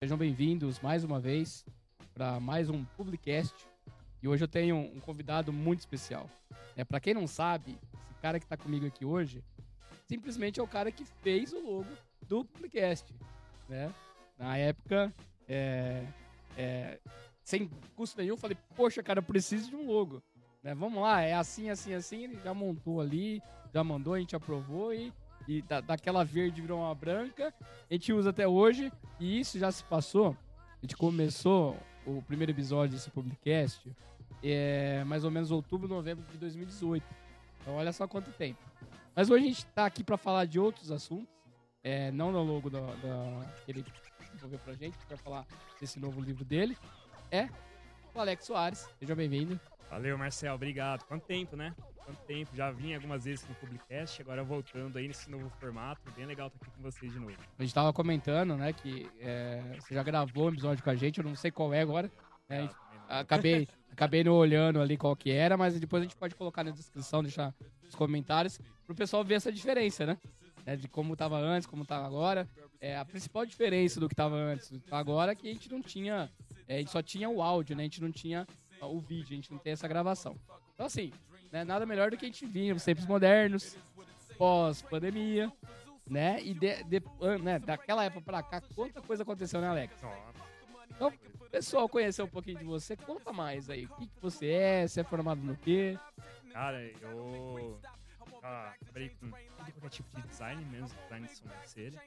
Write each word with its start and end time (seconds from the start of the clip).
Sejam 0.00 0.16
bem-vindos 0.16 0.78
mais 0.78 1.02
uma 1.02 1.18
vez 1.18 1.66
para 2.14 2.38
mais 2.38 2.70
um 2.70 2.84
Publicast. 2.96 3.52
E 4.22 4.28
hoje 4.28 4.44
eu 4.44 4.46
tenho 4.46 4.76
um 4.76 5.00
convidado 5.00 5.52
muito 5.52 5.80
especial. 5.80 6.30
É, 6.76 6.84
para 6.84 7.00
quem 7.00 7.12
não 7.12 7.26
sabe, 7.26 7.72
esse 7.72 8.20
cara 8.22 8.38
que 8.38 8.44
está 8.44 8.56
comigo 8.56 8.86
aqui 8.86 9.04
hoje, 9.04 9.42
simplesmente 10.06 10.60
é 10.60 10.62
o 10.62 10.68
cara 10.68 10.92
que 10.92 11.04
fez 11.04 11.52
o 11.52 11.58
logo 11.58 11.90
do 12.28 12.44
Publicast. 12.44 13.12
Né? 13.68 13.92
Na 14.38 14.56
época, 14.56 15.12
é, 15.48 16.06
é, 16.56 17.00
sem 17.42 17.68
custo 17.96 18.18
nenhum, 18.18 18.36
falei, 18.36 18.56
poxa, 18.76 19.02
cara, 19.02 19.20
preciso 19.20 19.70
de 19.70 19.74
um 19.74 19.88
logo. 19.88 20.22
Né? 20.62 20.76
Vamos 20.76 21.02
lá, 21.02 21.22
é 21.22 21.34
assim, 21.34 21.70
assim, 21.70 21.92
assim. 21.92 22.22
Ele 22.22 22.38
já 22.44 22.54
montou 22.54 23.00
ali, 23.00 23.42
já 23.74 23.82
mandou, 23.82 24.14
a 24.14 24.20
gente 24.20 24.36
aprovou 24.36 24.94
e 24.94 25.12
e 25.48 25.62
da, 25.62 25.80
daquela 25.80 26.24
verde 26.24 26.60
virou 26.60 26.80
uma 26.80 26.94
branca. 26.94 27.52
A 27.90 27.94
gente 27.94 28.12
usa 28.12 28.30
até 28.30 28.46
hoje 28.46 28.92
e 29.18 29.40
isso 29.40 29.58
já 29.58 29.72
se 29.72 29.82
passou. 29.82 30.36
A 30.76 30.80
gente 30.82 30.96
começou 30.96 31.76
o 32.06 32.22
primeiro 32.22 32.52
episódio 32.52 32.94
desse 32.94 33.10
podcast 33.10 33.90
é 34.42 35.02
mais 35.04 35.24
ou 35.24 35.30
menos 35.30 35.50
outubro, 35.50 35.88
novembro 35.88 36.24
de 36.30 36.38
2018. 36.38 37.04
Então 37.60 37.74
olha 37.74 37.92
só 37.92 38.06
quanto 38.06 38.30
tempo. 38.32 38.58
Mas 39.14 39.30
hoje 39.30 39.44
a 39.44 39.48
gente 39.48 39.58
está 39.58 39.86
aqui 39.86 40.04
para 40.04 40.16
falar 40.16 40.44
de 40.44 40.60
outros 40.60 40.92
assuntos, 40.92 41.28
é, 41.82 42.10
não 42.12 42.30
no 42.30 42.42
logo 42.42 42.70
da, 42.70 42.80
da, 42.80 43.52
que 43.64 43.72
ele 43.72 43.84
desenvolveu 44.32 44.58
pra 44.60 44.74
gente, 44.74 44.96
para 45.06 45.16
falar 45.16 45.46
desse 45.80 45.98
novo 45.98 46.20
livro 46.20 46.44
dele. 46.44 46.76
É 47.30 47.48
o 48.14 48.20
Alex 48.20 48.44
Soares. 48.44 48.88
Seja 48.98 49.14
bem-vindo. 49.14 49.58
Valeu, 49.90 50.16
Marcel. 50.16 50.54
Obrigado. 50.54 51.04
Quanto 51.04 51.24
tempo, 51.24 51.56
né? 51.56 51.74
Quanto 52.08 52.22
tempo, 52.22 52.56
já 52.56 52.70
vim 52.70 52.94
algumas 52.94 53.24
vezes 53.24 53.46
no 53.46 53.54
Publicast, 53.56 54.22
agora 54.22 54.42
voltando 54.42 54.96
aí 54.96 55.06
nesse 55.06 55.30
novo 55.30 55.50
formato, 55.60 56.10
bem 56.16 56.24
legal 56.24 56.46
estar 56.46 56.58
aqui 56.62 56.74
com 56.74 56.82
vocês 56.82 57.12
de 57.12 57.18
novo. 57.18 57.36
A 57.58 57.62
gente 57.62 57.74
tava 57.74 57.92
comentando, 57.92 58.56
né, 58.56 58.72
que 58.72 59.06
é, 59.20 59.62
você 59.78 59.94
já 59.94 60.02
gravou 60.02 60.46
um 60.46 60.48
episódio 60.48 60.82
com 60.82 60.88
a 60.88 60.94
gente, 60.94 61.18
eu 61.18 61.24
não 61.24 61.34
sei 61.34 61.50
qual 61.50 61.74
é 61.74 61.82
agora, 61.82 62.10
né, 62.48 62.70
acabei, 63.08 63.68
acabei 63.92 64.24
não 64.24 64.32
olhando 64.32 64.80
ali 64.80 64.96
qual 64.96 65.14
que 65.14 65.30
era, 65.30 65.58
mas 65.58 65.78
depois 65.78 66.00
a 66.00 66.04
gente 66.04 66.16
pode 66.16 66.34
colocar 66.34 66.64
na 66.64 66.70
descrição, 66.70 67.22
deixar 67.22 67.54
nos 67.84 67.94
comentários, 67.94 68.58
pro 68.86 68.94
pessoal 68.94 69.22
ver 69.22 69.34
essa 69.34 69.52
diferença, 69.52 70.06
né, 70.06 70.18
é, 70.64 70.76
de 70.76 70.88
como 70.88 71.14
tava 71.14 71.36
antes, 71.36 71.66
como 71.66 71.84
tava 71.84 72.06
agora. 72.06 72.48
É, 72.80 72.96
a 72.96 73.04
principal 73.04 73.44
diferença 73.44 74.00
do 74.00 74.08
que 74.08 74.14
tava 74.14 74.34
antes 74.34 74.72
agora 74.90 75.32
é 75.32 75.34
que 75.34 75.46
a 75.46 75.52
gente 75.52 75.70
não 75.70 75.82
tinha, 75.82 76.30
é, 76.66 76.76
a 76.76 76.78
gente 76.78 76.90
só 76.90 77.02
tinha 77.02 77.28
o 77.28 77.42
áudio, 77.42 77.76
né, 77.76 77.82
a 77.82 77.84
gente 77.84 78.00
não 78.00 78.10
tinha 78.10 78.46
o 78.80 78.98
vídeo, 78.98 79.32
a 79.32 79.34
gente 79.34 79.52
não 79.52 79.58
tem 79.58 79.74
essa 79.74 79.86
gravação. 79.86 80.36
Então 80.72 80.86
assim, 80.86 81.12
né? 81.52 81.64
Nada 81.64 81.86
melhor 81.86 82.10
do 82.10 82.16
que 82.16 82.26
a 82.26 82.28
gente 82.28 82.46
vinha, 82.46 82.74
os 82.74 82.84
tempos 82.84 83.06
modernos, 83.06 83.76
pós-pandemia, 84.36 85.52
né? 86.06 86.42
E 86.42 86.54
de, 86.54 86.82
de, 86.84 87.02
né, 87.42 87.58
daquela 87.58 88.04
época 88.04 88.20
pra 88.22 88.42
cá, 88.42 88.60
quanta 88.74 89.00
coisa 89.02 89.22
aconteceu, 89.22 89.60
né, 89.60 89.68
Alex? 89.68 89.94
Então, 90.90 91.12
pessoal 91.50 91.88
conhecer 91.88 92.22
um 92.22 92.28
pouquinho 92.28 92.58
de 92.58 92.64
você, 92.64 92.96
conta 92.96 93.32
mais 93.32 93.70
aí. 93.70 93.86
O 93.86 93.88
que, 93.96 94.06
que 94.06 94.20
você 94.20 94.50
é? 94.50 94.86
Você 94.86 95.00
é 95.00 95.04
formado 95.04 95.40
no 95.40 95.56
quê? 95.56 95.98
Cara, 96.52 96.80
eu 96.82 97.80
ah, 98.42 98.72
trabalhei 98.80 99.10
com 99.10 99.30
qualquer 99.30 99.90
tipo 99.90 100.20
de 100.20 100.28
design, 100.28 100.64
menos 100.66 100.92
design 100.92 101.26
de 101.26 101.36
sobrancelha. 101.36 102.02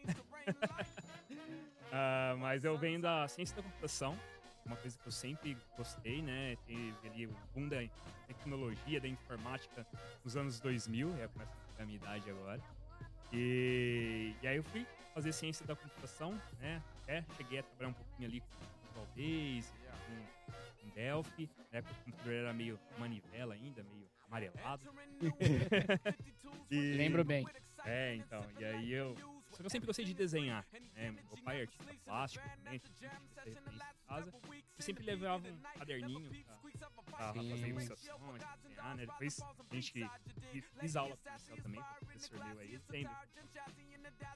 uh, 1.91 2.37
mas 2.39 2.63
eu 2.63 2.77
venho 2.77 3.01
da 3.01 3.27
ciência 3.27 3.55
da 3.55 3.63
computação, 3.63 4.17
uma 4.65 4.75
coisa 4.75 4.97
que 4.97 5.07
eu 5.07 5.11
sempre 5.11 5.57
gostei, 5.77 6.21
né? 6.21 6.57
Teve 6.65 6.93
ali 7.05 7.27
o 7.27 7.35
boom 7.53 7.67
da 7.67 7.77
tecnologia, 8.27 8.99
da 8.99 9.07
informática 9.07 9.85
nos 10.23 10.35
anos 10.37 10.59
2000, 10.59 11.09
é 11.17 11.29
a 11.81 11.85
minha 11.85 11.97
idade 11.97 12.29
agora. 12.29 12.61
E, 13.33 14.33
e 14.41 14.47
aí 14.47 14.57
eu 14.57 14.63
fui 14.63 14.85
fazer 15.13 15.31
ciência 15.31 15.65
da 15.65 15.75
computação, 15.75 16.39
né? 16.59 16.81
É, 17.07 17.23
cheguei 17.37 17.59
a 17.59 17.63
trabalhar 17.63 17.89
um 17.89 17.93
pouquinho 17.93 18.29
ali 18.29 18.41
com 18.41 18.99
Valdez, 18.99 19.73
com, 20.05 20.81
com 20.81 20.89
Delphi, 20.93 21.49
né? 21.71 21.79
O 21.79 22.05
computador 22.05 22.33
era 22.33 22.53
meio 22.53 22.79
manivela 22.97 23.53
ainda, 23.53 23.83
meio 23.83 24.07
amarelado. 24.27 24.81
e, 26.69 26.93
Lembro 26.93 27.23
bem. 27.23 27.45
É, 27.85 28.15
então, 28.15 28.45
e 28.59 28.65
aí 28.65 28.91
eu 28.91 29.15
só 29.61 29.63
que 29.63 29.65
eu 29.67 29.69
sempre 29.69 29.85
gostei 29.85 30.05
de 30.05 30.13
desenhar. 30.13 30.65
Né? 30.95 31.11
Meu 31.11 31.37
pai 31.43 31.59
é 31.59 31.61
artista 31.61 31.93
plástico 32.03 32.49
também, 32.49 32.79
sempre 32.79 33.19
referência 33.39 33.71
em 33.71 34.07
casa. 34.07 34.33
E 34.77 34.83
sempre 34.83 35.05
levava 35.05 35.47
um 35.47 35.61
caderninho 35.77 36.29
pra, 36.31 36.97
pra 37.11 37.33
fazer 37.33 37.67
ilustrações, 37.67 38.43
desenhar, 38.63 38.95
né? 38.95 39.05
Depois 39.05 39.39
a 39.41 39.75
gente 39.75 39.93
que, 39.93 40.61
fiz 40.79 40.95
aula 40.95 41.15
comercial 41.17 41.57
também, 41.57 41.79
o 41.79 42.05
professor 42.05 42.45
meu 42.45 42.59
aí, 42.59 42.79
sempre. 42.79 43.15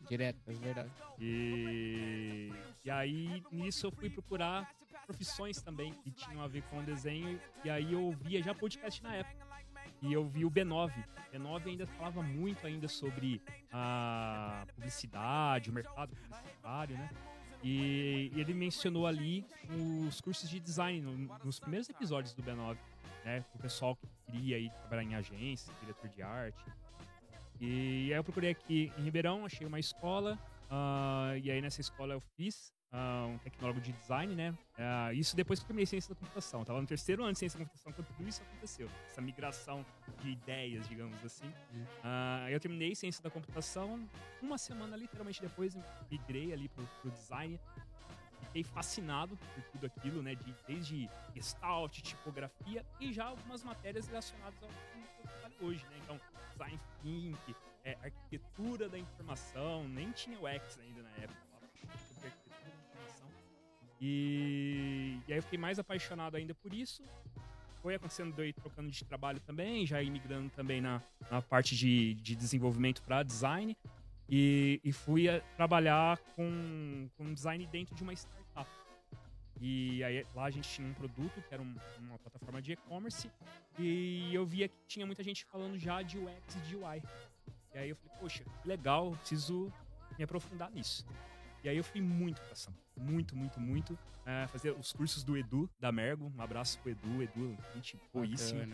Direto, 0.07 0.39
é 0.47 0.53
verdade. 0.53 0.91
E, 1.19 2.51
e 2.83 2.91
aí, 2.91 3.43
nisso 3.51 3.87
eu 3.87 3.91
fui 3.91 4.09
procurar 4.09 4.71
profissões 5.05 5.61
também 5.61 5.93
que 5.93 6.11
tinham 6.11 6.41
a 6.41 6.47
ver 6.47 6.61
com 6.63 6.83
desenho. 6.83 7.41
E 7.63 7.69
aí 7.69 7.93
eu 7.93 8.03
ouvia 8.03 8.43
já 8.43 8.53
podcast 8.53 9.01
na 9.01 9.15
época. 9.15 9.54
E 10.05 10.13
eu 10.13 10.23
vi 10.25 10.45
o 10.45 10.51
B9. 10.51 10.91
O 10.91 11.35
B9 11.35 11.67
ainda 11.67 11.87
falava 11.87 12.21
muito 12.21 12.65
ainda 12.67 12.87
sobre 12.87 13.41
a 13.71 14.65
publicidade, 14.75 15.69
o 15.69 15.73
mercado 15.73 16.15
publicitário, 16.15 16.95
né? 16.95 17.09
E, 17.63 18.31
ele 18.35 18.53
mencionou 18.53 19.07
ali 19.07 19.43
os 20.07 20.21
cursos 20.21 20.47
de 20.47 20.59
design 20.59 21.27
nos 21.43 21.59
primeiros 21.59 21.89
episódios 21.89 22.33
do 22.35 22.43
B9, 22.43 22.77
né? 23.23 23.43
O 23.55 23.57
pessoal 23.57 23.95
que 23.95 24.07
queria 24.31 24.59
ir 24.59 24.69
trabalhar 24.71 25.03
em 25.03 25.15
agência, 25.15 25.73
diretor 25.81 26.07
de 26.09 26.21
arte. 26.21 26.63
E 27.59 28.11
aí 28.11 28.17
eu 28.17 28.23
procurei 28.23 28.51
aqui 28.51 28.91
em 28.97 29.03
Ribeirão, 29.03 29.45
achei 29.45 29.65
uma 29.65 29.79
escola, 29.79 30.37
uh, 30.69 31.35
e 31.41 31.49
aí 31.49 31.61
nessa 31.61 31.81
escola 31.81 32.13
eu 32.13 32.21
fiz 32.37 32.74
uh, 32.91 33.27
um 33.27 33.37
tecnólogo 33.39 33.81
de 33.81 33.91
design, 33.91 34.35
né? 34.35 34.51
Uh, 34.77 35.13
isso 35.13 35.35
depois 35.35 35.59
que 35.59 35.63
eu 35.63 35.67
terminei 35.67 35.85
ciência 35.85 36.13
da 36.13 36.19
computação. 36.19 36.61
Eu 36.61 36.65
tava 36.65 36.81
no 36.81 36.87
terceiro 36.87 37.23
ano 37.23 37.33
de 37.33 37.39
ciência 37.39 37.57
da 37.57 37.65
computação 37.65 37.93
quando 37.93 38.07
tudo 38.07 38.27
isso 38.27 38.41
aconteceu. 38.43 38.89
Essa 39.09 39.21
migração 39.21 39.85
de 40.21 40.31
ideias, 40.31 40.87
digamos 40.87 41.23
assim. 41.23 41.47
Uh, 41.47 42.49
eu 42.49 42.59
terminei 42.59 42.95
ciência 42.95 43.23
da 43.23 43.29
computação. 43.29 44.07
Uma 44.41 44.57
semana, 44.57 44.95
literalmente, 44.95 45.41
depois, 45.41 45.77
migrei 46.09 46.53
ali 46.53 46.67
pro, 46.69 46.85
pro 47.01 47.11
design. 47.11 47.59
Fiquei 48.43 48.63
fascinado 48.63 49.37
por 49.37 49.63
tudo 49.71 49.85
aquilo, 49.85 50.21
né? 50.21 50.35
De, 50.35 50.55
desde 50.67 51.09
gestalt, 51.33 52.01
tipografia 52.01 52.85
e 52.99 53.11
já 53.11 53.25
algumas 53.25 53.63
matérias 53.63 54.07
relacionadas 54.07 54.61
ao 54.61 54.69
que 54.69 55.23
eu 55.23 55.29
trabalho 55.29 55.55
hoje, 55.61 55.83
né? 55.85 55.97
Então, 56.03 56.19
design 56.51 56.79
thinking, 57.01 57.55
é, 57.83 57.97
arquitetura 58.01 58.87
da 58.87 58.97
informação, 58.97 59.87
nem 59.89 60.11
tinha 60.11 60.39
o 60.39 60.47
X 60.47 60.79
ainda 60.79 61.01
na 61.03 61.09
época 61.17 61.45
e, 64.07 65.19
e 65.27 65.33
aí 65.33 65.39
eu 65.39 65.43
fiquei 65.43 65.57
mais 65.57 65.79
apaixonado 65.79 66.37
ainda 66.37 66.53
por 66.53 66.71
isso. 66.71 67.01
Foi 67.81 67.95
acontecendo 67.95 68.35
daí 68.35 68.53
trocando 68.53 68.91
de 68.91 69.03
trabalho 69.03 69.39
também, 69.39 69.83
já 69.85 69.99
imigrando 70.01 70.49
também 70.51 70.79
na, 70.79 71.01
na 71.31 71.41
parte 71.41 71.75
de, 71.75 72.13
de 72.13 72.35
desenvolvimento 72.35 73.01
para 73.01 73.23
design. 73.23 73.75
E, 74.29 74.79
e 74.83 74.91
fui 74.91 75.25
trabalhar 75.55 76.19
com, 76.35 77.09
com 77.17 77.33
design 77.33 77.65
dentro 77.65 77.95
de 77.95 78.03
uma 78.03 78.13
startup. 78.13 78.69
E 79.59 80.03
aí 80.03 80.23
lá 80.35 80.45
a 80.45 80.51
gente 80.51 80.69
tinha 80.69 80.87
um 80.87 80.93
produto 80.93 81.41
que 81.41 81.53
era 81.53 81.63
um, 81.63 81.75
uma 81.99 82.19
plataforma 82.19 82.61
de 82.61 82.73
e-commerce 82.73 83.31
e 83.79 84.29
eu 84.33 84.45
via 84.45 84.67
que 84.67 84.75
tinha 84.87 85.05
muita 85.05 85.23
gente 85.23 85.45
falando 85.45 85.79
já 85.79 86.03
de 86.03 86.19
UX 86.19 86.55
e 86.55 86.59
de 86.59 86.75
UI. 86.75 87.01
E 87.73 87.77
aí 87.77 87.89
eu 87.89 87.95
falei, 87.95 88.17
poxa, 88.19 88.43
legal, 88.63 89.11
preciso 89.13 89.71
me 90.17 90.23
aprofundar 90.23 90.69
nisso. 90.69 91.05
E 91.65 91.69
aí 91.69 91.77
eu 91.77 91.83
fui 91.83 91.99
muito 91.99 92.39
pra 92.43 92.51
ação. 92.51 92.71
Muito, 92.95 93.35
muito, 93.35 93.59
muito. 93.59 93.97
É, 94.23 94.45
fazer 94.45 94.69
os 94.69 94.93
cursos 94.93 95.23
do 95.23 95.35
Edu, 95.35 95.67
da 95.79 95.91
Mergo. 95.91 96.31
Um 96.37 96.41
abraço 96.41 96.77
pro 96.77 96.91
Edu. 96.91 97.23
Edu, 97.23 97.57
gente 97.73 97.99
boíssima. 98.13 98.67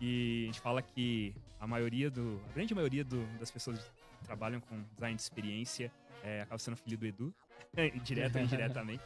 E 0.00 0.44
a 0.44 0.46
gente 0.46 0.60
fala 0.60 0.80
que 0.80 1.34
a 1.58 1.66
maioria 1.66 2.08
do. 2.08 2.40
A 2.48 2.52
grande 2.52 2.72
maioria 2.72 3.04
do, 3.04 3.26
das 3.40 3.50
pessoas 3.50 3.80
que 4.20 4.24
trabalham 4.24 4.60
com 4.60 4.80
design 4.94 5.16
de 5.16 5.22
experiência 5.22 5.92
é, 6.22 6.42
acaba 6.42 6.60
sendo 6.60 6.76
filho 6.76 6.96
do 6.96 7.06
Edu. 7.06 7.34
direto 8.04 8.36
ou 8.36 8.42
indiretamente. 8.42 9.02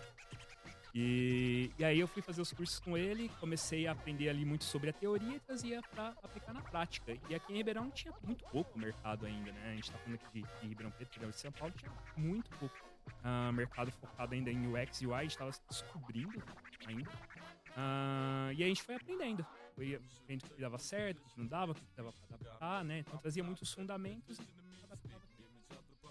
E, 0.94 1.70
e, 1.78 1.84
aí 1.84 1.98
eu 1.98 2.08
fui 2.08 2.20
fazer 2.20 2.42
os 2.42 2.52
cursos 2.52 2.78
com 2.80 2.98
ele, 2.98 3.30
comecei 3.40 3.86
a 3.86 3.92
aprender 3.92 4.28
ali 4.28 4.44
muito 4.44 4.64
sobre 4.64 4.90
a 4.90 4.92
teoria 4.92 5.36
e 5.36 5.40
trazia 5.40 5.80
para 5.94 6.08
aplicar 6.22 6.52
na 6.52 6.60
prática. 6.60 7.16
E 7.28 7.34
aqui 7.34 7.54
em 7.54 7.56
Ribeirão 7.56 7.90
tinha 7.90 8.12
muito 8.22 8.44
pouco 8.46 8.78
mercado 8.78 9.24
ainda, 9.24 9.50
né? 9.52 9.70
A 9.70 9.74
gente 9.76 9.90
tá 9.90 9.98
falando 9.98 10.16
aqui 10.16 10.42
de, 10.42 10.60
de 10.60 10.68
Ribeirão 10.68 10.90
Preto, 10.90 11.18
de 11.18 11.36
São 11.36 11.52
Paulo, 11.52 11.72
tinha 11.78 11.92
muito 12.16 12.50
pouco 12.58 12.89
uh, 13.24 13.52
mercado 13.52 13.90
focado 13.92 14.34
ainda 14.34 14.50
em 14.50 14.66
UX 14.66 15.02
e 15.02 15.06
UI, 15.06 15.26
estava 15.26 15.52
se 15.52 15.60
descobrindo 15.68 16.42
ainda. 16.86 17.10
Uh, 17.10 18.52
e 18.56 18.64
a 18.64 18.66
gente 18.66 18.82
foi 18.82 18.94
aprendendo. 18.96 19.46
Foi 19.74 20.00
vendo 20.26 20.42
o 20.42 20.50
que 20.50 20.60
dava 20.60 20.78
certo, 20.78 21.18
o 21.18 21.28
que 21.30 21.38
não 21.38 21.46
dava, 21.46 21.72
o 21.72 21.74
que 21.74 21.82
dava 21.96 22.12
para 22.12 22.36
adaptar, 22.36 22.84
né? 22.84 22.98
Então 23.00 23.18
trazia 23.18 23.44
muitos 23.44 23.72
fundamentos 23.72 24.38
e 24.38 24.60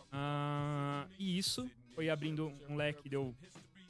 Uh, 0.09 1.07
e 1.19 1.37
isso 1.37 1.69
foi 1.93 2.09
abrindo 2.09 2.51
um 2.67 2.75
leque 2.75 3.07
de 3.07 3.15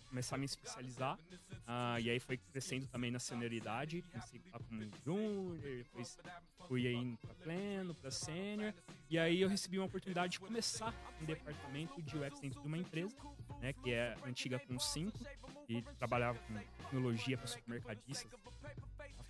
começar 0.10 0.36
a 0.36 0.40
me 0.40 0.46
especializar. 0.46 1.18
Uh, 1.18 2.00
e 2.02 2.10
aí 2.10 2.20
foi 2.20 2.38
crescendo 2.38 2.88
também 2.88 3.12
na 3.12 3.20
senioridade. 3.20 4.02
Comecei 4.12 4.42
lá 4.52 4.60
como 4.60 4.82
júnior, 5.06 5.60
depois 5.62 6.18
fui 6.68 6.88
aí 6.88 7.18
para 7.22 7.34
pleno, 7.36 7.94
para 7.96 8.12
sênior. 8.12 8.74
E 9.10 9.18
aí 9.18 9.42
eu 9.42 9.48
recebi 9.48 9.78
uma 9.78 9.86
oportunidade 9.86 10.34
de 10.34 10.40
começar 10.40 10.94
um 11.22 11.26
departamento 11.26 12.02
de 12.02 12.18
UX 12.18 12.40
dentro 12.40 12.62
de 12.62 12.68
uma 12.68 12.78
empresa. 12.78 13.16
né, 13.62 13.74
que 13.74 13.92
é 13.92 14.16
antiga 14.26 14.58
com 14.60 14.80
5, 14.80 15.20
e 15.68 15.82
trabalhava 15.98 16.40
com 16.40 16.54
tecnologia 16.54 17.38
para 17.38 17.48
supermercadistas. 17.48 18.32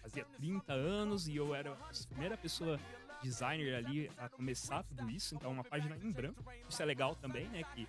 Fazia 0.01 0.25
30 0.37 0.73
anos 0.73 1.27
e 1.27 1.35
eu 1.35 1.53
era 1.53 1.73
a 1.73 2.07
primeira 2.09 2.37
pessoa 2.37 2.79
designer 3.21 3.75
ali 3.75 4.09
a 4.17 4.29
começar 4.29 4.83
tudo 4.83 5.09
isso, 5.09 5.35
então 5.35 5.51
uma 5.51 5.63
página 5.63 5.97
em 5.97 6.11
branco. 6.11 6.43
Isso 6.69 6.81
é 6.81 6.85
legal 6.85 7.15
também, 7.15 7.47
né, 7.49 7.63
que 7.75 7.87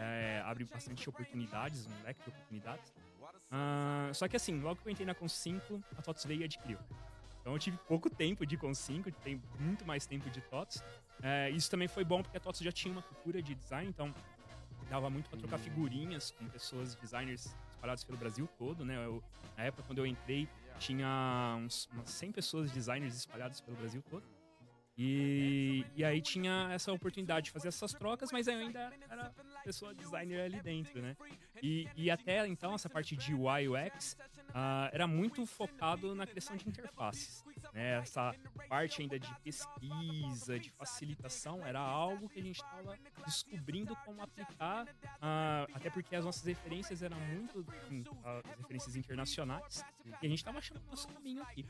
é, 0.00 0.42
abre 0.44 0.64
bastante 0.64 1.08
oportunidades, 1.08 1.86
um 1.86 2.02
leque 2.02 2.22
de 2.22 2.30
oportunidades. 2.30 2.92
Uh, 3.50 4.14
só 4.14 4.26
que 4.26 4.36
assim, 4.36 4.60
logo 4.60 4.80
que 4.80 4.88
eu 4.88 4.92
entrei 4.92 5.06
na 5.06 5.14
Cons 5.14 5.32
5, 5.32 5.82
a 5.96 6.02
TOTS 6.02 6.24
veio 6.24 6.40
e 6.40 6.44
adquiriu. 6.44 6.78
Então 7.40 7.52
eu 7.52 7.58
tive 7.58 7.76
pouco 7.86 8.08
tempo 8.08 8.46
de 8.46 8.56
Cons 8.56 8.78
5, 8.78 9.10
tem 9.12 9.42
muito 9.58 9.84
mais 9.84 10.06
tempo 10.06 10.30
de 10.30 10.40
TOTS. 10.40 10.82
É, 11.22 11.50
isso 11.50 11.70
também 11.70 11.86
foi 11.86 12.04
bom 12.04 12.22
porque 12.22 12.36
a 12.36 12.40
TOTS 12.40 12.60
já 12.60 12.72
tinha 12.72 12.92
uma 12.92 13.02
cultura 13.02 13.42
de 13.42 13.54
design, 13.54 13.88
então 13.88 14.14
dava 14.88 15.10
muito 15.10 15.28
para 15.28 15.38
trocar 15.38 15.58
figurinhas 15.58 16.30
com 16.32 16.48
pessoas, 16.48 16.94
designers 16.94 17.54
espalhados 17.74 18.04
pelo 18.04 18.18
Brasil 18.18 18.48
todo, 18.58 18.84
né? 18.84 18.96
Eu, 19.04 19.22
na 19.56 19.64
época, 19.64 19.82
quando 19.86 19.98
eu 19.98 20.06
entrei, 20.06 20.48
tinha 20.78 21.56
uns, 21.58 21.88
umas 21.92 22.10
100 22.10 22.32
pessoas, 22.32 22.70
designers 22.70 23.14
espalhados 23.14 23.60
pelo 23.60 23.76
Brasil 23.76 24.02
todo. 24.08 24.24
E, 25.02 25.82
e 25.96 26.04
aí 26.04 26.20
tinha 26.20 26.68
essa 26.72 26.92
oportunidade 26.92 27.46
de 27.46 27.52
fazer 27.52 27.68
essas 27.68 27.94
trocas, 27.94 28.30
mas 28.30 28.46
eu 28.46 28.58
ainda 28.58 28.92
era 29.08 29.32
pessoa 29.64 29.94
designer 29.94 30.42
ali 30.42 30.60
dentro, 30.60 31.00
né? 31.00 31.16
E, 31.62 31.88
e 31.96 32.10
até 32.10 32.46
então, 32.46 32.74
essa 32.74 32.90
parte 32.90 33.16
de 33.16 33.32
UI 33.32 33.66
UX 33.66 34.14
uh, 34.50 34.90
era 34.92 35.06
muito 35.06 35.46
focado 35.46 36.14
na 36.14 36.26
questão 36.26 36.54
de 36.54 36.68
interfaces. 36.68 37.42
Né? 37.72 37.98
Essa 37.98 38.34
parte 38.68 39.00
ainda 39.00 39.18
de 39.18 39.34
pesquisa, 39.40 40.60
de 40.60 40.68
facilitação, 40.68 41.66
era 41.66 41.80
algo 41.80 42.28
que 42.28 42.38
a 42.38 42.42
gente 42.42 42.56
estava 42.56 42.94
descobrindo 43.24 43.96
como 44.04 44.20
aplicar, 44.20 44.84
uh, 44.84 45.72
até 45.72 45.88
porque 45.88 46.14
as 46.14 46.26
nossas 46.26 46.44
referências 46.44 47.02
eram 47.02 47.18
muito 47.20 47.64
referências 48.58 48.96
internacionais, 48.96 49.82
e 50.04 50.26
a 50.26 50.28
gente 50.28 50.40
estava 50.40 50.58
achando 50.58 50.82
o 50.86 50.90
nosso 50.90 51.08
caminho 51.08 51.42
aqui. 51.42 51.64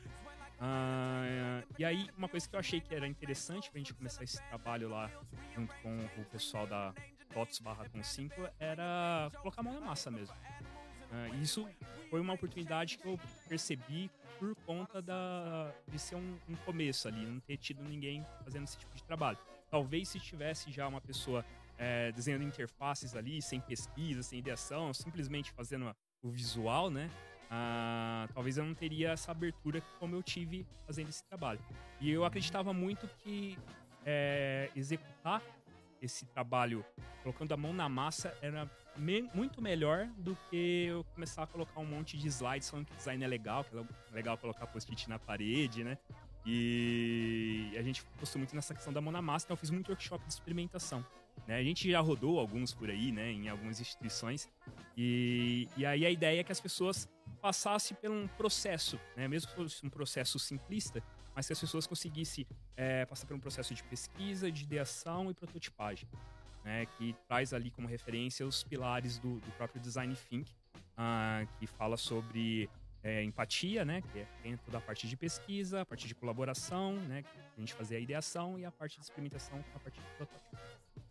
Uh, 0.61 1.65
e 1.79 1.83
aí, 1.83 2.07
uma 2.15 2.29
coisa 2.29 2.47
que 2.47 2.55
eu 2.55 2.59
achei 2.59 2.79
que 2.79 2.93
era 2.93 3.07
interessante 3.07 3.71
pra 3.71 3.79
gente 3.79 3.95
começar 3.95 4.23
esse 4.23 4.39
trabalho 4.43 4.89
lá 4.89 5.09
junto 5.55 5.73
com 5.81 5.97
o 5.97 6.25
pessoal 6.25 6.67
da 6.67 6.93
TOTS 7.33 7.59
barra 7.59 7.89
com 7.89 8.03
5 8.03 8.35
era 8.59 9.31
colocar 9.41 9.61
a 9.61 9.63
mão 9.63 9.73
na 9.73 9.81
massa 9.81 10.11
mesmo. 10.11 10.35
Uh, 10.35 11.41
isso 11.41 11.67
foi 12.11 12.21
uma 12.21 12.33
oportunidade 12.33 12.99
que 12.99 13.07
eu 13.07 13.19
percebi 13.49 14.11
por 14.37 14.55
conta 14.57 15.01
da, 15.01 15.73
de 15.87 15.97
ser 15.97 16.15
um, 16.15 16.37
um, 16.47 16.55
começo 16.57 17.07
ali, 17.07 17.25
não 17.25 17.39
ter 17.39 17.57
tido 17.57 17.83
ninguém 17.83 18.23
fazendo 18.43 18.63
esse 18.65 18.77
tipo 18.77 18.95
de 18.95 19.03
trabalho. 19.03 19.39
Talvez 19.69 20.09
se 20.09 20.19
tivesse 20.19 20.71
já 20.71 20.87
uma 20.87 21.01
pessoa 21.01 21.43
é, 21.77 22.11
desenhando 22.11 22.43
interfaces 22.43 23.15
ali, 23.15 23.41
sem 23.41 23.59
pesquisa, 23.59 24.21
sem 24.21 24.39
ideação, 24.39 24.93
simplesmente 24.93 25.51
fazendo 25.51 25.95
o 26.21 26.29
visual, 26.29 26.91
né? 26.91 27.09
Ah, 27.53 28.29
talvez 28.33 28.57
eu 28.57 28.63
não 28.63 28.73
teria 28.73 29.11
essa 29.11 29.31
abertura 29.31 29.81
como 29.99 30.15
eu 30.15 30.23
tive 30.23 30.65
fazendo 30.85 31.09
esse 31.09 31.21
trabalho. 31.25 31.59
E 31.99 32.09
eu 32.09 32.23
acreditava 32.23 32.73
muito 32.73 33.09
que 33.19 33.57
é, 34.05 34.69
executar 34.73 35.41
esse 36.01 36.25
trabalho 36.27 36.83
colocando 37.21 37.51
a 37.51 37.57
mão 37.57 37.73
na 37.73 37.89
massa 37.89 38.35
era 38.41 38.71
me 38.97 39.29
muito 39.33 39.61
melhor 39.61 40.07
do 40.17 40.35
que 40.49 40.85
eu 40.87 41.03
começar 41.13 41.43
a 41.43 41.47
colocar 41.47 41.79
um 41.79 41.85
monte 41.85 42.17
de 42.17 42.27
slides 42.27 42.69
falando 42.69 42.85
que 42.85 42.95
design 42.95 43.23
é 43.23 43.27
legal, 43.27 43.63
que 43.65 43.77
é 43.77 43.83
legal 44.15 44.37
colocar 44.37 44.65
post-it 44.67 45.09
na 45.09 45.19
parede, 45.19 45.83
né? 45.83 45.97
E 46.45 47.71
a 47.77 47.81
gente 47.83 48.03
gostou 48.19 48.39
muito 48.39 48.55
nessa 48.55 48.73
questão 48.73 48.91
da 48.91 48.99
mão 48.99 49.11
na 49.11 49.21
massa, 49.21 49.45
então 49.45 49.53
eu 49.53 49.59
fiz 49.59 49.69
muito 49.69 49.89
workshop 49.89 50.25
de 50.25 50.33
experimentação. 50.33 51.05
Né? 51.47 51.55
A 51.55 51.63
gente 51.63 51.89
já 51.89 51.99
rodou 51.99 52.39
alguns 52.39 52.73
por 52.73 52.89
aí, 52.89 53.11
né, 53.11 53.31
em 53.31 53.47
algumas 53.47 53.79
instituições. 53.79 54.49
E, 54.97 55.67
e 55.77 55.85
aí 55.85 56.05
a 56.05 56.09
ideia 56.09 56.39
é 56.39 56.43
que 56.43 56.51
as 56.51 56.59
pessoas 56.59 57.07
passassem 57.41 57.95
por 57.95 58.09
um 58.09 58.27
processo, 58.27 58.99
né, 59.15 59.27
mesmo 59.27 59.49
que 59.49 59.55
fosse 59.55 59.85
um 59.85 59.89
processo 59.89 60.37
simplista, 60.39 61.03
mas 61.35 61.47
que 61.47 61.53
as 61.53 61.59
pessoas 61.59 61.87
conseguissem 61.87 62.45
é, 62.75 63.05
passar 63.05 63.25
por 63.25 63.35
um 63.35 63.39
processo 63.39 63.73
de 63.73 63.83
pesquisa, 63.83 64.51
de 64.51 64.63
ideação 64.63 65.31
e 65.31 65.33
prototipagem, 65.33 66.07
né, 66.63 66.85
que 66.97 67.15
traz 67.27 67.53
ali 67.53 67.71
como 67.71 67.87
referência 67.87 68.45
os 68.45 68.63
pilares 68.63 69.17
do, 69.17 69.39
do 69.39 69.51
próprio 69.53 69.81
Design 69.81 70.15
Think, 70.15 70.51
uh, 70.75 71.47
que 71.57 71.65
fala 71.65 71.97
sobre 71.97 72.69
é, 73.03 73.23
empatia, 73.23 73.83
né, 73.83 74.01
que 74.01 74.19
é 74.19 74.27
dentro 74.43 74.71
da 74.71 74.79
parte 74.79 75.07
de 75.07 75.15
pesquisa, 75.15 75.81
a 75.81 75.85
parte 75.85 76.07
de 76.07 76.13
colaboração, 76.13 76.93
né, 76.93 77.23
que 77.23 77.29
a 77.57 77.59
gente 77.59 77.73
fazer 77.73 77.95
a 77.95 77.99
ideação 77.99 78.59
e 78.59 78.65
a 78.65 78.71
parte 78.71 78.97
de 78.97 79.03
experimentação, 79.03 79.63
a 79.73 79.79
parte 79.79 79.99
de 79.99 80.05
protótipo. 80.17 80.55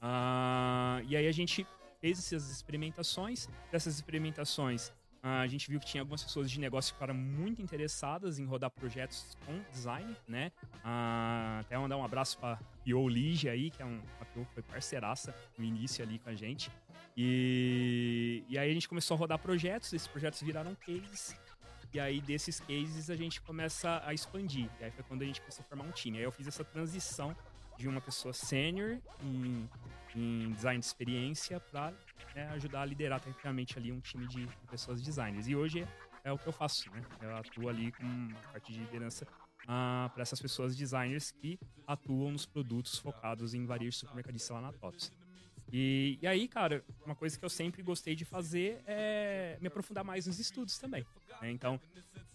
Uh, 0.01 1.05
e 1.09 1.17
aí 1.17 1.27
a 1.27 1.33
gente 1.33 1.67
fez 2.01 2.19
essas 2.19 2.51
experimentações. 2.51 3.49
Dessas 3.71 3.97
experimentações, 3.97 4.93
a 5.23 5.47
gente 5.47 5.69
viu 5.69 5.79
que 5.79 5.87
tinha 5.87 6.03
algumas 6.03 6.23
pessoas 6.23 6.51
de 6.51 6.59
negócio 6.59 6.93
que 6.93 6.97
ficaram 6.97 7.15
muito 7.15 7.61
interessadas 7.61 8.39
em 8.39 8.45
rodar 8.47 8.71
projetos 8.71 9.37
com 9.45 9.61
design, 9.71 10.17
né? 10.27 10.51
Uh, 10.77 11.61
até 11.61 11.77
mandar 11.77 11.97
um 11.97 12.05
abraço 12.05 12.39
para 12.39 12.59
Pio 12.83 13.07
Lige 13.09 13.49
aí, 13.49 13.71
que 13.71 13.83
é 13.83 13.85
um, 13.85 14.01
uma 14.01 14.47
foi 14.47 14.63
parceiraça 14.63 15.35
no 15.59 15.65
início 15.65 16.03
ali 16.03 16.19
com 16.19 16.31
a 16.31 16.35
gente. 16.35 16.71
E, 17.17 18.45
e 18.49 18.57
aí 18.57 18.71
a 18.71 18.75
gente 18.75 18.89
começou 18.89 19.15
a 19.15 19.19
rodar 19.19 19.39
projetos, 19.39 19.93
esses 19.93 20.09
projetos 20.09 20.41
viraram 20.43 20.75
cases. 20.75 21.37
E 21.93 21.99
aí, 21.99 22.21
desses 22.21 22.61
cases, 22.61 23.11
a 23.11 23.17
gente 23.17 23.41
começa 23.41 24.01
a 24.07 24.15
expandir. 24.15 24.71
E 24.81 24.85
aí 24.85 24.91
foi 24.93 25.03
quando 25.03 25.23
a 25.23 25.25
gente 25.25 25.41
começou 25.41 25.65
a 25.65 25.69
formar 25.69 25.85
um 25.85 25.91
time. 25.91 26.19
Aí 26.19 26.25
eu 26.25 26.31
fiz 26.31 26.47
essa 26.47 26.63
transição 26.65 27.37
de 27.81 27.88
uma 27.88 28.00
pessoa 28.00 28.35
sênior 28.35 28.99
em, 29.23 29.69
em, 30.15 30.53
design 30.53 30.79
de 30.79 30.85
experiência 30.85 31.59
para 31.59 31.94
né, 32.35 32.47
ajudar 32.50 32.82
a 32.82 32.85
liderar 32.85 33.21
tecnicamente 33.21 33.79
ali 33.79 33.91
um 33.91 34.00
time 34.00 34.27
de, 34.27 34.47
pessoas 34.71 35.00
designers. 35.00 35.49
E 35.49 35.56
hoje 35.56 35.88
é 36.23 36.31
o 36.31 36.38
que 36.38 36.47
eu 36.47 36.53
faço, 36.53 36.91
né? 36.91 37.03
Eu 37.23 37.35
atuo 37.37 37.71
ali 37.71 37.91
com 37.91 38.29
a 38.44 38.53
parte 38.53 38.71
de 38.71 38.81
liderança 38.81 39.27
ah, 39.67 40.11
para 40.12 40.21
essas 40.21 40.41
pessoas 40.41 40.77
designers 40.77 41.31
que 41.31 41.59
atuam 41.87 42.32
nos 42.32 42.44
produtos 42.44 42.99
focados 42.99 43.55
em 43.55 43.65
varejo 43.65 43.97
supermercadista 43.97 44.53
lá 44.53 44.61
na 44.61 44.73
TOTS. 44.73 45.11
E, 45.73 46.19
e, 46.21 46.27
aí, 46.27 46.49
cara, 46.49 46.85
uma 47.05 47.15
coisa 47.15 47.39
que 47.39 47.45
eu 47.45 47.50
sempre 47.50 47.83
gostei 47.83 48.15
de 48.15 48.25
fazer 48.25 48.81
é 48.87 49.57
me 49.61 49.69
aprofundar 49.69 50.05
mais 50.05 50.27
nos 50.27 50.39
estudos 50.39 50.79
também. 50.79 51.07
Né? 51.41 51.50
Então, 51.50 51.81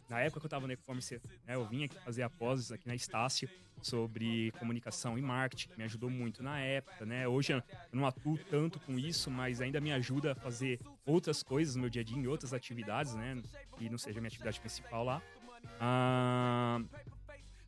na 0.09 0.21
época 0.21 0.39
que 0.39 0.45
eu 0.45 0.47
estava 0.47 0.67
no 0.67 0.73
e-commerce, 0.73 1.19
né, 1.45 1.55
eu 1.55 1.65
vim 1.67 1.83
aqui 1.83 1.97
fazer 1.99 2.23
após 2.23 2.71
aqui 2.71 2.87
na 2.87 2.95
Estácio 2.95 3.49
sobre 3.81 4.51
comunicação 4.59 5.17
e 5.17 5.21
marketing, 5.21 5.69
que 5.69 5.77
me 5.77 5.83
ajudou 5.83 6.09
muito 6.09 6.41
na 6.41 6.59
época, 6.59 7.05
né? 7.05 7.27
Hoje 7.27 7.53
eu 7.53 7.63
não 7.91 8.05
atuo 8.05 8.37
tanto 8.49 8.79
com 8.79 8.97
isso, 8.97 9.29
mas 9.29 9.61
ainda 9.61 9.81
me 9.81 9.91
ajuda 9.91 10.31
a 10.31 10.35
fazer 10.35 10.79
outras 11.05 11.43
coisas 11.43 11.75
no 11.75 11.81
meu 11.81 11.89
dia 11.89 12.01
a 12.01 12.05
dia, 12.05 12.17
em 12.17 12.27
outras 12.27 12.53
atividades, 12.53 13.13
né? 13.15 13.41
Que 13.77 13.89
não 13.89 13.97
seja 13.97 14.19
minha 14.19 14.27
atividade 14.27 14.59
principal 14.59 15.03
lá. 15.03 15.21
Ah, 15.79 16.81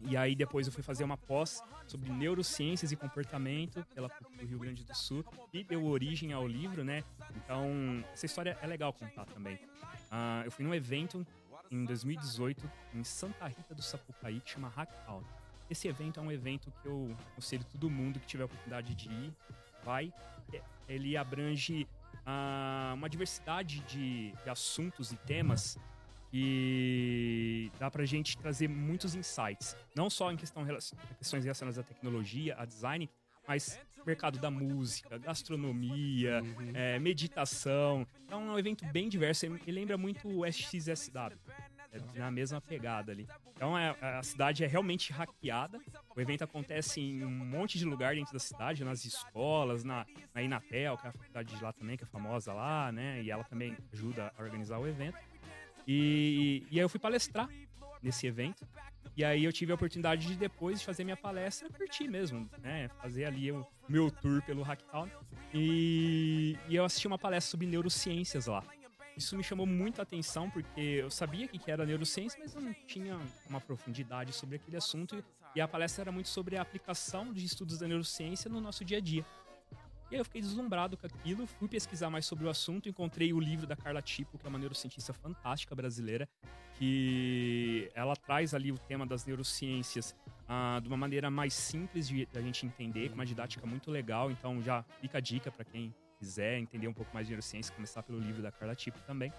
e 0.02 0.16
aí 0.16 0.36
depois 0.36 0.68
eu 0.68 0.74
fui 0.74 0.84
fazer 0.84 1.04
uma 1.04 1.18
pós 1.18 1.62
sobre 1.88 2.12
neurociências 2.12 2.92
e 2.92 2.96
comportamento 2.96 3.84
pela 3.96 4.08
do 4.08 4.46
Rio 4.46 4.60
Grande 4.60 4.84
do 4.84 4.96
Sul 4.96 5.26
e 5.52 5.64
deu 5.64 5.86
origem 5.86 6.34
ao 6.34 6.48
livro, 6.48 6.84
né? 6.84 7.04
Então 7.36 8.04
essa 8.14 8.26
história 8.26 8.58
é 8.62 8.68
legal 8.68 8.94
contar 8.94 9.26
também. 9.26 9.56
Uh, 9.56 10.46
eu 10.46 10.52
fui 10.52 10.64
num 10.64 10.74
evento 10.74 11.26
em 11.72 11.84
2018 11.86 12.70
em 12.94 13.04
Santa 13.04 13.48
Rita 13.48 13.74
do 13.74 13.82
Sapucaí 13.82 14.40
que 14.40 14.52
chama 14.52 14.70
Hacktown. 14.70 15.24
Esse 15.70 15.88
evento 15.88 16.20
é 16.20 16.24
um 16.24 16.32
evento 16.32 16.72
que 16.82 16.88
eu 16.88 17.16
aconselho 17.32 17.66
todo 17.72 17.90
mundo 17.90 18.20
que 18.20 18.28
tiver 18.28 18.44
a 18.44 18.46
oportunidade 18.46 18.96
de 18.96 19.10
ir, 19.10 19.34
vai. 19.84 20.14
Ele 20.88 21.18
abrange 21.18 21.86
uh, 22.26 22.94
uma 22.94 23.10
diversidade 23.10 23.82
de, 23.82 24.32
de 24.32 24.50
assuntos 24.50 25.12
e 25.12 25.18
temas 25.18 25.78
e 26.40 27.72
dá 27.80 27.90
pra 27.90 28.06
gente 28.06 28.38
trazer 28.38 28.68
muitos 28.68 29.16
insights, 29.16 29.76
não 29.96 30.08
só 30.08 30.32
em 30.32 30.38
questão, 30.38 30.64
questões 31.18 31.44
relacionadas 31.44 31.80
à 31.80 31.84
tecnologia, 31.84 32.56
a 32.60 32.66
design, 32.66 33.10
mas 33.48 33.80
mercado 34.06 34.38
da 34.38 34.52
música, 34.52 35.18
gastronomia, 35.18 36.42
uhum. 36.42 36.72
é, 36.74 37.00
meditação. 37.00 38.08
Então 38.24 38.42
é 38.50 38.52
um 38.54 38.60
evento 38.60 38.86
bem 38.86 39.10
diverso. 39.10 39.46
Ele 39.46 39.62
lembra 39.68 39.98
muito 39.98 40.28
o 40.30 40.46
SXSW. 40.46 41.38
É 41.92 42.20
na 42.20 42.30
mesma 42.30 42.62
pegada 42.62 43.12
ali. 43.12 43.28
Então 43.56 43.78
é, 43.78 43.96
a 44.02 44.22
cidade 44.22 44.64
é 44.64 44.68
realmente 44.68 45.12
hackeada. 45.12 45.80
O 46.16 46.22
evento 46.22 46.44
acontece 46.44 47.02
em 47.02 47.24
um 47.24 47.30
monte 47.30 47.78
de 47.78 47.86
lugar 47.86 48.16
dentro 48.16 48.32
da 48.32 48.40
cidade, 48.40 48.84
nas 48.84 49.04
escolas, 49.04 49.84
na, 49.84 50.06
na 50.34 50.42
Inatel, 50.42 50.98
que 50.98 51.08
é 51.08 51.10
a 51.10 51.14
faculdade 51.14 51.56
de 51.56 51.64
lá 51.64 51.74
também, 51.74 51.98
que 51.98 52.04
é 52.04 52.08
famosa 52.08 52.54
lá, 52.54 52.92
né? 52.92 53.22
E 53.24 53.32
ela 53.32 53.44
também 53.44 53.76
ajuda 53.92 54.32
a 54.38 54.44
organizar 54.44 54.78
o 54.78 54.88
evento. 54.88 55.18
E, 55.88 56.64
e 56.70 56.78
aí 56.78 56.84
eu 56.84 56.90
fui 56.90 57.00
palestrar 57.00 57.50
nesse 58.04 58.28
evento. 58.28 58.68
E 59.16 59.24
aí 59.24 59.44
eu 59.44 59.52
tive 59.52 59.72
a 59.72 59.76
oportunidade 59.76 60.28
de 60.28 60.36
depois 60.36 60.80
de 60.80 60.86
fazer 60.86 61.04
minha 61.04 61.18
palestra 61.18 61.68
curtir 61.70 62.08
mesmo, 62.08 62.48
né? 62.60 62.88
Fazer 63.02 63.26
ali 63.26 63.52
o 63.52 63.66
meu 63.90 64.12
tour 64.12 64.44
pelo 64.44 64.62
Hacktown. 64.62 65.10
E, 65.52 66.56
e 66.70 66.76
eu 66.76 66.86
assisti 66.86 67.08
uma 67.08 67.18
palestra 67.18 67.50
sobre 67.50 67.66
neurociências 67.66 68.46
lá. 68.46 68.64
Isso 69.16 69.36
me 69.36 69.44
chamou 69.44 69.66
muito 69.66 70.00
a 70.00 70.04
atenção 70.04 70.48
porque 70.52 70.80
eu 70.80 71.10
sabia 71.10 71.48
que 71.48 71.72
era 71.72 71.84
neurociência, 71.84 72.40
mas 72.40 72.54
eu 72.54 72.62
não 72.62 72.76
tinha 72.86 73.20
uma 73.50 73.60
profundidade 73.60 74.32
sobre 74.34 74.58
aquele 74.58 74.78
assunto. 74.78 75.24
E 75.56 75.62
a 75.62 75.68
palestra 75.68 76.04
era 76.04 76.12
muito 76.12 76.30
sobre 76.30 76.56
a 76.56 76.62
aplicação 76.62 77.34
de 77.34 77.44
estudos 77.44 77.80
da 77.80 77.88
neurociência 77.88 78.48
no 78.48 78.62
nosso 78.62 78.86
dia 78.86 79.00
a 79.00 79.02
dia. 79.02 79.26
E 80.10 80.16
aí 80.16 80.22
eu 80.22 80.26
fiquei 80.26 80.42
deslumbrado 80.42 80.96
com 80.96 81.06
aquilo, 81.06 81.46
fui 81.46 81.68
pesquisar 81.68 82.10
mais 82.10 82.26
sobre 82.26 82.46
o 82.46 82.50
assunto, 82.50 82.88
encontrei 82.88 83.34
o 83.34 83.40
livro 83.40 83.68
da 83.68 83.76
Carla 83.76 84.02
Tipo, 84.02 84.38
que 84.38 84.46
é 84.46 84.50
uma 84.50 84.58
neurocientista 84.58 85.12
fantástica 85.14 85.76
brasileira, 85.76 86.30
que 86.76 87.92
ela 87.94 88.16
traz 88.16 88.54
ali 88.54 88.72
o 88.72 88.78
tema 88.78 89.06
das 89.06 89.26
neurociências 89.26 90.16
ah, 90.48 90.80
de 90.82 90.88
uma 90.88 90.96
maneira 90.96 91.30
mais 91.30 91.54
simples 91.54 92.08
de 92.08 92.28
a 92.34 92.40
gente 92.40 92.66
entender, 92.66 93.10
com 93.10 93.16
uma 93.16 93.26
didática 93.26 93.68
muito 93.68 93.92
legal. 93.92 94.32
Então 94.32 94.62
já 94.62 94.84
fica 95.02 95.18
a 95.18 95.22
dica 95.22 95.52
para 95.52 95.66
quem 95.66 95.94
quiser 96.18 96.58
entender 96.58 96.88
um 96.88 96.94
pouco 96.94 97.14
mais 97.14 97.28
de 97.28 97.32
neurociência, 97.32 97.74
começar 97.76 98.02
pelo 98.02 98.20
livro 98.20 98.42
da 98.42 98.52
Carla 98.52 98.76
Tipo 98.76 99.00
também. 99.02 99.34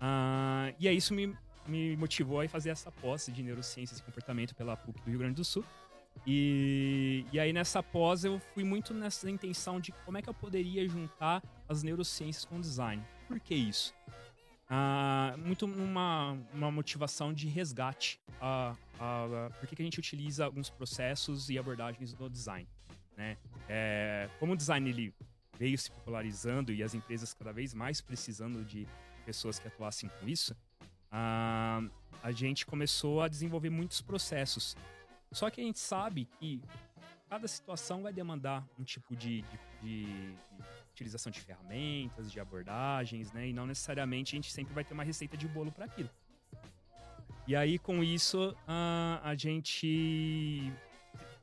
Ah, 0.00 0.72
e 0.78 0.86
aí 0.86 0.96
isso 0.96 1.12
me, 1.12 1.36
me 1.66 1.96
motivou 1.96 2.40
a 2.40 2.48
fazer 2.48 2.70
essa 2.70 2.92
pós 2.92 3.28
de 3.32 3.42
neurociências 3.42 3.98
e 3.98 4.02
comportamento 4.02 4.54
pela 4.54 4.76
PUC 4.76 5.00
do 5.02 5.10
Rio 5.10 5.18
Grande 5.18 5.34
do 5.34 5.44
Sul. 5.44 5.64
E, 6.26 7.26
e 7.32 7.38
aí 7.38 7.52
nessa 7.52 7.82
pós 7.82 8.24
eu 8.24 8.40
fui 8.54 8.64
muito 8.64 8.94
nessa 8.94 9.28
intenção 9.30 9.78
de 9.78 9.92
como 10.04 10.16
é 10.16 10.22
que 10.22 10.28
eu 10.28 10.34
poderia 10.34 10.88
juntar 10.88 11.42
as 11.68 11.82
neurociências 11.82 12.44
com 12.44 12.56
o 12.56 12.60
design. 12.60 13.02
Por 13.28 13.38
que 13.40 13.54
isso? 13.54 13.94
Ah, 14.68 15.34
muito 15.38 15.66
uma, 15.66 16.38
uma 16.52 16.70
motivação 16.70 17.32
de 17.32 17.46
resgate. 17.48 18.20
Ah, 18.40 18.74
ah, 18.98 19.50
por 19.58 19.68
que, 19.68 19.76
que 19.76 19.82
a 19.82 19.84
gente 19.84 19.98
utiliza 19.98 20.44
alguns 20.44 20.70
processos 20.70 21.50
e 21.50 21.58
abordagens 21.58 22.14
no 22.14 22.30
design? 22.30 22.66
Né? 23.16 23.36
É, 23.68 24.28
como 24.40 24.54
o 24.54 24.56
design 24.56 24.88
ele 24.88 25.14
veio 25.58 25.76
se 25.78 25.90
popularizando 25.90 26.72
e 26.72 26.82
as 26.82 26.94
empresas 26.94 27.32
cada 27.32 27.52
vez 27.52 27.74
mais 27.74 28.00
precisando 28.00 28.64
de 28.64 28.86
pessoas 29.24 29.58
que 29.58 29.68
atuassem 29.68 30.10
com 30.20 30.28
isso, 30.28 30.56
ah, 31.12 31.82
a 32.22 32.32
gente 32.32 32.64
começou 32.64 33.20
a 33.20 33.28
desenvolver 33.28 33.70
muitos 33.70 34.00
processos 34.00 34.76
só 35.32 35.50
que 35.50 35.60
a 35.60 35.64
gente 35.64 35.78
sabe 35.78 36.26
que 36.38 36.62
cada 37.28 37.48
situação 37.48 38.02
vai 38.02 38.12
demandar 38.12 38.64
um 38.78 38.84
tipo 38.84 39.16
de, 39.16 39.42
de, 39.42 39.58
de, 39.82 40.34
utilização 40.92 41.32
de 41.32 41.40
ferramentas, 41.40 42.30
de 42.30 42.38
abordagens, 42.38 43.32
né? 43.32 43.48
E 43.48 43.52
não 43.52 43.66
necessariamente 43.66 44.34
a 44.34 44.36
gente 44.36 44.52
sempre 44.52 44.72
vai 44.72 44.84
ter 44.84 44.94
uma 44.94 45.02
receita 45.02 45.36
de 45.36 45.48
bolo 45.48 45.72
para 45.72 45.86
aquilo. 45.86 46.10
E 47.46 47.54
aí, 47.54 47.78
com 47.78 48.02
isso, 48.02 48.50
uh, 48.50 49.20
a 49.22 49.34
gente. 49.34 50.72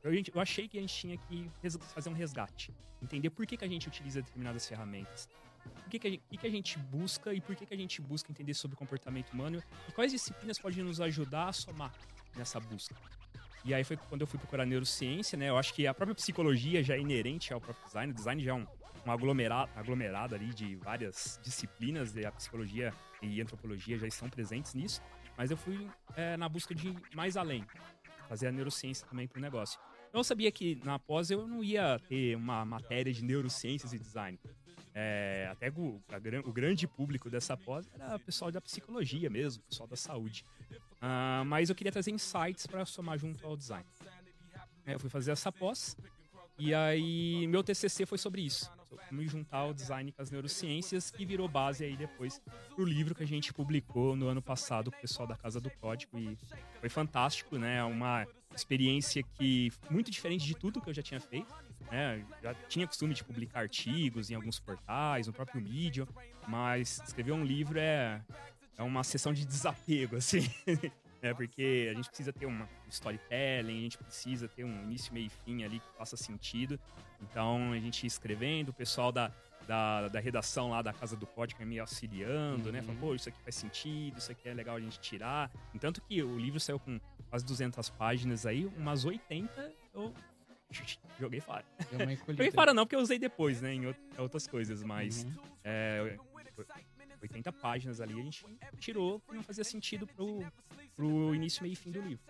Eu, 0.02 0.12
eu, 0.12 0.40
achei 0.40 0.66
que 0.66 0.78
a 0.78 0.80
gente 0.80 0.94
tinha 0.94 1.16
que 1.16 1.48
fazer 1.94 2.08
um 2.08 2.14
resgate. 2.14 2.74
Entender 3.00 3.30
por 3.30 3.46
que, 3.46 3.56
que 3.56 3.64
a 3.64 3.68
gente 3.68 3.86
utiliza 3.86 4.20
determinadas 4.20 4.66
ferramentas. 4.66 5.28
O 5.86 5.90
que, 5.90 5.98
que, 5.98 6.06
a, 6.06 6.10
gente, 6.10 6.22
que, 6.28 6.38
que 6.38 6.46
a 6.46 6.50
gente 6.50 6.78
busca 6.78 7.32
e 7.32 7.40
por 7.40 7.54
que, 7.54 7.66
que 7.66 7.74
a 7.74 7.76
gente 7.76 8.00
busca 8.00 8.32
entender 8.32 8.54
sobre 8.54 8.74
o 8.74 8.78
comportamento 8.78 9.30
humano 9.32 9.62
e 9.88 9.92
quais 9.92 10.10
disciplinas 10.10 10.58
podem 10.58 10.82
nos 10.82 11.00
ajudar 11.00 11.48
a 11.48 11.52
somar 11.52 11.92
nessa 12.36 12.58
busca. 12.58 12.96
E 13.64 13.72
aí 13.72 13.84
foi 13.84 13.96
quando 13.96 14.22
eu 14.22 14.26
fui 14.26 14.38
procurar 14.38 14.66
neurociência, 14.66 15.38
né? 15.38 15.48
Eu 15.48 15.56
acho 15.56 15.72
que 15.72 15.86
a 15.86 15.94
própria 15.94 16.14
psicologia 16.14 16.82
já 16.82 16.94
é 16.94 17.00
inerente 17.00 17.52
ao 17.52 17.60
próprio 17.60 17.84
design. 17.86 18.12
O 18.12 18.14
design 18.14 18.42
já 18.42 18.50
é 18.50 18.54
um, 18.54 18.66
um 19.06 19.12
aglomerado, 19.12 19.70
aglomerado 19.76 20.34
ali 20.34 20.52
de 20.52 20.74
várias 20.76 21.38
disciplinas, 21.42 22.14
e 22.16 22.26
a 22.26 22.32
psicologia 22.32 22.92
e 23.20 23.40
a 23.40 23.44
antropologia 23.44 23.98
já 23.98 24.06
estão 24.06 24.28
presentes 24.28 24.74
nisso. 24.74 25.00
Mas 25.36 25.50
eu 25.50 25.56
fui 25.56 25.88
é, 26.16 26.36
na 26.36 26.48
busca 26.48 26.74
de 26.74 26.94
mais 27.14 27.36
além, 27.36 27.64
fazer 28.28 28.48
a 28.48 28.52
neurociência 28.52 29.06
também 29.06 29.28
para 29.28 29.38
o 29.38 29.42
negócio. 29.42 29.78
Eu 30.12 30.22
sabia 30.22 30.52
que 30.52 30.78
na 30.84 30.98
pós 30.98 31.30
eu 31.30 31.46
não 31.46 31.64
ia 31.64 31.98
ter 32.08 32.36
uma 32.36 32.64
matéria 32.64 33.12
de 33.12 33.24
neurociências 33.24 33.92
e 33.94 33.98
design. 33.98 34.38
É, 34.94 35.48
até 35.50 35.70
o, 35.70 36.02
a, 36.10 36.48
o, 36.48 36.52
grande 36.52 36.86
público 36.86 37.30
dessa 37.30 37.56
pós 37.56 37.88
era 37.94 38.16
o 38.16 38.20
pessoal 38.20 38.50
da 38.50 38.60
psicologia 38.60 39.30
mesmo, 39.30 39.62
o 39.62 39.68
pessoal 39.68 39.88
da 39.88 39.96
saúde. 39.96 40.44
Uh, 41.00 41.44
mas 41.46 41.70
eu 41.70 41.74
queria 41.74 41.90
trazer 41.90 42.10
insights 42.10 42.66
para 42.66 42.84
somar 42.84 43.18
junto 43.18 43.46
ao 43.46 43.56
design. 43.56 43.86
É, 44.84 44.94
eu 44.94 45.00
fui 45.00 45.08
fazer 45.08 45.30
essa 45.30 45.50
pós 45.50 45.96
e 46.58 46.74
aí 46.74 47.46
meu 47.46 47.62
TCC 47.62 48.04
foi 48.04 48.18
sobre 48.18 48.42
isso, 48.42 48.70
como 49.08 49.26
juntar 49.26 49.64
o 49.64 49.74
design 49.74 50.12
com 50.12 50.20
as 50.20 50.30
neurociências 50.30 51.12
e 51.18 51.24
virou 51.24 51.48
base 51.48 51.84
aí 51.84 51.96
depois 51.96 52.40
pro 52.74 52.84
livro 52.84 53.14
que 53.14 53.22
a 53.22 53.26
gente 53.26 53.52
publicou 53.52 54.14
no 54.14 54.28
ano 54.28 54.42
passado 54.42 54.90
com 54.90 54.98
o 54.98 55.00
pessoal 55.00 55.26
da 55.26 55.36
Casa 55.36 55.60
do 55.60 55.70
Código 55.70 56.18
e 56.18 56.36
foi 56.80 56.88
fantástico, 56.88 57.56
né? 57.56 57.82
Uma 57.84 58.26
experiência 58.54 59.22
que 59.22 59.72
muito 59.88 60.10
diferente 60.10 60.44
de 60.44 60.54
tudo 60.54 60.80
que 60.80 60.90
eu 60.90 60.94
já 60.94 61.02
tinha 61.02 61.20
feito. 61.20 61.52
Né? 61.92 62.24
Já 62.42 62.54
tinha 62.54 62.86
costume 62.86 63.12
de 63.12 63.22
publicar 63.22 63.60
artigos 63.60 64.30
em 64.30 64.34
alguns 64.34 64.58
portais, 64.58 65.26
no 65.26 65.32
próprio 65.32 65.60
Medium, 65.60 66.06
mas 66.48 67.02
escrever 67.06 67.32
um 67.32 67.44
livro 67.44 67.78
é, 67.78 68.22
é 68.78 68.82
uma 68.82 69.04
sessão 69.04 69.30
de 69.30 69.44
desapego, 69.44 70.16
assim. 70.16 70.48
é 71.20 71.34
porque 71.34 71.90
a 71.92 71.94
gente 71.94 72.08
precisa 72.08 72.32
ter 72.32 72.46
uma 72.46 72.66
storytelling, 72.88 73.78
a 73.78 73.82
gente 73.82 73.98
precisa 73.98 74.48
ter 74.48 74.64
um 74.64 74.82
início, 74.84 75.12
meio 75.12 75.26
e 75.26 75.28
fim 75.44 75.64
ali 75.64 75.80
que 75.80 75.98
faça 75.98 76.16
sentido. 76.16 76.80
Então, 77.20 77.72
a 77.72 77.78
gente 77.78 78.06
escrevendo, 78.06 78.70
o 78.70 78.72
pessoal 78.72 79.12
da, 79.12 79.30
da, 79.68 80.08
da 80.08 80.18
redação 80.18 80.70
lá 80.70 80.80
da 80.80 80.94
Casa 80.94 81.14
do 81.14 81.26
Código 81.26 81.60
é 81.60 81.66
me 81.66 81.78
auxiliando, 81.78 82.68
uhum. 82.68 82.72
né? 82.72 82.80
Falando, 82.80 83.00
pô, 83.00 83.14
isso 83.14 83.28
aqui 83.28 83.38
faz 83.42 83.54
sentido, 83.54 84.16
isso 84.16 84.32
aqui 84.32 84.48
é 84.48 84.54
legal 84.54 84.76
a 84.76 84.80
gente 84.80 84.98
tirar. 84.98 85.50
Entanto 85.74 86.00
que 86.00 86.22
o 86.22 86.38
livro 86.38 86.58
saiu 86.58 86.78
com 86.78 86.98
quase 87.28 87.44
200 87.44 87.90
páginas 87.90 88.46
aí, 88.46 88.64
umas 88.78 89.04
80 89.04 89.72
eu 89.94 90.12
joguei 91.18 91.40
fora. 91.40 91.64
joguei 92.28 92.50
fora 92.50 92.72
não, 92.74 92.84
porque 92.84 92.96
eu 92.96 93.00
usei 93.00 93.18
depois, 93.18 93.60
né, 93.60 93.74
em 93.74 93.84
outras 94.18 94.46
coisas, 94.46 94.82
mas 94.82 95.24
uhum. 95.24 95.32
é, 95.64 96.16
80 97.20 97.52
páginas 97.52 98.00
ali 98.00 98.20
a 98.20 98.22
gente 98.22 98.44
tirou 98.78 99.20
que 99.20 99.34
não 99.34 99.42
fazia 99.42 99.64
sentido 99.64 100.06
pro, 100.06 100.44
pro 100.96 101.34
início, 101.34 101.62
meio 101.62 101.72
e 101.72 101.76
fim 101.76 101.90
do 101.90 102.00
livro. 102.00 102.24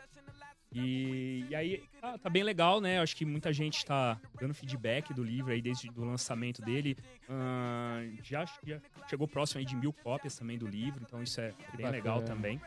E, 0.75 1.45
e 1.51 1.55
aí 1.55 1.83
tá, 2.01 2.17
tá, 2.17 2.31
bem 2.31 2.43
legal, 2.43 2.81
né? 2.81 2.99
Acho 2.99 3.15
que 3.15 3.27
muita 3.27 3.53
gente 3.53 3.85
tá 3.85 4.19
dando 4.41 4.55
feedback 4.55 5.13
do 5.13 5.23
livro 5.23 5.53
aí 5.53 5.61
desde 5.61 5.91
o 5.91 6.05
lançamento 6.05 6.63
dele. 6.63 6.97
Uh, 7.29 8.17
já, 8.23 8.47
já, 8.67 8.81
chegou 9.07 9.29
próximo 9.29 9.59
aí 9.59 9.67
de 9.67 9.77
mil 9.77 9.93
cópias 9.93 10.35
também 10.35 10.57
do 10.57 10.67
livro, 10.67 11.03
então 11.07 11.23
isso 11.23 11.41
é 11.41 11.49
bem 11.49 11.85
Bacana. 11.85 11.91
legal 11.91 12.23
também. 12.23 12.61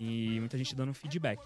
E 0.00 0.40
muita 0.40 0.56
gente 0.56 0.74
dando 0.74 0.94
feedback. 0.94 1.40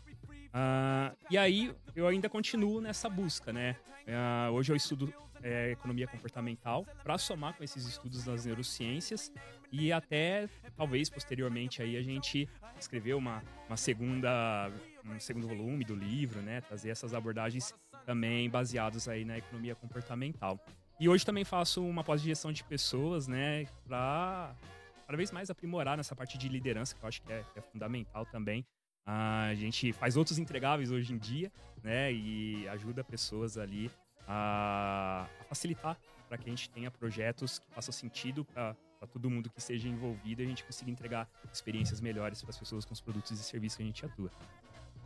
Uh, 0.47 1.17
e 1.31 1.37
aí 1.37 1.75
eu 1.95 2.07
ainda 2.07 2.29
continuo 2.29 2.81
nessa 2.81 3.09
busca, 3.09 3.53
né? 3.53 3.76
Uh, 4.07 4.53
hoje 4.53 4.73
eu 4.73 4.76
estudo 4.76 5.12
é, 5.43 5.71
economia 5.71 6.07
comportamental 6.07 6.87
para 7.03 7.19
somar 7.19 7.55
com 7.55 7.62
esses 7.62 7.87
estudos 7.87 8.25
das 8.25 8.47
neurociências 8.47 9.33
e 9.71 9.93
até 9.93 10.49
talvez 10.76 11.11
posteriormente 11.11 11.83
aí 11.83 11.97
a 11.97 12.03
gente 12.03 12.49
escrever 12.79 13.15
uma, 13.15 13.43
uma 13.69 13.76
segunda 13.76 14.71
um 15.05 15.21
segundo 15.21 15.47
volume 15.47 15.85
do 15.85 15.95
livro, 15.95 16.41
né? 16.43 16.61
Trazer 16.62 16.91
essas 16.91 17.15
abordagens 17.15 17.73
também 18.05 18.50
baseadas 18.50 19.09
aí 19.09 19.25
na 19.25 19.38
economia 19.38 19.75
comportamental. 19.75 20.59
E 20.99 21.09
hoje 21.09 21.25
também 21.25 21.45
faço 21.45 21.87
uma 21.87 22.03
pós-gestão 22.03 22.50
de 22.50 22.65
pessoas, 22.65 23.29
né? 23.29 23.67
Para 23.87 24.55
cada 25.07 25.17
vez 25.17 25.31
mais 25.31 25.50
aprimorar 25.50 25.97
nessa 25.97 26.17
parte 26.17 26.37
de 26.37 26.49
liderança, 26.49 26.97
que 26.97 27.05
eu 27.05 27.09
acho 27.09 27.23
que 27.23 27.33
é, 27.33 27.45
que 27.53 27.59
é 27.59 27.62
fundamental 27.62 28.26
também. 28.26 28.67
A 29.06 29.54
gente 29.54 29.92
faz 29.92 30.16
outros 30.16 30.38
entregáveis 30.38 30.90
hoje 30.90 31.12
em 31.12 31.18
dia, 31.18 31.52
né? 31.82 32.12
E 32.12 32.66
ajuda 32.68 33.04
pessoas 33.04 33.56
ali 33.56 33.88
a, 34.26 35.28
a 35.40 35.44
facilitar 35.44 35.96
para 36.28 36.36
que 36.36 36.48
a 36.48 36.50
gente 36.50 36.68
tenha 36.70 36.90
projetos 36.90 37.60
que 37.60 37.66
façam 37.70 37.92
sentido 37.92 38.44
para 38.44 38.75
todo 39.12 39.30
mundo 39.30 39.48
que 39.48 39.60
esteja 39.60 39.88
envolvido 39.88 40.42
e 40.42 40.44
a 40.44 40.48
gente 40.48 40.64
consiga 40.64 40.90
entregar 40.90 41.28
experiências 41.52 42.00
melhores 42.00 42.42
para 42.42 42.50
as 42.50 42.58
pessoas 42.58 42.84
com 42.84 42.92
os 42.92 43.00
produtos 43.00 43.30
e 43.30 43.36
serviços 43.36 43.76
que 43.76 43.82
a 43.84 43.86
gente 43.86 44.04
atua. 44.04 44.30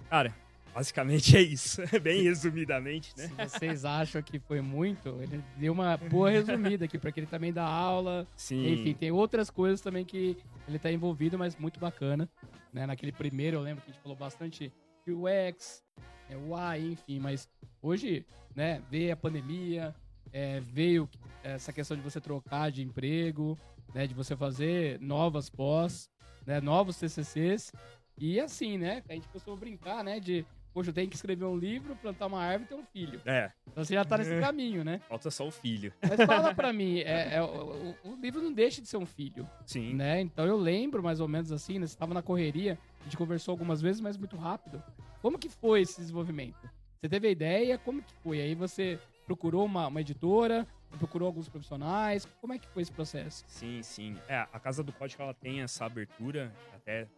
Cara, 0.09 0.35
basicamente 0.75 1.37
é 1.37 1.43
isso. 1.43 1.83
Bem 2.03 2.23
resumidamente, 2.23 3.13
né? 3.17 3.29
Se 3.29 3.35
vocês 3.35 3.85
acham 3.85 4.23
que 4.23 4.39
foi 4.39 4.61
muito, 4.61 5.09
ele 5.23 5.43
deu 5.57 5.73
uma 5.73 5.97
boa 5.97 6.31
resumida 6.31 6.87
aqui, 6.87 6.99
porque 6.99 7.21
ele 7.21 7.27
também 7.27 7.53
dá 7.53 7.65
aula. 7.65 8.27
Sim. 8.37 8.73
Enfim, 8.73 8.95
tem 8.95 9.11
outras 9.11 9.51
coisas 9.51 9.81
também 9.81 10.05
que 10.05 10.37
ele 10.71 10.77
está 10.77 10.91
envolvido, 10.91 11.39
mas 11.39 11.57
muito 11.57 11.79
bacana. 11.79 12.29
Né? 12.73 12.87
Naquele 12.87 13.13
primeiro, 13.13 13.57
eu 13.57 13.61
lembro 13.61 13.83
que 13.83 13.91
a 13.91 13.93
gente 13.93 14.03
falou 14.03 14.17
bastante 14.17 14.73
de 15.05 15.13
UX, 15.13 15.83
é, 16.29 16.37
UI, 16.37 16.93
enfim, 16.93 17.19
mas 17.19 17.49
hoje, 17.83 18.25
né, 18.55 18.83
veio 18.91 19.13
a 19.13 19.17
pandemia, 19.17 19.95
é, 20.33 20.61
veio 20.61 21.09
essa 21.43 21.73
questão 21.73 21.97
de 21.97 22.03
você 22.03 22.21
trocar 22.21 22.71
de 22.71 22.83
emprego, 22.83 23.59
né, 23.95 24.07
de 24.07 24.15
você 24.15 24.37
fazer 24.37 25.01
novas 25.01 25.51
pós, 25.51 26.09
né, 26.47 26.61
novos 26.61 26.97
TCCs, 26.97 27.73
e 28.17 28.39
assim, 28.39 28.79
né, 28.79 29.03
a 29.09 29.15
gente 29.15 29.29
costuma 29.29 29.57
brincar, 29.57 30.05
né, 30.05 30.21
de 30.21 30.47
Poxa, 30.73 30.91
eu 30.91 30.95
tenho 30.95 31.09
que 31.09 31.17
escrever 31.17 31.45
um 31.45 31.57
livro, 31.57 31.97
plantar 31.97 32.27
uma 32.27 32.41
árvore 32.41 32.65
e 32.65 32.69
ter 32.69 32.75
um 32.75 32.85
filho. 32.85 33.21
É. 33.27 33.51
Então 33.67 33.85
você 33.85 33.95
já 33.95 34.05
tá 34.05 34.19
nesse 34.19 34.39
caminho, 34.41 34.85
né? 34.85 35.01
Falta 35.09 35.31
só 35.31 35.47
o 35.47 35.51
filho. 35.51 35.93
Mas 36.01 36.25
fala 36.27 36.55
pra 36.55 36.73
mim, 36.73 36.99
é, 36.99 37.35
é 37.35 37.43
o, 37.43 37.95
o, 38.05 38.15
livro 38.21 38.41
não 38.41 38.53
deixa 38.53 38.81
de 38.81 38.87
ser 38.87 38.97
um 38.97 39.07
filho. 39.07 39.49
Sim. 39.67 39.95
Né? 39.95 40.21
Então 40.21 40.47
eu 40.47 40.57
lembro 40.57 41.03
mais 41.03 41.19
ou 41.21 41.27
menos 41.27 41.51
assim, 41.51 41.79
né? 41.79 41.87
Você 41.87 41.97
tava 41.97 42.15
na 42.15 42.23
correria, 42.23 42.79
a 43.01 43.05
gente 43.05 43.17
conversou 43.17 43.53
algumas 43.53 43.83
vezes, 43.83 44.01
mas 44.01 44.17
muito 44.17 44.37
rápido. 44.37 44.83
Como 45.21 45.39
que 45.39 45.49
foi 45.49 45.83
esse 45.83 46.01
desenvolvimento? 46.01 46.71
Você 47.01 47.09
teve 47.09 47.29
a 47.29 47.31
ideia, 47.31 47.79
como 47.79 48.03
que 48.03 48.13
foi? 48.23 48.41
Aí 48.41 48.55
você 48.55 48.99
procurou 49.27 49.65
uma, 49.65 49.89
uma 49.89 50.01
editora, 50.01 50.67
procurou 50.99 51.27
alguns 51.27 51.49
profissionais, 51.49 52.27
como 52.41 52.53
é 52.53 52.59
que 52.59 52.69
foi 52.69 52.83
esse 52.83 52.93
processo? 52.93 53.45
Sim, 53.47 53.83
sim. 53.83 54.17
É, 54.29 54.47
a 54.53 54.61
Casa 54.61 54.83
do 54.83 54.93
Código, 54.93 55.23
ela 55.23 55.35
tem 55.35 55.63
essa 55.63 55.85
abertura, 55.85 56.53
até 56.75 57.09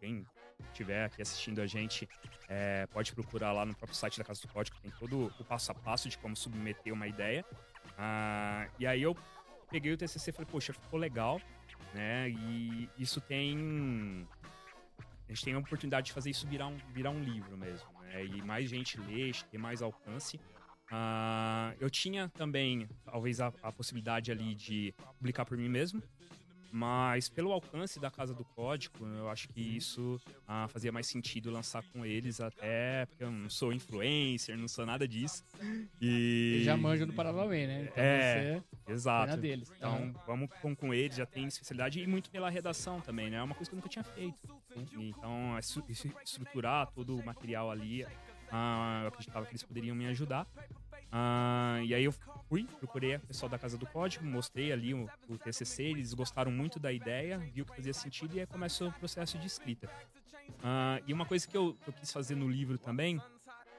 quem 0.00 0.26
estiver 0.68 1.06
aqui 1.06 1.22
assistindo 1.22 1.60
a 1.60 1.66
gente, 1.66 2.08
é, 2.48 2.86
pode 2.86 3.12
procurar 3.12 3.52
lá 3.52 3.64
no 3.64 3.74
próprio 3.74 3.96
site 3.96 4.18
da 4.18 4.24
Casa 4.24 4.40
do 4.42 4.48
Código, 4.48 4.76
tem 4.80 4.90
todo 4.98 5.32
o 5.38 5.44
passo 5.44 5.72
a 5.72 5.74
passo 5.74 6.08
de 6.08 6.18
como 6.18 6.36
submeter 6.36 6.92
uma 6.92 7.06
ideia. 7.06 7.44
Ah, 7.96 8.68
e 8.78 8.86
aí 8.86 9.02
eu 9.02 9.16
peguei 9.70 9.92
o 9.92 9.96
TCC 9.96 10.30
e 10.30 10.32
falei, 10.32 10.48
poxa, 10.50 10.72
ficou 10.72 10.98
legal, 10.98 11.40
né? 11.94 12.28
E 12.30 12.88
isso 12.98 13.20
tem... 13.20 14.26
A 15.28 15.32
gente 15.32 15.44
tem 15.44 15.54
a 15.54 15.58
oportunidade 15.58 16.06
de 16.06 16.12
fazer 16.12 16.30
isso 16.30 16.46
virar 16.46 16.66
um, 16.66 16.76
virar 16.92 17.10
um 17.10 17.22
livro 17.22 17.56
mesmo, 17.56 17.88
né? 18.02 18.24
E 18.24 18.42
mais 18.42 18.68
gente 18.68 19.00
lê, 19.00 19.32
ter 19.50 19.58
mais 19.58 19.80
alcance. 19.80 20.38
Ah, 20.90 21.72
eu 21.80 21.88
tinha 21.88 22.28
também, 22.28 22.86
talvez, 23.04 23.40
a, 23.40 23.50
a 23.62 23.72
possibilidade 23.72 24.30
ali 24.30 24.54
de 24.54 24.94
publicar 25.16 25.46
por 25.46 25.56
mim 25.56 25.68
mesmo, 25.68 26.02
mas 26.72 27.28
pelo 27.28 27.52
alcance 27.52 28.00
da 28.00 28.10
Casa 28.10 28.32
do 28.32 28.44
Código, 28.44 29.04
eu 29.06 29.28
acho 29.28 29.46
que 29.48 29.60
isso 29.60 30.18
ah, 30.48 30.66
fazia 30.68 30.90
mais 30.90 31.06
sentido 31.06 31.50
lançar 31.50 31.82
com 31.92 32.04
eles, 32.04 32.40
até 32.40 33.04
porque 33.04 33.22
eu 33.22 33.30
não 33.30 33.50
sou 33.50 33.74
influencer, 33.74 34.56
não 34.56 34.66
sou 34.66 34.86
nada 34.86 35.06
disso. 35.06 35.44
E. 36.00 36.54
Ele 36.54 36.64
já 36.64 36.76
manja 36.76 37.04
do 37.04 37.12
Paralelamente, 37.12 37.66
né? 37.66 37.82
Então 37.82 38.02
é, 38.02 38.62
exato. 38.88 39.36
Deles. 39.36 39.70
Então 39.76 40.00
uhum. 40.00 40.14
vamos 40.26 40.48
com, 40.62 40.74
com 40.74 40.94
eles, 40.94 41.16
já 41.16 41.26
tem 41.26 41.46
especialidade 41.46 42.00
e 42.00 42.06
muito 42.06 42.30
pela 42.30 42.48
redação 42.48 43.00
também, 43.02 43.28
né? 43.28 43.36
É 43.36 43.42
uma 43.42 43.54
coisa 43.54 43.70
que 43.70 43.74
eu 43.74 43.76
nunca 43.76 43.90
tinha 43.90 44.04
feito. 44.04 44.62
Então, 44.96 45.58
estruturar 46.24 46.90
todo 46.92 47.16
o 47.16 47.24
material 47.24 47.70
ali, 47.70 48.06
ah, 48.50 49.00
eu 49.02 49.08
acreditava 49.08 49.44
que 49.44 49.52
eles 49.52 49.62
poderiam 49.62 49.94
me 49.94 50.06
ajudar. 50.06 50.46
Ah, 51.14 51.78
e 51.84 51.94
aí 51.94 52.04
eu 52.04 52.12
fui, 52.48 52.64
procurei 52.78 53.16
o 53.16 53.20
pessoal 53.20 53.50
da 53.50 53.58
Casa 53.58 53.76
do 53.76 53.86
Código, 53.86 54.24
mostrei 54.24 54.72
ali 54.72 54.94
o, 54.94 55.06
o 55.28 55.36
TCC, 55.36 55.82
eles 55.82 56.14
gostaram 56.14 56.50
muito 56.50 56.80
da 56.80 56.90
ideia, 56.90 57.38
viu 57.38 57.66
que 57.66 57.76
fazia 57.76 57.92
sentido 57.92 58.34
e 58.34 58.40
aí 58.40 58.46
começou 58.46 58.88
o 58.88 58.92
processo 58.94 59.36
de 59.38 59.46
escrita. 59.46 59.90
Ah, 60.64 61.00
e 61.06 61.12
uma 61.12 61.26
coisa 61.26 61.46
que 61.46 61.54
eu, 61.54 61.76
eu, 61.86 61.92
quis 61.92 62.10
fazer 62.10 62.34
no 62.34 62.48
livro 62.48 62.78
também, 62.78 63.20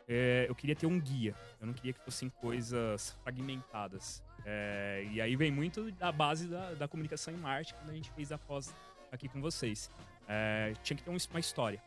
é, 0.08 0.46
eu 0.48 0.54
queria 0.54 0.76
ter 0.76 0.86
um 0.86 1.00
guia, 1.00 1.36
eu 1.60 1.66
não 1.66 1.74
queria 1.74 1.94
que 1.94 2.00
fossem 2.06 2.30
coisas 2.30 3.18
fragmentadas. 3.24 4.22
É, 4.46 5.08
e 5.12 5.20
aí 5.20 5.36
vem 5.36 5.52
muito 5.52 5.92
da 5.94 6.12
base 6.12 6.48
da, 6.48 6.74
da 6.76 6.88
comunicação 6.88 7.34
em 7.34 7.38
Marte, 7.38 7.74
quando 7.74 7.90
a 7.90 7.94
gente 7.94 8.12
fez 8.12 8.32
a 8.32 8.38
pós 8.38 8.76
aqui 9.12 9.28
com 9.28 9.42
vocês. 9.42 9.90
É, 10.28 10.74
tinha 10.84 10.96
que 10.96 11.04
ter 11.04 11.10
uma 11.10 11.40
história. 11.40 11.82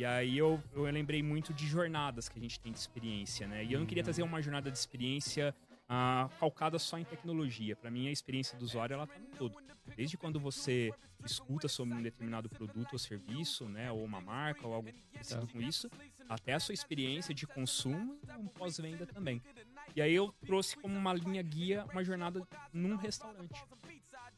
E 0.00 0.04
aí 0.06 0.38
eu, 0.38 0.58
eu 0.72 0.84
lembrei 0.84 1.22
muito 1.22 1.52
de 1.52 1.66
jornadas 1.66 2.26
que 2.26 2.38
a 2.38 2.40
gente 2.40 2.58
tem 2.58 2.72
de 2.72 2.78
experiência, 2.78 3.46
né? 3.46 3.62
E 3.62 3.74
eu 3.74 3.78
não 3.78 3.84
queria 3.84 4.02
trazer 4.02 4.22
uma 4.22 4.40
jornada 4.40 4.70
de 4.70 4.78
experiência 4.78 5.54
ah, 5.86 6.26
calcada 6.40 6.78
só 6.78 6.96
em 6.96 7.04
tecnologia. 7.04 7.76
Para 7.76 7.90
mim, 7.90 8.08
a 8.08 8.10
experiência 8.10 8.56
do 8.56 8.64
usuário 8.64 8.94
ela 8.94 9.06
tá 9.06 9.18
no 9.18 9.26
todo. 9.36 9.58
Desde 9.94 10.16
quando 10.16 10.40
você 10.40 10.90
escuta 11.22 11.68
sobre 11.68 11.92
um 11.92 12.02
determinado 12.02 12.48
produto 12.48 12.94
ou 12.94 12.98
serviço, 12.98 13.68
né, 13.68 13.92
ou 13.92 14.02
uma 14.02 14.22
marca 14.22 14.66
ou 14.66 14.72
algo 14.72 14.88
parecido 15.12 15.46
com 15.46 15.60
isso, 15.60 15.90
até 16.30 16.54
a 16.54 16.60
sua 16.60 16.72
experiência 16.72 17.34
de 17.34 17.46
consumo 17.46 18.18
e 18.26 18.40
um 18.40 18.46
pós-venda 18.46 19.04
também. 19.04 19.42
E 19.94 20.00
aí 20.00 20.14
eu 20.14 20.32
trouxe 20.46 20.78
como 20.78 20.96
uma 20.96 21.12
linha 21.12 21.42
guia 21.42 21.84
uma 21.92 22.02
jornada 22.02 22.40
num 22.72 22.96
restaurante. 22.96 23.62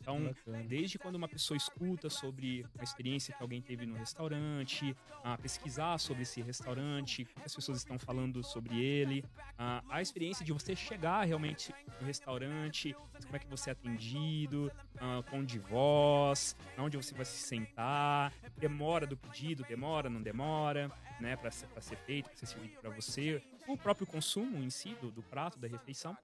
Então, 0.02 0.34
desde 0.66 0.98
quando 0.98 1.14
uma 1.14 1.28
pessoa 1.28 1.56
escuta 1.56 2.10
sobre 2.10 2.66
a 2.76 2.82
experiência 2.82 3.32
que 3.32 3.40
alguém 3.40 3.62
teve 3.62 3.86
no 3.86 3.94
restaurante, 3.94 4.96
a 5.22 5.38
pesquisar 5.38 5.96
sobre 5.98 6.22
esse 6.24 6.42
restaurante, 6.42 7.22
o 7.22 7.26
que 7.26 7.46
as 7.46 7.54
pessoas 7.54 7.78
estão 7.78 7.96
falando 8.00 8.42
sobre 8.42 8.82
ele, 8.82 9.24
a, 9.56 9.80
a 9.88 10.02
experiência 10.02 10.44
de 10.44 10.52
você 10.52 10.74
chegar 10.74 11.24
realmente 11.24 11.72
no 12.00 12.06
restaurante, 12.06 12.96
como 13.24 13.36
é 13.36 13.38
que 13.38 13.46
você 13.46 13.70
é 13.70 13.72
atendido, 13.74 14.72
a, 14.98 15.22
tom 15.22 15.44
de 15.44 15.60
voz, 15.60 16.56
onde 16.76 16.96
você 16.96 17.14
vai 17.14 17.24
se 17.24 17.38
sentar, 17.38 18.32
demora 18.58 19.06
do 19.06 19.16
pedido, 19.16 19.62
demora, 19.62 20.10
não 20.10 20.20
demora, 20.20 20.90
né, 21.20 21.36
para 21.36 21.52
ser, 21.52 21.68
ser 21.80 21.96
feito, 21.98 22.28
para 22.28 22.36
ser 22.38 22.46
servido 22.46 22.74
para 22.80 22.90
você, 22.90 23.40
o 23.68 23.76
próprio 23.76 24.04
consumo 24.04 24.58
em 24.58 24.68
si 24.68 24.96
do, 25.00 25.12
do 25.12 25.22
prato, 25.22 25.60
da 25.60 25.68
refeição. 25.68 26.18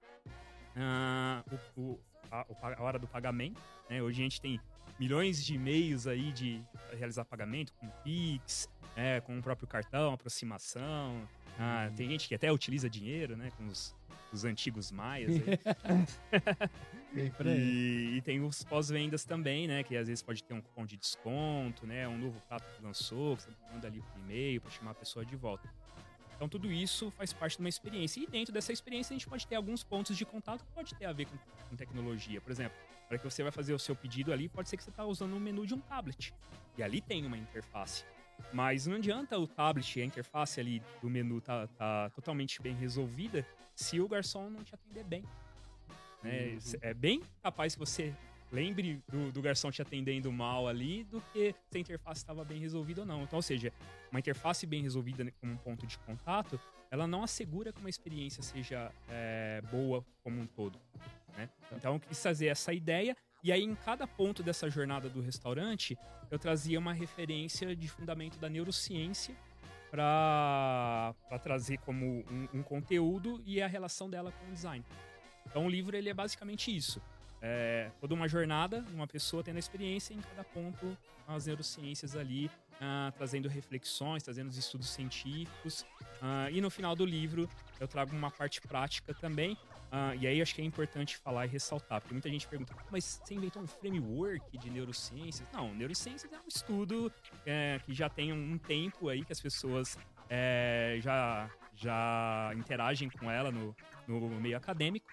Uh, 0.75 1.59
o, 1.75 1.81
o, 1.81 1.99
a, 2.31 2.45
a 2.61 2.81
hora 2.81 2.99
do 2.99 3.07
pagamento. 3.07 3.61
Né? 3.89 4.01
Hoje 4.01 4.21
a 4.21 4.23
gente 4.23 4.41
tem 4.41 4.59
milhões 4.99 5.43
de 5.43 5.55
e-mails 5.55 6.07
aí 6.07 6.31
de 6.31 6.61
realizar 6.97 7.25
pagamento 7.25 7.73
com 7.73 7.87
Pix, 8.03 8.69
é, 8.95 9.21
com 9.21 9.37
o 9.37 9.41
próprio 9.41 9.67
cartão, 9.67 10.13
aproximação. 10.13 11.27
Ah, 11.57 11.87
uhum. 11.89 11.95
tem 11.95 12.09
gente 12.09 12.27
que 12.27 12.35
até 12.35 12.51
utiliza 12.51 12.89
dinheiro, 12.89 13.35
né? 13.35 13.51
Com 13.57 13.67
os, 13.67 13.95
os 14.31 14.45
antigos 14.45 14.91
maias. 14.91 15.31
e, 17.45 18.17
e, 18.17 18.21
tem 18.21 18.41
os 18.41 18.63
pós-vendas 18.63 19.25
também, 19.25 19.67
né? 19.67 19.83
Que 19.83 19.97
às 19.97 20.07
vezes 20.07 20.21
pode 20.21 20.43
ter 20.43 20.53
um 20.53 20.61
cupom 20.61 20.85
de 20.85 20.95
desconto, 20.95 21.85
né? 21.85 22.07
Um 22.07 22.17
novo 22.17 22.39
prato 22.47 22.65
que 22.75 22.83
lançou, 22.83 23.35
que 23.35 23.43
você 23.43 23.51
manda 23.73 23.87
ali 23.87 24.01
por 24.01 24.19
e-mail 24.19 24.61
para 24.61 24.71
chamar 24.71 24.91
a 24.91 24.95
pessoa 24.95 25.25
de 25.25 25.35
volta. 25.35 25.69
Então 26.39 26.47
tudo 26.47 26.71
isso 26.71 27.11
faz 27.11 27.33
parte 27.33 27.57
de 27.57 27.59
uma 27.59 27.67
experiência. 27.67 28.21
E 28.21 28.25
dentro 28.25 28.53
dessa 28.53 28.71
experiência 28.71 29.13
a 29.13 29.17
gente 29.17 29.27
pode 29.27 29.45
ter 29.45 29.55
alguns 29.55 29.83
pontos 29.83 30.15
de 30.15 30.23
contato 30.23 30.63
que 30.63 30.71
pode 30.71 30.95
ter 30.95 31.03
a 31.03 31.11
ver 31.11 31.25
com, 31.25 31.37
com 31.69 31.75
tecnologia. 31.75 32.39
Por 32.39 32.49
exemplo, 32.49 32.77
para 33.09 33.17
que 33.17 33.25
você 33.25 33.43
vai 33.43 33.51
fazer 33.51 33.73
o 33.73 33.79
seu 33.79 33.93
pedido 33.93 34.31
ali, 34.31 34.47
pode 34.47 34.69
ser 34.69 34.77
que 34.77 34.83
você 34.83 34.89
está 34.89 35.03
usando 35.03 35.35
um 35.35 35.39
menu 35.39 35.67
de 35.67 35.73
um 35.73 35.79
tablet. 35.81 36.33
E 36.77 36.81
ali 36.81 37.01
tem 37.01 37.25
uma 37.25 37.37
interface. 37.37 38.05
Mas 38.53 38.87
não 38.87 38.95
adianta 38.95 39.37
o 39.37 39.45
tablet, 39.45 40.01
a 40.01 40.05
interface 40.05 40.61
ali 40.61 40.81
do 41.01 41.09
menu 41.09 41.41
tá, 41.41 41.67
tá 41.67 42.09
totalmente 42.11 42.61
bem 42.61 42.73
resolvida 42.73 43.45
se 43.75 43.99
o 43.99 44.07
garçom 44.07 44.49
não 44.49 44.63
te 44.63 44.73
atender 44.73 45.03
bem. 45.03 45.25
Né? 46.23 46.51
Uhum. 46.51 46.59
É 46.79 46.93
bem 46.93 47.21
capaz 47.43 47.73
que 47.73 47.79
você 47.79 48.15
lembre 48.51 49.01
do, 49.07 49.31
do, 49.31 49.41
garçom 49.41 49.71
te 49.71 49.81
atendendo 49.81 50.31
mal 50.31 50.67
ali 50.67 51.03
do 51.03 51.21
que 51.33 51.53
se 51.71 51.77
a 51.77 51.79
interface 51.79 52.21
estava 52.21 52.43
bem 52.43 52.59
resolvida 52.59 53.01
ou 53.01 53.07
não. 53.07 53.23
Então, 53.23 53.37
ou 53.37 53.43
seja, 53.43 53.71
uma 54.11 54.19
interface 54.19 54.65
bem 54.65 54.81
resolvida 54.81 55.23
né, 55.23 55.31
como 55.39 55.53
um 55.53 55.57
ponto 55.57 55.85
de 55.85 55.97
contato, 55.99 56.59
ela 56.91 57.07
não 57.07 57.23
assegura 57.23 57.71
que 57.71 57.79
uma 57.79 57.89
experiência 57.89 58.41
seja 58.41 58.91
é, 59.09 59.61
boa 59.71 60.03
como 60.23 60.41
um 60.41 60.47
todo. 60.47 60.79
Né? 61.37 61.49
Então, 61.71 61.93
eu 61.93 61.99
quis 61.99 62.19
trazer 62.21 62.47
essa 62.47 62.73
ideia. 62.73 63.15
E 63.43 63.51
aí, 63.51 63.63
em 63.63 63.75
cada 63.75 64.05
ponto 64.05 64.43
dessa 64.43 64.69
jornada 64.69 65.07
do 65.07 65.21
restaurante, 65.21 65.97
eu 66.29 66.37
trazia 66.37 66.77
uma 66.77 66.91
referência 66.91 67.75
de 67.75 67.87
fundamento 67.87 68.37
da 68.37 68.49
neurociência 68.49 69.35
para 69.89 71.15
trazer 71.41 71.77
como 71.79 72.23
um, 72.29 72.47
um 72.53 72.63
conteúdo 72.63 73.41
e 73.45 73.61
a 73.61 73.67
relação 73.67 74.09
dela 74.09 74.31
com 74.31 74.45
o 74.47 74.51
design. 74.51 74.83
Então, 75.45 75.65
o 75.65 75.69
livro 75.69 75.95
ele 75.95 76.09
é 76.09 76.13
basicamente 76.13 76.75
isso 76.75 77.01
é, 77.41 77.89
toda 77.99 78.13
uma 78.13 78.27
jornada, 78.27 78.83
uma 78.93 79.07
pessoa 79.07 79.43
tendo 79.43 79.57
a 79.57 79.59
experiência 79.59 80.13
em 80.13 80.21
cada 80.21 80.43
ponto 80.43 80.97
as 81.35 81.45
neurociências 81.45 82.15
ali, 82.15 82.49
ah, 82.81 83.13
trazendo 83.15 83.47
reflexões, 83.47 84.23
trazendo 84.23 84.49
os 84.49 84.57
estudos 84.57 84.89
científicos. 84.89 85.85
Ah, 86.21 86.49
e 86.51 86.59
no 86.59 86.69
final 86.69 86.95
do 86.95 87.05
livro 87.05 87.47
eu 87.79 87.87
trago 87.87 88.15
uma 88.15 88.31
parte 88.31 88.59
prática 88.61 89.13
também. 89.13 89.57
Ah, 89.91 90.15
e 90.15 90.27
aí 90.27 90.41
acho 90.41 90.53
que 90.53 90.61
é 90.61 90.65
importante 90.65 91.17
falar 91.17 91.45
e 91.45 91.49
ressaltar, 91.49 92.01
porque 92.01 92.13
muita 92.13 92.29
gente 92.29 92.47
pergunta, 92.47 92.75
mas 92.91 93.21
você 93.23 93.33
inventou 93.33 93.61
um 93.61 93.67
framework 93.67 94.57
de 94.57 94.69
neurociências? 94.69 95.47
Não, 95.51 95.73
neurociências 95.73 96.31
é 96.31 96.37
um 96.37 96.47
estudo 96.47 97.11
é, 97.45 97.79
que 97.85 97.93
já 97.93 98.09
tem 98.09 98.31
um 98.31 98.57
tempo 98.57 99.09
aí 99.09 99.23
que 99.23 99.31
as 99.31 99.41
pessoas 99.41 99.97
é, 100.29 100.99
já, 101.01 101.49
já 101.75 102.51
interagem 102.55 103.09
com 103.09 103.29
ela 103.29 103.51
no, 103.51 103.75
no 104.07 104.29
meio 104.39 104.57
acadêmico. 104.57 105.09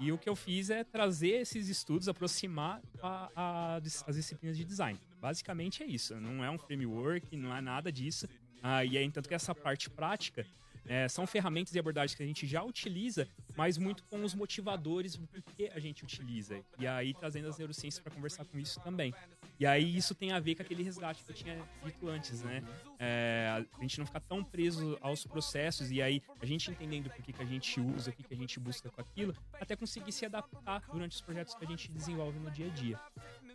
E 0.00 0.10
o 0.10 0.16
que 0.16 0.28
eu 0.28 0.34
fiz 0.34 0.70
é 0.70 0.82
trazer 0.82 1.42
esses 1.42 1.68
estudos, 1.68 2.08
aproximar 2.08 2.80
a, 3.02 3.30
a, 3.36 3.76
as 3.76 4.16
disciplinas 4.16 4.56
de 4.56 4.64
design. 4.64 4.98
Basicamente 5.20 5.82
é 5.82 5.86
isso. 5.86 6.18
Não 6.18 6.42
é 6.42 6.50
um 6.50 6.58
framework, 6.58 7.36
não 7.36 7.54
é 7.54 7.60
nada 7.60 7.92
disso. 7.92 8.26
Ah, 8.62 8.82
e 8.82 8.96
é 8.96 9.10
tanto 9.10 9.28
que 9.28 9.34
essa 9.34 9.54
parte 9.54 9.90
prática 9.90 10.46
é, 10.90 11.06
são 11.06 11.24
ferramentas 11.24 11.72
e 11.72 11.78
abordagens 11.78 12.16
que 12.16 12.22
a 12.24 12.26
gente 12.26 12.48
já 12.48 12.64
utiliza, 12.64 13.28
mas 13.56 13.78
muito 13.78 14.02
com 14.10 14.24
os 14.24 14.34
motivadores 14.34 15.14
do 15.14 15.24
porquê 15.28 15.70
a 15.72 15.78
gente 15.78 16.02
utiliza. 16.02 16.60
E 16.80 16.86
aí 16.86 17.14
trazendo 17.14 17.46
as 17.46 17.56
neurociências 17.56 18.02
para 18.02 18.12
conversar 18.12 18.44
com 18.44 18.58
isso 18.58 18.80
também. 18.80 19.14
E 19.60 19.64
aí 19.64 19.96
isso 19.96 20.16
tem 20.16 20.32
a 20.32 20.40
ver 20.40 20.56
com 20.56 20.62
aquele 20.62 20.82
resgate 20.82 21.22
que 21.22 21.30
eu 21.30 21.34
tinha 21.34 21.62
dito 21.84 22.08
antes, 22.08 22.42
né? 22.42 22.64
É, 22.98 23.64
a 23.78 23.80
gente 23.82 24.00
não 24.00 24.06
ficar 24.06 24.18
tão 24.18 24.42
preso 24.42 24.98
aos 25.00 25.24
processos 25.24 25.92
e 25.92 26.02
aí 26.02 26.20
a 26.40 26.46
gente 26.46 26.68
entendendo 26.72 27.08
por 27.08 27.22
que, 27.22 27.32
que 27.32 27.42
a 27.42 27.46
gente 27.46 27.80
usa, 27.80 28.10
o 28.10 28.12
que, 28.12 28.24
que 28.24 28.34
a 28.34 28.36
gente 28.36 28.58
busca 28.58 28.90
com 28.90 29.00
aquilo, 29.00 29.32
até 29.60 29.76
conseguir 29.76 30.10
se 30.10 30.26
adaptar 30.26 30.82
durante 30.92 31.12
os 31.12 31.20
projetos 31.20 31.54
que 31.54 31.64
a 31.64 31.68
gente 31.68 31.88
desenvolve 31.92 32.36
no 32.40 32.50
dia 32.50 32.66
a 32.66 32.70
dia. 32.70 33.00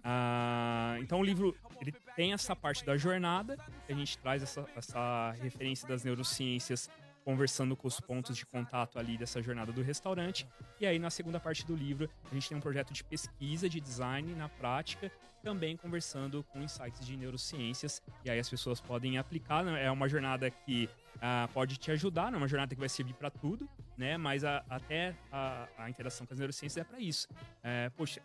Ah, 0.06 0.96
então 1.00 1.20
o 1.20 1.24
livro 1.24 1.54
ele 1.82 1.92
tem 2.16 2.32
essa 2.32 2.56
parte 2.56 2.86
da 2.86 2.96
jornada, 2.96 3.58
a 3.90 3.94
gente 3.94 4.18
traz 4.20 4.42
essa, 4.42 4.66
essa 4.74 5.32
referência 5.32 5.86
das 5.86 6.04
neurociências 6.04 6.90
conversando 7.26 7.76
com 7.76 7.88
os 7.88 8.00
pontos 8.00 8.38
de 8.38 8.46
contato 8.46 9.00
ali 9.00 9.18
dessa 9.18 9.42
jornada 9.42 9.74
do 9.74 9.82
restaurante. 9.82 10.48
E 10.80 10.86
aí, 10.86 11.00
na 11.00 11.10
segunda 11.10 11.40
parte 11.40 11.66
do 11.66 11.76
livro, 11.76 12.08
a 12.32 12.34
gente 12.34 12.48
tem 12.48 12.58
um 12.58 12.62
projeto 12.62 12.94
de 12.94 13.04
pesquisa 13.04 13.68
de 13.68 13.82
design 13.82 14.36
na 14.36 14.48
prática, 14.48 15.12
também 15.42 15.76
conversando 15.76 16.44
com 16.44 16.62
insights 16.62 17.06
de 17.06 17.18
neurociências. 17.18 18.02
E 18.24 18.30
aí 18.30 18.40
as 18.40 18.50
pessoas 18.50 18.80
podem 18.80 19.18
aplicar. 19.18 19.64
Né? 19.64 19.86
É 19.86 19.92
uma 19.92 20.08
jornada 20.08 20.50
que 20.52 20.88
ah, 21.22 21.50
pode 21.54 21.78
te 21.78 21.92
ajudar, 21.92 22.32
não 22.32 22.38
é 22.38 22.42
uma 22.42 22.48
jornada 22.48 22.74
que 22.76 22.80
vai 22.80 22.90
servir 22.90 23.14
para 23.14 23.30
tudo, 23.30 23.68
né? 23.98 24.18
Mas 24.18 24.44
a, 24.44 24.64
até 24.70 25.16
a, 25.32 25.68
a, 25.78 25.90
interação 25.90 26.28
com 26.28 26.34
as 26.34 26.40
neurociências 26.40 26.86
é 26.86 26.88
para 26.88 27.00
isso. 27.00 27.28
É, 27.64 27.90
poxa, 27.96 28.22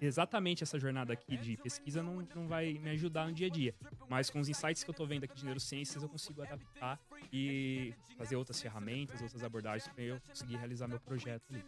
exatamente 0.00 0.62
essa 0.62 0.78
jornada 0.78 1.12
aqui 1.12 1.36
de 1.36 1.56
pesquisa 1.56 2.02
não, 2.02 2.26
não 2.34 2.46
vai 2.46 2.74
me 2.74 2.90
ajudar 2.90 3.26
no 3.26 3.32
dia 3.32 3.46
a 3.46 3.50
dia. 3.50 3.74
Mas 4.08 4.30
com 4.30 4.40
os 4.40 4.48
insights 4.48 4.84
que 4.84 4.90
eu 4.90 4.92
estou 4.92 5.06
vendo 5.06 5.24
aqui 5.24 5.36
de 5.36 5.44
neurociências, 5.44 6.02
eu 6.02 6.08
consigo 6.08 6.42
adaptar 6.42 7.00
e 7.32 7.94
fazer 8.16 8.36
outras 8.36 8.60
ferramentas, 8.60 9.20
outras 9.20 9.42
abordagens 9.42 9.88
para 9.88 10.02
eu 10.02 10.20
conseguir 10.20 10.56
realizar 10.56 10.88
meu 10.88 11.00
projeto 11.00 11.42
ali. 11.50 11.64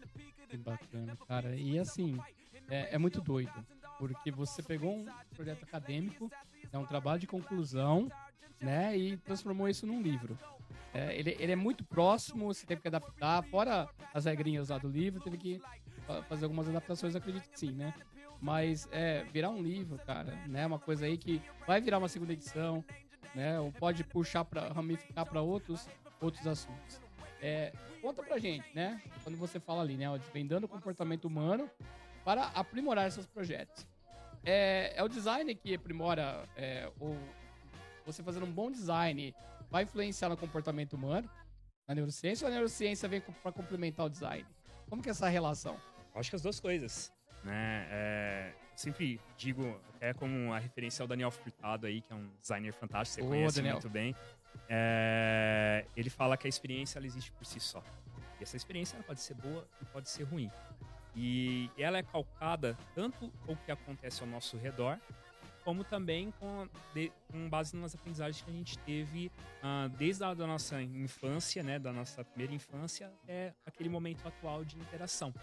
Que 0.48 0.56
bacana, 0.56 1.16
cara. 1.26 1.54
E 1.56 1.78
assim, 1.78 2.18
é, 2.68 2.94
é 2.94 2.98
muito 2.98 3.20
doido. 3.20 3.52
Porque 3.98 4.30
você 4.30 4.62
pegou 4.62 4.96
um 4.96 5.06
projeto 5.34 5.62
acadêmico, 5.64 6.30
é 6.72 6.78
um 6.78 6.86
trabalho 6.86 7.20
de 7.20 7.26
conclusão, 7.26 8.10
né? 8.60 8.96
E 8.96 9.16
transformou 9.18 9.68
isso 9.68 9.86
num 9.86 10.00
livro. 10.00 10.38
É, 10.92 11.16
ele, 11.16 11.36
ele 11.38 11.52
é 11.52 11.56
muito 11.56 11.84
próximo, 11.84 12.46
você 12.46 12.66
teve 12.66 12.80
que 12.80 12.88
adaptar, 12.88 13.42
fora 13.44 13.88
as 14.12 14.24
regrinhas 14.24 14.70
lá 14.70 14.78
do 14.78 14.88
livro, 14.88 15.20
teve 15.20 15.36
que 15.36 15.60
fazer 16.28 16.44
algumas 16.44 16.68
adaptações, 16.68 17.14
acredito 17.14 17.48
que 17.48 17.58
sim, 17.58 17.72
né? 17.72 17.94
Mas 18.40 18.88
é, 18.90 19.24
virar 19.24 19.50
um 19.50 19.62
livro, 19.62 19.98
cara, 19.98 20.34
né? 20.46 20.66
Uma 20.66 20.78
coisa 20.78 21.04
aí 21.06 21.18
que 21.18 21.42
vai 21.66 21.80
virar 21.80 21.98
uma 21.98 22.08
segunda 22.08 22.32
edição, 22.32 22.84
né? 23.34 23.60
Ou 23.60 23.70
pode 23.70 24.02
puxar 24.02 24.44
para 24.44 24.72
ramificar 24.72 25.26
para 25.26 25.42
outros, 25.42 25.88
outros 26.20 26.46
assuntos. 26.46 27.00
É, 27.42 27.72
conta 28.00 28.22
pra 28.22 28.38
gente, 28.38 28.66
né? 28.74 29.02
Quando 29.22 29.36
você 29.36 29.60
fala 29.60 29.82
ali, 29.82 29.96
né? 29.96 30.06
Desvendando 30.18 30.66
o 30.66 30.68
comportamento 30.68 31.26
humano 31.26 31.70
para 32.24 32.46
aprimorar 32.48 33.10
seus 33.10 33.26
projetos. 33.26 33.86
É, 34.44 34.94
é 34.96 35.02
o 35.02 35.08
design 35.08 35.54
que 35.54 35.74
aprimora, 35.74 36.44
é, 36.56 36.90
ou 36.98 37.16
você 38.06 38.22
fazendo 38.22 38.46
um 38.46 38.52
bom 38.52 38.70
design 38.70 39.34
vai 39.70 39.84
influenciar 39.84 40.28
no 40.28 40.36
comportamento 40.36 40.94
humano, 40.94 41.28
na 41.86 41.94
neurociência, 41.94 42.46
ou 42.46 42.50
a 42.50 42.54
neurociência 42.54 43.08
vem 43.08 43.20
para 43.20 43.52
complementar 43.52 44.06
o 44.06 44.08
design? 44.08 44.46
Como 44.88 45.02
que 45.02 45.08
é 45.08 45.12
essa 45.12 45.28
relação? 45.28 45.76
Acho 46.14 46.30
que 46.30 46.36
as 46.36 46.42
duas 46.42 46.58
coisas, 46.58 47.12
né? 47.44 47.86
É, 47.90 48.52
sempre 48.74 49.20
digo, 49.36 49.80
até 49.94 50.12
como 50.14 50.52
a 50.52 50.58
referência 50.58 51.02
ao 51.02 51.08
Daniel 51.08 51.30
Furtado 51.30 51.86
aí, 51.86 52.00
que 52.00 52.12
é 52.12 52.16
um 52.16 52.28
designer 52.40 52.72
fantástico, 52.72 53.22
você 53.22 53.28
conhece 53.28 53.56
Daniel. 53.56 53.74
muito 53.74 53.88
bem. 53.88 54.14
É, 54.68 55.84
ele 55.96 56.10
fala 56.10 56.36
que 56.36 56.46
a 56.46 56.48
experiência 56.48 56.98
ela 56.98 57.06
existe 57.06 57.32
por 57.32 57.44
si 57.44 57.60
só. 57.60 57.82
E 58.38 58.42
essa 58.42 58.56
experiência 58.56 58.96
ela 58.96 59.04
pode 59.04 59.20
ser 59.20 59.34
boa 59.34 59.66
e 59.80 59.84
pode 59.86 60.08
ser 60.08 60.24
ruim. 60.24 60.50
E 61.14 61.70
ela 61.76 61.98
é 61.98 62.02
calcada 62.02 62.76
tanto 62.94 63.30
com 63.44 63.52
o 63.52 63.56
que 63.56 63.70
acontece 63.70 64.22
ao 64.22 64.28
nosso 64.28 64.56
redor, 64.56 64.98
como 65.64 65.84
também 65.84 66.32
com, 66.38 66.68
de, 66.94 67.12
com 67.30 67.48
base 67.48 67.76
nas 67.76 67.94
aprendizagens 67.94 68.42
que 68.42 68.50
a 68.50 68.54
gente 68.54 68.78
teve 68.78 69.30
uh, 69.62 69.88
desde 69.90 70.24
a 70.24 70.32
da 70.32 70.46
nossa 70.46 70.80
infância, 70.80 71.62
né, 71.62 71.78
da 71.78 71.92
nossa 71.92 72.24
primeira 72.24 72.54
infância, 72.54 73.12
até 73.22 73.54
aquele 73.66 73.88
momento 73.88 74.26
atual 74.26 74.64
de 74.64 74.78
interação. 74.78 75.34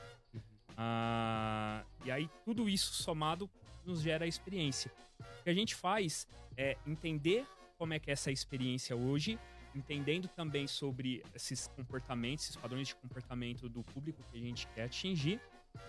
Uh, 0.77 1.85
e 2.05 2.11
aí 2.11 2.29
tudo 2.45 2.69
isso 2.69 2.93
somado 2.93 3.49
nos 3.85 4.01
gera 4.01 4.25
a 4.25 4.27
experiência. 4.27 4.91
O 5.19 5.43
que 5.43 5.49
a 5.49 5.53
gente 5.53 5.75
faz 5.75 6.27
é 6.55 6.77
entender 6.85 7.45
como 7.77 7.93
é 7.93 7.99
que 7.99 8.09
é 8.09 8.13
essa 8.13 8.31
experiência 8.31 8.95
hoje, 8.95 9.39
entendendo 9.73 10.27
também 10.27 10.67
sobre 10.67 11.23
esses 11.33 11.67
comportamentos, 11.67 12.45
esses 12.45 12.55
padrões 12.55 12.87
de 12.87 12.95
comportamento 12.95 13.69
do 13.69 13.83
público 13.83 14.21
que 14.31 14.37
a 14.37 14.41
gente 14.41 14.67
quer 14.67 14.83
atingir, 14.83 15.39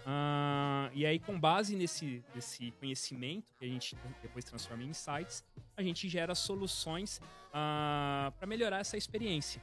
Uh, 0.07 0.91
e 0.95 1.05
aí, 1.05 1.19
com 1.19 1.39
base 1.39 1.77
nesse, 1.77 2.25
nesse 2.35 2.71
conhecimento 2.73 3.53
que 3.59 3.65
a 3.65 3.69
gente 3.69 3.97
depois 4.23 4.45
transforma 4.45 4.83
em 4.83 4.89
insights, 4.89 5.45
a 5.77 5.83
gente 5.83 6.09
gera 6.09 6.35
soluções 6.35 7.19
uh, 7.19 7.53
ah, 7.53 8.33
para 8.39 8.47
melhorar 8.47 8.79
essa 8.79 8.97
experiência. 8.97 9.63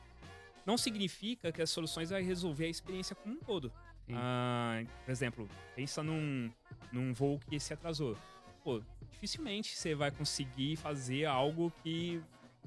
Não 0.65 0.77
significa 0.77 1.51
que 1.51 1.61
as 1.61 1.69
soluções 1.69 2.09
vão 2.09 2.21
resolver 2.21 2.65
a 2.65 2.69
experiência 2.69 3.15
como 3.15 3.35
um 3.35 3.39
todo. 3.39 3.71
Uh, 4.09 4.87
por 5.03 5.11
exemplo, 5.11 5.49
pensa 5.75 6.03
num, 6.03 6.51
num 6.91 7.13
voo 7.13 7.39
que 7.39 7.59
se 7.59 7.73
atrasou. 7.73 8.17
Pô, 8.63 8.81
dificilmente 9.11 9.75
você 9.75 9.95
vai 9.95 10.11
conseguir 10.11 10.75
fazer 10.75 11.25
algo 11.25 11.71
que 11.83 12.21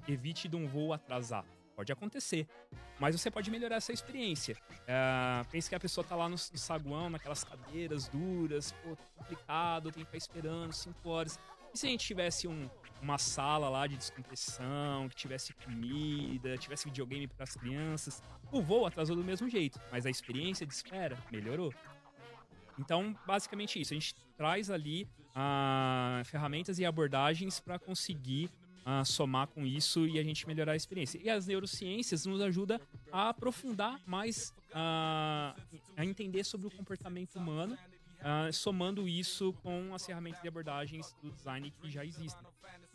evite 0.06 0.48
de 0.48 0.56
um 0.56 0.66
voo 0.66 0.92
atrasar. 0.92 1.44
Pode 1.76 1.92
acontecer. 1.92 2.48
Mas 2.98 3.18
você 3.18 3.30
pode 3.30 3.50
melhorar 3.50 3.76
essa 3.76 3.92
experiência. 3.92 4.56
É, 4.86 5.44
pense 5.50 5.68
que 5.68 5.74
a 5.76 5.80
pessoa 5.80 6.04
tá 6.04 6.16
lá 6.16 6.28
no, 6.28 6.34
no 6.34 6.58
saguão, 6.58 7.08
naquelas 7.08 7.44
cadeiras 7.44 8.08
duras, 8.08 8.72
pô, 8.82 8.96
tá 8.96 9.04
complicado, 9.16 9.92
tem 9.92 10.02
que 10.02 10.06
ficar 10.06 10.18
esperando 10.18 10.72
5 10.72 11.08
horas. 11.08 11.38
E 11.72 11.78
se 11.78 11.86
a 11.86 11.90
gente 11.90 12.04
tivesse 12.04 12.48
um, 12.48 12.68
uma 13.00 13.18
sala 13.18 13.68
lá 13.68 13.86
de 13.86 13.96
descompressão, 13.96 15.08
que 15.08 15.16
tivesse 15.16 15.52
comida, 15.54 16.56
tivesse 16.58 16.86
videogame 16.86 17.26
para 17.26 17.44
as 17.44 17.54
crianças, 17.54 18.22
o 18.50 18.60
voo 18.60 18.86
atrasou 18.86 19.16
do 19.16 19.24
mesmo 19.24 19.48
jeito, 19.48 19.80
mas 19.90 20.06
a 20.06 20.10
experiência 20.10 20.66
de 20.66 20.72
espera 20.72 21.18
melhorou. 21.30 21.72
Então, 22.78 23.16
basicamente 23.26 23.80
isso. 23.80 23.92
A 23.92 23.96
gente 23.96 24.14
traz 24.36 24.70
ali 24.70 25.08
ah, 25.34 26.22
ferramentas 26.24 26.78
e 26.78 26.86
abordagens 26.86 27.60
para 27.60 27.78
conseguir 27.78 28.50
a 28.84 29.04
somar 29.04 29.46
com 29.48 29.66
isso 29.66 30.06
e 30.06 30.18
a 30.18 30.22
gente 30.22 30.46
melhorar 30.46 30.72
a 30.72 30.76
experiência. 30.76 31.20
E 31.22 31.28
as 31.28 31.46
neurociências 31.46 32.24
nos 32.24 32.40
ajudam 32.40 32.80
a 33.12 33.28
aprofundar 33.28 34.00
mais, 34.06 34.54
a, 34.72 35.54
a 35.94 36.06
entender 36.06 36.42
sobre 36.42 36.68
o 36.68 36.70
comportamento 36.70 37.36
humano, 37.36 37.76
a, 38.18 38.50
somando 38.50 39.06
isso 39.06 39.52
com 39.62 39.94
as 39.94 40.06
ferramentas 40.06 40.40
de 40.40 40.48
abordagens 40.48 41.14
do 41.22 41.30
design 41.30 41.70
que 41.70 41.90
já 41.90 42.02
existem 42.02 42.46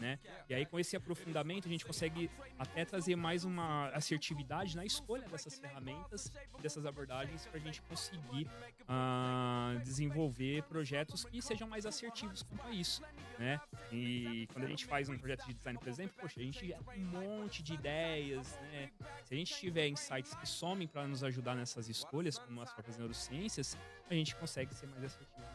né? 0.03 0.19
E 0.49 0.53
aí 0.53 0.65
com 0.65 0.77
esse 0.77 0.97
aprofundamento 0.97 1.65
a 1.65 1.71
gente 1.71 1.85
consegue 1.85 2.29
até 2.59 2.83
trazer 2.83 3.15
mais 3.15 3.45
uma 3.45 3.87
assertividade 3.91 4.75
na 4.75 4.83
escolha 4.85 5.25
dessas 5.29 5.57
ferramentas, 5.57 6.29
dessas 6.61 6.85
abordagens 6.85 7.45
para 7.45 7.57
a 7.57 7.61
gente 7.61 7.81
conseguir 7.83 8.45
uh, 8.81 9.79
desenvolver 9.79 10.61
projetos 10.63 11.23
que 11.23 11.41
sejam 11.41 11.69
mais 11.69 11.85
assertivos 11.85 12.43
quanto 12.43 12.67
a 12.67 12.71
isso, 12.71 13.01
né? 13.39 13.61
E 13.93 14.45
quando 14.51 14.65
a 14.65 14.67
gente 14.67 14.85
faz 14.85 15.07
um 15.07 15.17
projeto 15.17 15.45
de 15.47 15.53
design, 15.53 15.79
por 15.79 15.87
exemplo, 15.87 16.17
poxa, 16.19 16.41
a 16.41 16.43
gente 16.43 16.59
tem 16.59 16.75
um 16.97 17.05
monte 17.05 17.63
de 17.63 17.73
ideias, 17.73 18.59
né? 18.73 18.91
Se 19.23 19.33
a 19.33 19.37
gente 19.37 19.55
tiver 19.55 19.87
insights 19.87 20.35
que 20.35 20.45
somem 20.45 20.85
para 20.85 21.07
nos 21.07 21.23
ajudar 21.23 21.55
nessas 21.55 21.87
escolhas, 21.87 22.37
como 22.37 22.61
as 22.61 22.73
próprias 22.73 22.97
neurociências, 22.97 23.77
a 24.09 24.13
gente 24.13 24.35
consegue 24.35 24.75
ser 24.75 24.87
mais 24.87 25.05
assertivo. 25.05 25.47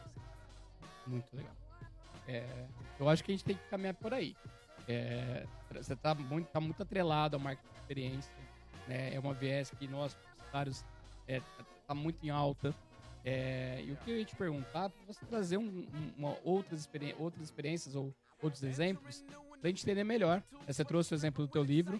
Muito 1.05 1.35
legal. 1.35 1.68
É, 2.29 2.45
eu 2.99 3.09
acho 3.09 3.23
que 3.23 3.31
a 3.31 3.35
gente 3.35 3.43
tem 3.43 3.55
que 3.55 3.63
caminhar 3.69 3.95
por 3.95 4.13
aí. 4.13 4.35
É, 4.87 5.45
você 5.73 5.93
está 5.93 6.13
muito, 6.13 6.47
tá 6.47 6.59
muito 6.59 6.81
atrelado 6.83 7.35
ao 7.35 7.41
marketing 7.41 7.73
de 7.73 7.79
experiência. 7.79 8.33
Né? 8.87 9.15
É 9.15 9.19
uma 9.19 9.33
viés 9.33 9.71
que 9.71 9.87
nós, 9.87 10.13
publicitários, 10.13 10.85
é, 11.27 11.41
tá 11.87 11.95
muito 11.95 12.23
em 12.23 12.29
alta. 12.29 12.73
É, 13.25 13.83
e 13.83 13.91
o 13.91 13.95
que 13.97 14.11
eu 14.11 14.17
ia 14.17 14.25
te 14.25 14.35
perguntar, 14.35 14.89
para 14.89 15.05
você 15.07 15.25
trazer 15.25 15.57
um, 15.57 15.87
uma, 16.15 16.37
outras, 16.43 16.81
experi 16.81 17.15
outras 17.17 17.43
experiências 17.43 17.95
ou 17.95 18.13
outros 18.41 18.63
exemplos, 18.63 19.23
para 19.59 19.67
a 19.67 19.67
gente 19.69 19.83
entender 19.83 20.03
melhor. 20.03 20.43
É, 20.67 20.71
você 20.73 20.85
trouxe 20.85 21.13
o 21.13 21.15
exemplo 21.15 21.45
do 21.47 21.51
teu 21.51 21.63
livro, 21.63 21.99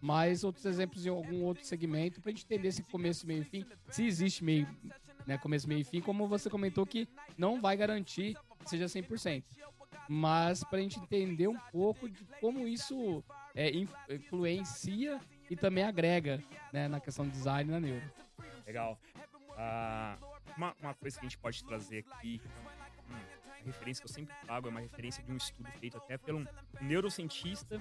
mas 0.00 0.44
outros 0.44 0.64
exemplos 0.66 1.04
em 1.04 1.10
algum 1.10 1.42
outro 1.42 1.64
segmento, 1.64 2.20
para 2.20 2.30
a 2.30 2.34
gente 2.34 2.44
entender 2.44 2.68
esse 2.68 2.82
começo, 2.84 3.26
meio 3.26 3.42
e 3.42 3.44
fim, 3.44 3.66
se 3.90 4.06
existe 4.06 4.44
meio, 4.44 4.68
né, 5.26 5.36
começo, 5.36 5.68
meio 5.68 5.80
e 5.80 5.84
fim, 5.84 6.00
como 6.00 6.28
você 6.28 6.48
comentou 6.48 6.86
que 6.86 7.08
não 7.36 7.60
vai 7.60 7.76
garantir 7.76 8.36
seja 8.70 8.86
100% 8.86 9.42
mas 10.08 10.62
para 10.64 10.78
a 10.78 10.82
gente 10.82 10.98
entender 10.98 11.48
um 11.48 11.58
pouco 11.72 12.08
de 12.08 12.24
como 12.40 12.66
isso 12.66 13.22
é, 13.54 13.70
influencia 14.10 15.20
e 15.48 15.56
também 15.56 15.84
agrega 15.84 16.42
né, 16.72 16.88
na 16.88 17.00
questão 17.00 17.26
do 17.26 17.30
design 17.30 17.70
na 17.70 17.80
neuro. 17.80 18.04
Legal. 18.66 18.98
Uh, 19.50 20.34
uma, 20.56 20.74
uma, 20.80 20.94
coisa 20.94 21.18
que 21.18 21.26
a 21.26 21.28
gente 21.28 21.38
pode 21.38 21.62
trazer 21.64 22.04
aqui, 22.08 22.40
uma 23.08 23.18
referência 23.64 24.04
que 24.04 24.10
eu 24.10 24.14
sempre 24.14 24.34
trago, 24.44 24.68
é 24.68 24.70
uma 24.70 24.80
referência 24.80 25.22
de 25.22 25.32
um 25.32 25.36
estudo 25.36 25.70
feito 25.78 25.96
até 25.96 26.18
por 26.18 26.34
um 26.34 26.46
neurocientista 26.80 27.80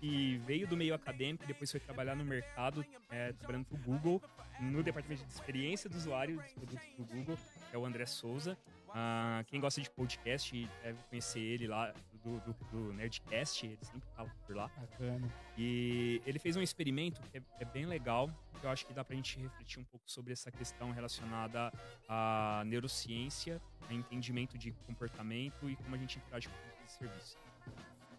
que 0.00 0.38
veio 0.38 0.66
do 0.66 0.76
meio 0.76 0.94
acadêmico 0.94 1.44
e 1.44 1.46
depois 1.46 1.70
foi 1.70 1.80
trabalhar 1.80 2.14
no 2.14 2.24
mercado, 2.24 2.84
é, 3.10 3.32
trabalhando 3.32 3.64
para 3.66 3.76
o 3.76 3.82
Google, 3.82 4.22
no 4.60 4.82
departamento 4.82 5.24
de 5.24 5.32
experiência 5.32 5.88
do 5.88 5.96
usuário 5.96 6.36
dos 6.36 6.52
produtos 6.52 6.86
do 6.96 7.04
Google, 7.04 7.36
que 7.70 7.76
é 7.76 7.78
o 7.78 7.86
André 7.86 8.06
Souza. 8.06 8.56
Uh, 8.94 9.42
quem 9.46 9.60
gosta 9.60 9.80
de 9.80 9.90
podcast 9.90 10.70
deve 10.80 11.02
conhecer 11.08 11.40
ele 11.40 11.66
lá 11.66 11.92
do, 12.22 12.38
do, 12.40 12.56
do 12.70 12.92
Nerdcast, 12.92 13.66
ele 13.66 13.84
sempre 13.84 14.08
fala 14.14 14.30
por 14.46 14.54
lá. 14.54 14.68
Bacana. 14.68 15.28
E 15.58 16.22
ele 16.24 16.38
fez 16.38 16.56
um 16.56 16.62
experimento 16.62 17.20
que 17.22 17.38
é, 17.38 17.42
é, 17.58 17.64
bem 17.64 17.86
legal, 17.86 18.30
que 18.60 18.64
eu 18.64 18.70
acho 18.70 18.86
que 18.86 18.92
dá 18.92 19.04
pra 19.04 19.16
gente 19.16 19.36
refletir 19.40 19.80
um 19.80 19.84
pouco 19.84 20.08
sobre 20.08 20.32
essa 20.32 20.48
questão 20.48 20.92
relacionada 20.92 21.72
à 22.08 22.62
neurociência, 22.66 23.60
a 23.88 23.92
entendimento 23.92 24.56
de 24.56 24.70
comportamento 24.86 25.68
e 25.68 25.74
como 25.74 25.96
a 25.96 25.98
gente 25.98 26.18
interage 26.18 26.48
com 26.48 26.54
o 26.54 26.88
serviço. 26.88 27.36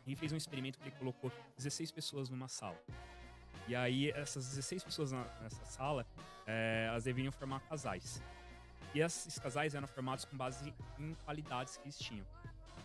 Ele 0.05 0.15
fez 0.17 0.33
um 0.33 0.37
experimento 0.37 0.77
que 0.77 0.89
ele 0.89 0.95
colocou 0.97 1.31
16 1.55 1.89
pessoas 1.91 2.29
numa 2.29 2.49
sala. 2.49 2.77
E 3.65 3.75
aí, 3.75 4.11
essas 4.11 4.45
16 4.49 4.83
pessoas 4.83 5.13
nessa 5.13 5.65
sala, 5.65 6.05
é, 6.45 6.85
elas 6.89 7.05
deveriam 7.05 7.31
formar 7.31 7.61
casais. 7.61 8.21
E 8.95 9.01
esses 9.01 9.37
casais 9.37 9.75
eram 9.75 9.89
formados 9.89 10.23
com 10.23 10.37
base 10.37 10.73
em 10.97 11.13
qualidades 11.25 11.75
que 11.75 11.83
eles 11.83 11.97
tinham. 11.97 12.25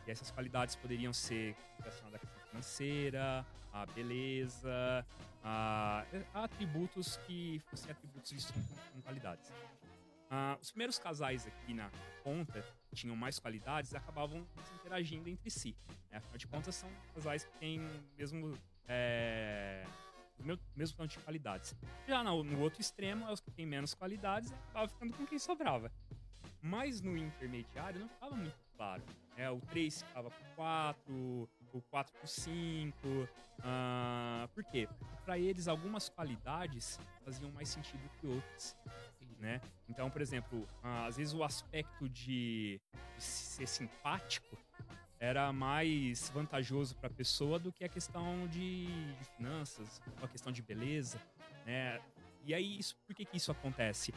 E 0.05 0.11
essas 0.11 0.29
qualidades 0.33 0.75
poderiam 0.75 1.13
ser 1.13 1.55
relacionadas 1.79 2.17
à 2.17 2.19
questão 2.19 2.49
financeira, 2.49 3.47
à 3.73 3.87
beleza, 3.87 5.07
a, 5.45 6.05
a 6.35 6.45
atributos 6.45 7.17
que 7.19 7.63
fossem 7.71 7.93
atributos 7.93 8.33
vistos 8.33 8.53
com 8.93 9.01
qualidades. 9.03 9.51
Uh, 9.51 10.59
os 10.61 10.73
primeiros 10.73 10.99
casais 10.99 11.47
aqui 11.47 11.73
na 11.73 11.89
ponta 12.25 12.65
tinham 12.93 13.15
mais 13.15 13.39
qualidades 13.39 13.95
acabavam 13.95 14.45
se 14.65 14.75
interagindo 14.75 15.29
entre 15.29 15.49
si. 15.49 15.77
Né? 16.11 16.19
Afinal 16.19 16.39
de 16.39 16.47
contas, 16.49 16.75
são 16.75 16.91
casais 17.15 17.45
que 17.45 17.53
têm 17.61 17.81
mesmo 18.19 18.59
é, 18.89 19.85
mesmo, 20.43 20.97
tanto 20.97 21.11
de 21.11 21.19
qualidades. 21.19 21.75
Já 22.07 22.23
no, 22.23 22.43
no, 22.43 22.61
outro 22.61 22.81
extremo, 22.81 23.27
é 23.27 23.33
os 23.33 23.41
que 23.41 23.51
têm 23.51 23.67
menos 23.67 23.95
qualidades, 23.95 24.53
acabava 24.53 24.89
ficando 24.89 25.13
com 25.15 25.27
quem 25.27 25.39
sobrava. 25.39 25.93
Mas 26.63 27.01
no 27.01 27.17
intermediário 27.17 28.01
não 28.01 28.09
ficava 28.09 28.35
muito 28.35 28.57
claro. 28.77 29.03
É, 29.37 29.51
o 29.51 29.61
3 29.61 30.03
ficava 30.03 30.31
por 30.31 30.47
4, 30.57 31.49
o 31.73 31.83
4 31.91 32.13
por 32.21 32.29
5. 32.29 33.09
Uh, 33.09 34.49
por 34.55 34.65
quê? 34.65 34.89
Para 35.25 35.39
eles, 35.39 35.69
algumas 35.69 36.09
qualidades 36.09 36.99
faziam 37.25 37.51
mais 37.53 37.69
sentido 37.69 38.03
que 38.21 38.27
outras. 38.27 38.77
Né? 39.39 39.61
Então, 39.89 40.11
por 40.11 40.21
exemplo, 40.21 40.61
uh, 40.85 41.07
às 41.07 41.17
vezes 41.17 41.33
o 41.33 41.43
aspecto 41.43 42.09
de, 42.09 42.79
de 43.17 43.23
ser 43.23 43.67
simpático 43.67 44.59
era 45.21 45.53
mais 45.53 46.31
vantajoso 46.31 46.97
para 46.97 47.09
a 47.09 47.13
pessoa 47.13 47.59
do 47.59 47.71
que 47.71 47.85
a 47.85 47.89
questão 47.89 48.49
de, 48.49 48.87
de 48.87 49.25
finanças, 49.37 50.01
a 50.23 50.27
questão 50.27 50.51
de 50.51 50.63
beleza, 50.63 51.21
né? 51.67 52.01
E 52.43 52.55
aí, 52.55 52.79
isso, 52.79 52.97
por 53.07 53.15
que, 53.15 53.27
que 53.27 53.37
isso 53.37 53.53
acontece? 53.53 54.15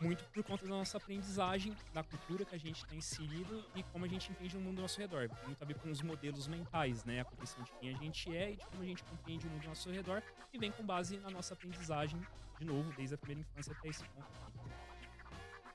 muito 0.00 0.24
por 0.24 0.44
conta 0.44 0.64
da 0.64 0.70
nossa 0.70 0.98
aprendizagem, 0.98 1.74
da 1.92 2.02
cultura 2.02 2.44
que 2.44 2.54
a 2.54 2.58
gente 2.58 2.84
está 2.84 2.94
inserido 2.94 3.64
e 3.74 3.82
como 3.82 4.04
a 4.04 4.08
gente 4.08 4.30
entende 4.30 4.56
o 4.56 4.60
mundo 4.60 4.78
ao 4.78 4.82
nosso 4.82 5.00
redor. 5.00 5.30
Muito 5.46 5.62
a 5.62 5.64
ver 5.64 5.74
com 5.74 5.90
os 5.90 6.02
modelos 6.02 6.46
mentais, 6.46 7.04
né? 7.04 7.20
A 7.20 7.24
compreensão 7.24 7.62
de 7.64 7.72
quem 7.72 7.94
a 7.94 7.98
gente 7.98 8.36
é 8.36 8.52
e 8.52 8.56
de 8.56 8.66
como 8.66 8.82
a 8.82 8.86
gente 8.86 9.02
compreende 9.04 9.46
o 9.46 9.50
mundo 9.50 9.62
ao 9.62 9.68
nosso 9.70 9.90
redor 9.90 10.22
e 10.52 10.58
vem 10.58 10.70
com 10.70 10.84
base 10.84 11.16
na 11.18 11.30
nossa 11.30 11.54
aprendizagem, 11.54 12.20
de 12.58 12.64
novo, 12.64 12.92
desde 12.94 13.14
a 13.14 13.18
primeira 13.18 13.40
infância 13.40 13.72
até 13.72 13.88
esse 13.88 14.04
ponto. 14.04 14.28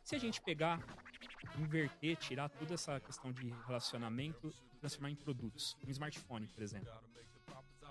Se 0.03 0.15
a 0.15 0.19
gente 0.19 0.41
pegar, 0.41 0.79
inverter, 1.57 2.15
tirar 2.17 2.49
toda 2.49 2.73
essa 2.73 2.99
questão 2.99 3.31
de 3.31 3.49
relacionamento 3.65 4.53
transformar 4.81 5.11
em 5.11 5.15
produtos, 5.15 5.77
um 5.87 5.91
smartphone, 5.91 6.47
por 6.47 6.63
exemplo. 6.63 6.91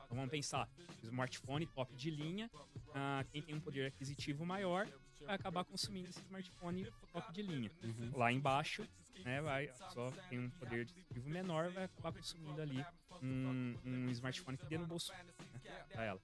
Então 0.05 0.17
vamos 0.17 0.31
pensar, 0.31 0.69
smartphone 1.05 1.67
top 1.67 1.95
de 1.95 2.11
linha, 2.11 2.51
uh, 2.55 3.25
quem 3.31 3.41
tem 3.41 3.55
um 3.55 3.61
poder 3.61 3.87
aquisitivo 3.87 4.45
maior 4.45 4.87
vai 5.25 5.37
acabar 5.37 5.65
consumindo 5.65 6.09
esse 6.09 6.19
smartphone 6.21 6.87
top 7.13 7.33
de 7.33 7.43
linha. 7.43 7.71
Uhum. 7.83 8.11
Lá 8.17 8.33
embaixo, 8.33 8.87
né, 9.25 9.41
vai 9.41 9.71
só 9.93 10.11
tem 10.29 10.41
um 10.41 10.51
poder 10.51 10.83
aquisitivo 10.83 11.29
menor, 11.29 11.71
vai 11.71 11.85
acabar 11.85 12.13
consumindo 12.13 12.61
ali 12.61 12.85
um, 13.23 13.77
um 13.85 14.11
smartphone 14.11 14.57
que 14.57 14.67
dê 14.67 14.77
no 14.77 14.87
bolso 14.87 15.13
né, 15.13 15.85
pra 15.93 16.05
ela. 16.05 16.21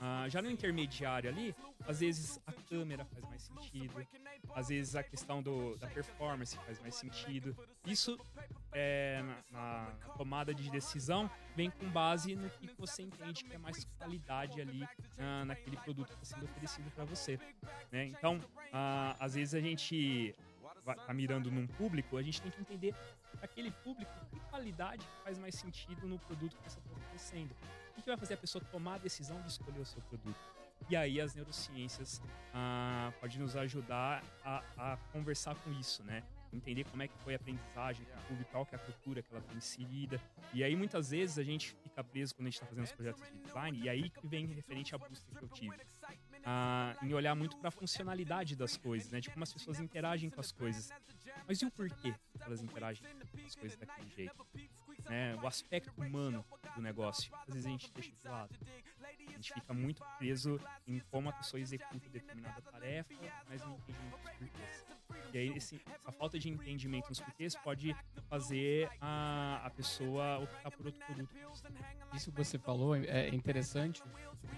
Uh, 0.00 0.28
já 0.28 0.42
no 0.42 0.50
intermediário 0.50 1.30
ali, 1.30 1.54
às 1.86 2.00
vezes 2.00 2.40
a 2.46 2.52
câmera 2.52 3.04
faz 3.04 3.24
mais 3.24 3.42
sentido, 3.42 4.06
às 4.54 4.68
vezes 4.68 4.96
a 4.96 5.02
questão 5.02 5.42
do, 5.42 5.76
da 5.76 5.86
performance 5.86 6.56
faz 6.56 6.80
mais 6.80 6.94
sentido. 6.94 7.56
Isso 7.86 8.18
é, 8.72 9.22
na, 9.50 9.52
na, 9.52 10.14
tomada 10.16 10.54
de 10.54 10.70
decisão 10.70 11.30
vem 11.54 11.70
com 11.70 11.88
base 11.90 12.34
no 12.34 12.48
que 12.50 12.68
você 12.78 13.02
entende 13.02 13.44
que 13.44 13.54
é 13.54 13.58
mais 13.58 13.84
qualidade 13.98 14.60
ali 14.60 14.82
uh, 14.82 15.44
naquele 15.44 15.76
produto 15.76 16.08
que 16.08 16.24
está 16.24 16.36
sendo 16.36 16.44
oferecido 16.44 16.90
para 16.90 17.04
você. 17.04 17.38
Né? 17.90 18.06
Então, 18.06 18.36
uh, 18.38 19.16
às 19.18 19.34
vezes 19.34 19.54
a 19.54 19.60
gente 19.60 20.34
tá 21.06 21.14
mirando 21.14 21.50
num 21.50 21.66
público, 21.66 22.16
a 22.16 22.22
gente 22.22 22.42
tem 22.42 22.50
que 22.50 22.60
entender 22.60 22.94
aquele 23.40 23.70
público 23.70 24.12
que 24.30 24.40
qualidade 24.50 25.06
faz 25.22 25.38
mais 25.38 25.54
sentido 25.54 26.08
no 26.08 26.18
produto 26.18 26.56
que 26.56 26.70
você 26.70 26.78
está 26.78 26.92
oferecendo. 26.92 27.54
O 27.96 28.02
que 28.02 28.08
vai 28.08 28.16
fazer 28.16 28.34
a 28.34 28.36
pessoa 28.36 28.64
tomar 28.70 28.94
a 28.94 28.98
decisão 28.98 29.40
de 29.42 29.48
escolher 29.48 29.80
o 29.80 29.84
seu 29.84 30.00
produto? 30.02 30.36
E 30.88 30.96
aí 30.96 31.20
as 31.20 31.34
neurociências 31.34 32.20
ah, 32.52 33.12
podem 33.20 33.38
nos 33.38 33.56
ajudar 33.56 34.22
a, 34.44 34.62
a, 34.76 34.96
conversar 35.12 35.54
com 35.56 35.72
isso, 35.72 36.02
né? 36.02 36.22
Entender 36.52 36.84
como 36.84 37.02
é 37.02 37.08
que 37.08 37.16
foi 37.18 37.32
a 37.32 37.36
aprendizagem 37.36 38.04
do 38.04 38.26
público, 38.28 38.50
qual 38.50 38.66
que 38.66 38.74
é 38.74 38.78
a 38.78 38.80
cultura 38.80 39.22
que 39.22 39.32
ela 39.32 39.42
tem 39.42 39.56
inserida. 39.56 40.20
E 40.52 40.62
aí 40.62 40.76
muitas 40.76 41.10
vezes 41.10 41.38
a 41.38 41.42
gente 41.42 41.74
fica 41.82 42.04
preso 42.04 42.34
quando 42.34 42.48
a 42.48 42.50
gente 42.50 42.54
está 42.54 42.66
fazendo 42.66 42.84
os 42.84 42.92
projetos 42.92 43.22
de 43.22 43.38
design, 43.38 43.78
e 43.78 43.88
aí 43.88 44.10
que 44.10 44.26
vem 44.26 44.46
referente 44.46 44.94
à 44.94 44.98
busca 44.98 45.24
que 45.34 45.42
eu 45.42 45.48
tive. 45.48 45.76
Ah, 46.44 46.96
em 47.02 47.14
olhar 47.14 47.34
muito 47.34 47.56
para 47.56 47.68
a 47.68 47.72
funcionalidade 47.72 48.56
das 48.56 48.76
coisas, 48.76 49.10
né? 49.10 49.20
De 49.20 49.30
como 49.30 49.42
as 49.44 49.52
pessoas 49.52 49.80
interagem 49.80 50.28
com 50.28 50.40
as 50.40 50.52
coisas. 50.52 50.90
Mas 51.46 51.62
e 51.62 51.66
o 51.66 51.70
porquê 51.70 52.14
elas 52.40 52.62
interagem 52.62 53.02
com 53.04 53.46
as 53.46 53.54
coisas 53.54 53.78
daquele 53.78 54.10
jeito? 54.10 54.46
Né? 55.08 55.36
O 55.36 55.46
aspecto 55.46 56.00
humano 56.00 56.44
do 56.74 56.82
negócio. 56.82 57.32
Às 57.46 57.54
vezes 57.54 57.66
a 57.66 57.70
gente 57.70 57.92
deixa 57.92 58.10
de 58.10 58.28
lado. 58.28 58.54
A 59.28 59.32
gente 59.32 59.52
fica 59.52 59.72
muito 59.74 60.02
preso 60.18 60.60
em 60.86 60.98
como 61.10 61.28
a 61.28 61.32
pessoa 61.32 61.60
executa 61.60 62.08
determinada 62.10 62.60
tarefa, 62.62 63.14
mas 63.48 63.60
não 63.62 63.74
entende 63.76 63.98
muito 64.00 64.14
os 64.14 64.30
porquês. 64.30 64.86
E 65.32 65.38
aí, 65.38 65.48
esse, 65.56 65.80
essa 65.86 66.12
falta 66.12 66.38
de 66.38 66.48
entendimento 66.48 67.08
nos 67.08 67.20
porquês 67.20 67.54
pode 67.56 67.94
fazer 68.28 68.90
a, 69.00 69.62
a 69.64 69.70
pessoa 69.70 70.38
optar 70.38 70.70
por 70.70 70.86
outro 70.86 71.04
produto. 71.06 71.34
Isso 72.14 72.30
que 72.30 72.44
você 72.44 72.58
falou 72.58 72.94
é 72.94 73.28
interessante. 73.28 74.02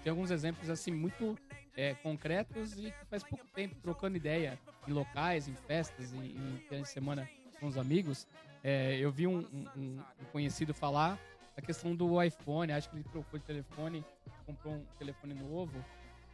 Tem 0.03 0.09
alguns 0.09 0.31
exemplos 0.31 0.69
assim 0.69 0.91
muito 0.91 1.37
é, 1.75 1.93
concretos 1.95 2.77
e 2.77 2.93
faz 3.09 3.23
pouco 3.23 3.45
tempo 3.53 3.75
trocando 3.81 4.17
ideia 4.17 4.59
em 4.87 4.91
locais, 4.91 5.47
em 5.47 5.55
festas, 5.55 6.13
em, 6.13 6.35
em 6.71 6.81
de 6.81 6.89
semana 6.89 7.29
com 7.59 7.67
os 7.67 7.77
amigos. 7.77 8.27
É, 8.63 8.97
eu 8.97 9.11
vi 9.11 9.27
um, 9.27 9.39
um, 9.39 9.69
um, 9.77 10.25
conhecido 10.31 10.73
falar 10.73 11.19
a 11.57 11.61
questão 11.61 11.95
do 11.95 12.21
iPhone. 12.21 12.71
Acho 12.71 12.89
que 12.89 12.97
ele 12.97 13.03
trocou 13.03 13.39
de 13.39 13.45
telefone, 13.45 14.03
comprou 14.45 14.75
um 14.75 14.85
telefone 14.97 15.33
novo 15.33 15.83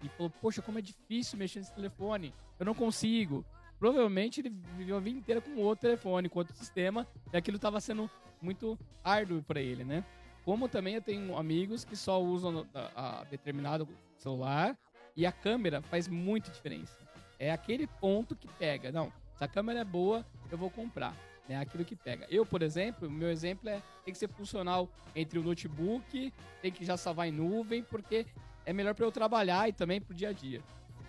e 0.03 0.09
falou: 0.09 0.29
Poxa, 0.29 0.61
como 0.61 0.79
é 0.79 0.81
difícil 0.81 1.37
mexer 1.37 1.59
nesse 1.59 1.73
telefone. 1.73 2.33
Eu 2.59 2.65
não 2.65 2.73
consigo. 2.73 3.45
Provavelmente 3.79 4.41
ele 4.41 4.49
viveu 4.77 4.97
a 4.97 4.99
vida 4.99 5.17
inteira 5.17 5.41
com 5.41 5.55
outro 5.57 5.81
telefone, 5.81 6.29
com 6.29 6.37
outro 6.37 6.55
sistema, 6.55 7.07
e 7.33 7.37
aquilo 7.37 7.55
estava 7.55 7.81
sendo 7.81 8.09
muito 8.39 8.77
árduo 9.03 9.41
para 9.41 9.59
ele, 9.59 9.83
né? 9.83 10.03
Como 10.45 10.67
também 10.67 10.95
eu 10.95 11.01
tenho 11.01 11.35
amigos 11.37 11.83
que 11.83 11.95
só 11.95 12.21
usam 12.21 12.67
a, 12.73 13.21
a 13.21 13.23
determinado 13.23 13.87
celular 14.17 14.77
e 15.15 15.25
a 15.25 15.31
câmera 15.31 15.81
faz 15.81 16.07
muita 16.07 16.51
diferença. 16.51 16.95
É 17.39 17.51
aquele 17.51 17.87
ponto 17.87 18.35
que 18.35 18.47
pega. 18.47 18.91
Não, 18.91 19.11
se 19.35 19.43
a 19.43 19.47
câmera 19.47 19.79
é 19.79 19.83
boa, 19.83 20.25
eu 20.51 20.57
vou 20.57 20.69
comprar. 20.69 21.15
É 21.51 21.57
aquilo 21.57 21.83
que 21.83 21.95
pega. 21.95 22.25
Eu, 22.29 22.45
por 22.45 22.61
exemplo, 22.61 23.07
o 23.07 23.11
meu 23.11 23.29
exemplo 23.29 23.69
é 23.69 23.81
tem 24.05 24.13
que 24.13 24.17
ser 24.17 24.29
funcional 24.29 24.89
entre 25.15 25.37
o 25.37 25.43
notebook, 25.43 26.33
tem 26.61 26.71
que 26.71 26.85
já 26.85 26.95
salvar 26.95 27.27
em 27.27 27.31
nuvem, 27.31 27.83
porque 27.83 28.25
é 28.65 28.71
melhor 28.71 28.95
para 28.95 29.05
eu 29.05 29.11
trabalhar 29.11 29.67
e 29.67 29.73
também 29.73 29.99
para 29.99 30.13
o 30.13 30.15
dia 30.15 30.29
a 30.29 30.33
dia. 30.33 30.61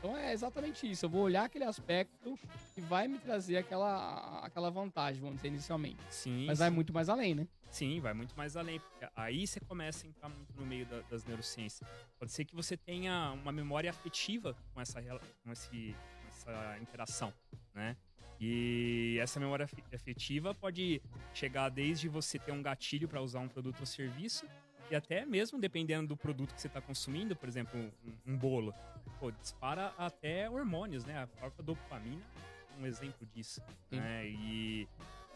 Então 0.02 0.16
é 0.16 0.32
exatamente 0.32 0.90
isso. 0.90 1.06
Eu 1.06 1.10
vou 1.10 1.22
olhar 1.22 1.44
aquele 1.44 1.62
aspecto 1.62 2.36
que 2.74 2.80
vai 2.80 3.06
me 3.06 3.20
trazer 3.20 3.58
aquela, 3.58 4.40
aquela 4.40 4.68
vantagem, 4.68 5.20
vamos 5.20 5.36
dizer, 5.36 5.46
inicialmente. 5.48 6.02
Sim. 6.10 6.46
Mas 6.46 6.58
sim. 6.58 6.64
vai 6.64 6.70
muito 6.70 6.92
mais 6.92 7.08
além, 7.08 7.36
né? 7.36 7.46
Sim, 7.70 8.00
vai 8.00 8.12
muito 8.12 8.36
mais 8.36 8.56
além. 8.56 8.80
Porque 8.80 9.08
aí 9.14 9.46
você 9.46 9.60
começa 9.60 10.04
a 10.04 10.08
entrar 10.08 10.28
muito 10.28 10.52
no 10.56 10.66
meio 10.66 10.86
da, 10.86 11.02
das 11.02 11.24
neurociências. 11.24 11.88
Pode 12.18 12.32
ser 12.32 12.44
que 12.44 12.54
você 12.54 12.76
tenha 12.76 13.30
uma 13.30 13.52
memória 13.52 13.88
afetiva 13.88 14.56
com 14.74 14.80
essa, 14.80 15.00
com 15.00 15.52
esse, 15.52 15.94
com 16.20 16.28
essa 16.28 16.78
interação, 16.80 17.32
né? 17.72 17.96
E 18.44 19.18
essa 19.20 19.38
memória 19.38 19.68
afetiva 19.94 20.52
pode 20.52 21.00
chegar 21.32 21.68
desde 21.68 22.08
você 22.08 22.40
ter 22.40 22.50
um 22.50 22.60
gatilho 22.60 23.06
para 23.06 23.22
usar 23.22 23.38
um 23.38 23.46
produto 23.46 23.78
ou 23.78 23.86
serviço 23.86 24.44
e 24.90 24.96
até 24.96 25.24
mesmo 25.24 25.60
dependendo 25.60 26.08
do 26.08 26.16
produto 26.16 26.52
que 26.52 26.60
você 26.60 26.66
está 26.66 26.80
consumindo, 26.80 27.36
por 27.36 27.48
exemplo, 27.48 27.78
um, 27.78 28.12
um, 28.26 28.36
bolo, 28.36 28.74
pô, 29.20 29.30
dispara 29.30 29.94
até 29.96 30.50
hormônios, 30.50 31.04
né? 31.04 31.22
A 31.22 31.26
própria 31.28 31.64
dopamina 31.64 32.20
é 32.76 32.82
um 32.82 32.84
exemplo 32.84 33.24
disso. 33.32 33.62
Né? 33.92 34.26
E, 34.26 34.88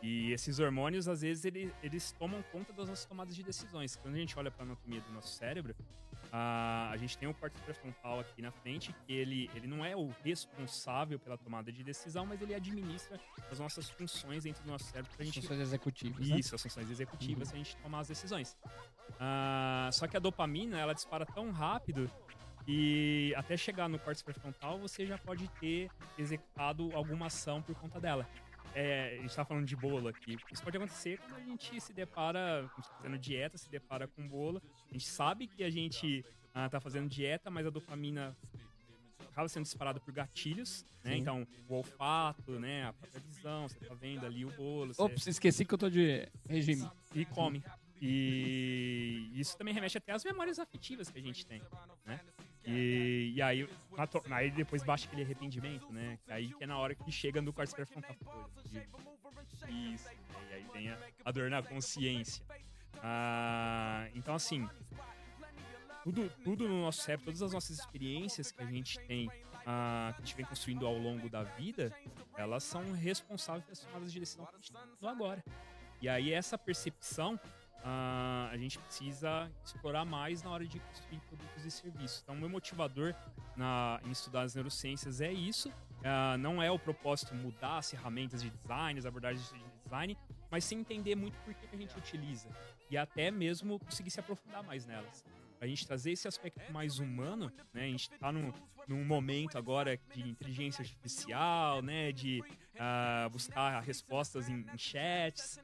e 0.02 0.32
esses 0.32 0.58
hormônios, 0.58 1.06
às 1.06 1.22
vezes, 1.22 1.44
eles, 1.44 1.72
eles 1.84 2.10
tomam 2.10 2.42
conta 2.50 2.72
das 2.72 2.88
nossas 2.88 3.04
tomadas 3.04 3.36
de 3.36 3.44
decisões. 3.44 3.94
Quando 3.94 4.16
a 4.16 4.18
gente 4.18 4.36
olha 4.36 4.50
para 4.50 4.64
a 4.64 4.66
anatomia 4.66 5.00
do 5.00 5.12
nosso 5.12 5.28
cérebro, 5.28 5.76
a, 6.38 6.90
a 6.90 6.96
gente 6.98 7.16
tem 7.16 7.26
o 7.26 7.32
córtex 7.32 7.64
pré-frontal 7.64 8.20
aqui 8.20 8.42
na 8.42 8.50
frente, 8.50 8.94
que 9.06 9.12
ele, 9.14 9.50
ele 9.54 9.66
não 9.66 9.82
é 9.82 9.96
o 9.96 10.10
responsável 10.22 11.18
pela 11.18 11.38
tomada 11.38 11.72
de 11.72 11.82
decisão, 11.82 12.26
mas 12.26 12.42
ele 12.42 12.54
administra 12.54 13.18
as 13.50 13.58
nossas 13.58 13.88
funções 13.88 14.44
dentro 14.44 14.62
do 14.62 14.70
nosso 14.70 14.84
cérebro. 14.84 15.10
Pra 15.16 15.24
gente... 15.24 15.40
Funções 15.40 15.60
executivas. 15.60 16.28
Né? 16.28 16.38
Isso, 16.38 16.52
né? 16.52 16.56
as 16.56 16.62
funções 16.62 16.90
executivas, 16.90 17.48
uhum. 17.48 17.54
a 17.54 17.56
gente 17.56 17.76
tomar 17.78 18.00
as 18.00 18.08
decisões. 18.08 18.54
Uh, 19.12 19.90
só 19.92 20.06
que 20.06 20.14
a 20.14 20.20
dopamina, 20.20 20.78
ela 20.78 20.92
dispara 20.92 21.24
tão 21.24 21.50
rápido 21.50 22.10
e 22.68 23.32
até 23.34 23.56
chegar 23.56 23.88
no 23.88 23.98
córtex 23.98 24.22
pré-frontal, 24.22 24.78
você 24.78 25.06
já 25.06 25.16
pode 25.16 25.48
ter 25.60 25.88
executado 26.18 26.90
alguma 26.94 27.26
ação 27.26 27.62
por 27.62 27.74
conta 27.76 27.98
dela. 27.98 28.28
É, 28.78 29.16
a 29.18 29.22
gente 29.22 29.34
tá 29.34 29.42
falando 29.42 29.64
de 29.64 29.74
bolo 29.74 30.06
aqui. 30.06 30.36
Isso 30.52 30.62
pode 30.62 30.76
acontecer 30.76 31.18
quando 31.18 31.36
a 31.36 31.40
gente 31.40 31.80
se 31.80 31.94
depara, 31.94 32.70
tá 32.76 32.82
fazendo 32.98 33.18
dieta, 33.18 33.56
se 33.56 33.70
depara 33.70 34.06
com 34.06 34.28
bolo. 34.28 34.60
A 34.90 34.92
gente 34.92 35.06
sabe 35.06 35.46
que 35.46 35.64
a 35.64 35.70
gente 35.70 36.22
ah, 36.52 36.68
tá 36.68 36.78
fazendo 36.78 37.08
dieta, 37.08 37.50
mas 37.50 37.66
a 37.66 37.70
dopamina 37.70 38.36
acaba 39.30 39.48
sendo 39.48 39.62
disparada 39.62 39.98
por 39.98 40.12
gatilhos, 40.12 40.84
né? 41.02 41.16
Então, 41.16 41.46
o 41.66 41.74
olfato, 41.74 42.60
né? 42.60 42.84
A 42.84 42.92
própria 42.92 43.20
visão, 43.22 43.66
você 43.66 43.78
tá 43.80 43.94
vendo 43.94 44.26
ali 44.26 44.44
o 44.44 44.50
bolo. 44.50 44.92
Você... 44.92 45.00
Ops, 45.00 45.26
esqueci 45.26 45.64
que 45.64 45.72
eu 45.72 45.78
tô 45.78 45.88
de 45.88 46.28
regime. 46.46 46.86
E 47.14 47.24
come. 47.24 47.64
E 48.00 49.30
isso 49.32 49.56
também 49.56 49.72
remete 49.72 49.96
até 49.96 50.12
às 50.12 50.22
memórias 50.22 50.58
afetivas 50.58 51.08
que 51.08 51.18
a 51.18 51.22
gente 51.22 51.46
tem, 51.46 51.62
né? 52.04 52.20
E, 52.66 53.32
e 53.36 53.42
aí, 53.42 53.68
aí 54.30 54.50
depois 54.50 54.82
baixa 54.82 55.06
aquele 55.06 55.22
arrependimento, 55.22 55.92
né? 55.92 56.18
Aí 56.28 56.52
que 56.52 56.64
é 56.64 56.66
na 56.66 56.76
hora 56.78 56.94
que 56.94 57.10
chega 57.12 57.40
no 57.40 57.52
quarto 57.52 57.74
pré-frontal. 57.74 58.16
Isso. 59.68 60.08
E 60.50 60.54
aí 60.54 60.66
vem 60.72 60.90
a, 60.90 60.98
a 61.24 61.30
dor 61.30 61.48
na 61.48 61.62
consciência. 61.62 62.44
Ah, 63.02 64.08
então, 64.14 64.34
assim, 64.34 64.68
tudo, 66.02 66.28
tudo 66.42 66.68
no 66.68 66.82
nosso 66.82 67.02
cérebro, 67.02 67.26
todas 67.26 67.42
as 67.42 67.52
nossas 67.52 67.78
experiências 67.78 68.50
que 68.50 68.62
a 68.62 68.66
gente 68.66 68.98
tem 69.06 69.30
ah, 69.66 70.12
que 70.14 70.22
a 70.22 70.24
gente 70.24 70.36
vem 70.36 70.46
construindo 70.46 70.86
ao 70.86 70.96
longo 70.96 71.28
da 71.28 71.42
vida, 71.42 71.92
elas 72.36 72.62
são 72.62 72.92
responsáveis 72.92 73.64
pelas 73.64 73.80
tomadas 73.80 74.12
de 74.12 74.20
decisão 74.20 74.46
que 74.46 74.54
a 74.54 74.58
gente 74.58 74.70
está 74.70 74.80
tendo 74.80 75.08
agora. 75.08 75.44
E 76.00 76.08
aí 76.08 76.32
essa 76.32 76.56
percepção 76.56 77.38
ah, 77.84 78.48
a 78.52 78.56
gente 78.56 78.78
precisa 78.78 79.50
explorar 79.64 80.04
mais 80.04 80.42
na 80.42 80.50
hora 80.50 80.66
de 80.66 80.78
construir 80.78 81.20
produtos 81.20 81.64
e 81.64 81.70
serviços. 81.70 82.20
Então, 82.22 82.34
o 82.34 82.38
meu 82.38 82.48
motivador 82.48 83.14
na, 83.56 84.00
em 84.04 84.10
estudar 84.10 84.42
as 84.42 84.54
neurociências 84.54 85.20
é 85.20 85.32
isso. 85.32 85.70
Ah, 86.04 86.36
não 86.38 86.62
é 86.62 86.70
o 86.70 86.78
propósito 86.78 87.34
mudar 87.34 87.78
as 87.78 87.90
ferramentas 87.90 88.42
de 88.42 88.50
design, 88.50 88.98
as 88.98 89.06
abordagens 89.06 89.52
de 89.52 89.64
design, 89.84 90.16
mas 90.50 90.64
sim 90.64 90.78
entender 90.78 91.14
muito 91.14 91.38
por 91.40 91.54
que 91.54 91.66
a 91.72 91.76
gente 91.78 91.96
utiliza. 91.96 92.48
E 92.90 92.96
até 92.96 93.30
mesmo 93.30 93.78
conseguir 93.78 94.10
se 94.10 94.20
aprofundar 94.20 94.62
mais 94.62 94.86
nelas. 94.86 95.24
A 95.60 95.66
gente 95.66 95.86
trazer 95.86 96.12
esse 96.12 96.28
aspecto 96.28 96.70
mais 96.72 96.98
humano, 96.98 97.50
né? 97.72 97.84
A 97.84 97.88
gente 97.88 98.10
está 98.12 98.30
num, 98.30 98.52
num 98.86 99.04
momento 99.04 99.56
agora 99.56 99.98
de 100.14 100.20
inteligência 100.28 100.82
artificial, 100.82 101.80
né? 101.80 102.12
De 102.12 102.42
uh, 102.74 103.30
buscar 103.30 103.80
respostas 103.80 104.48
em, 104.48 104.66
em 104.72 104.78
chats. 104.78 105.58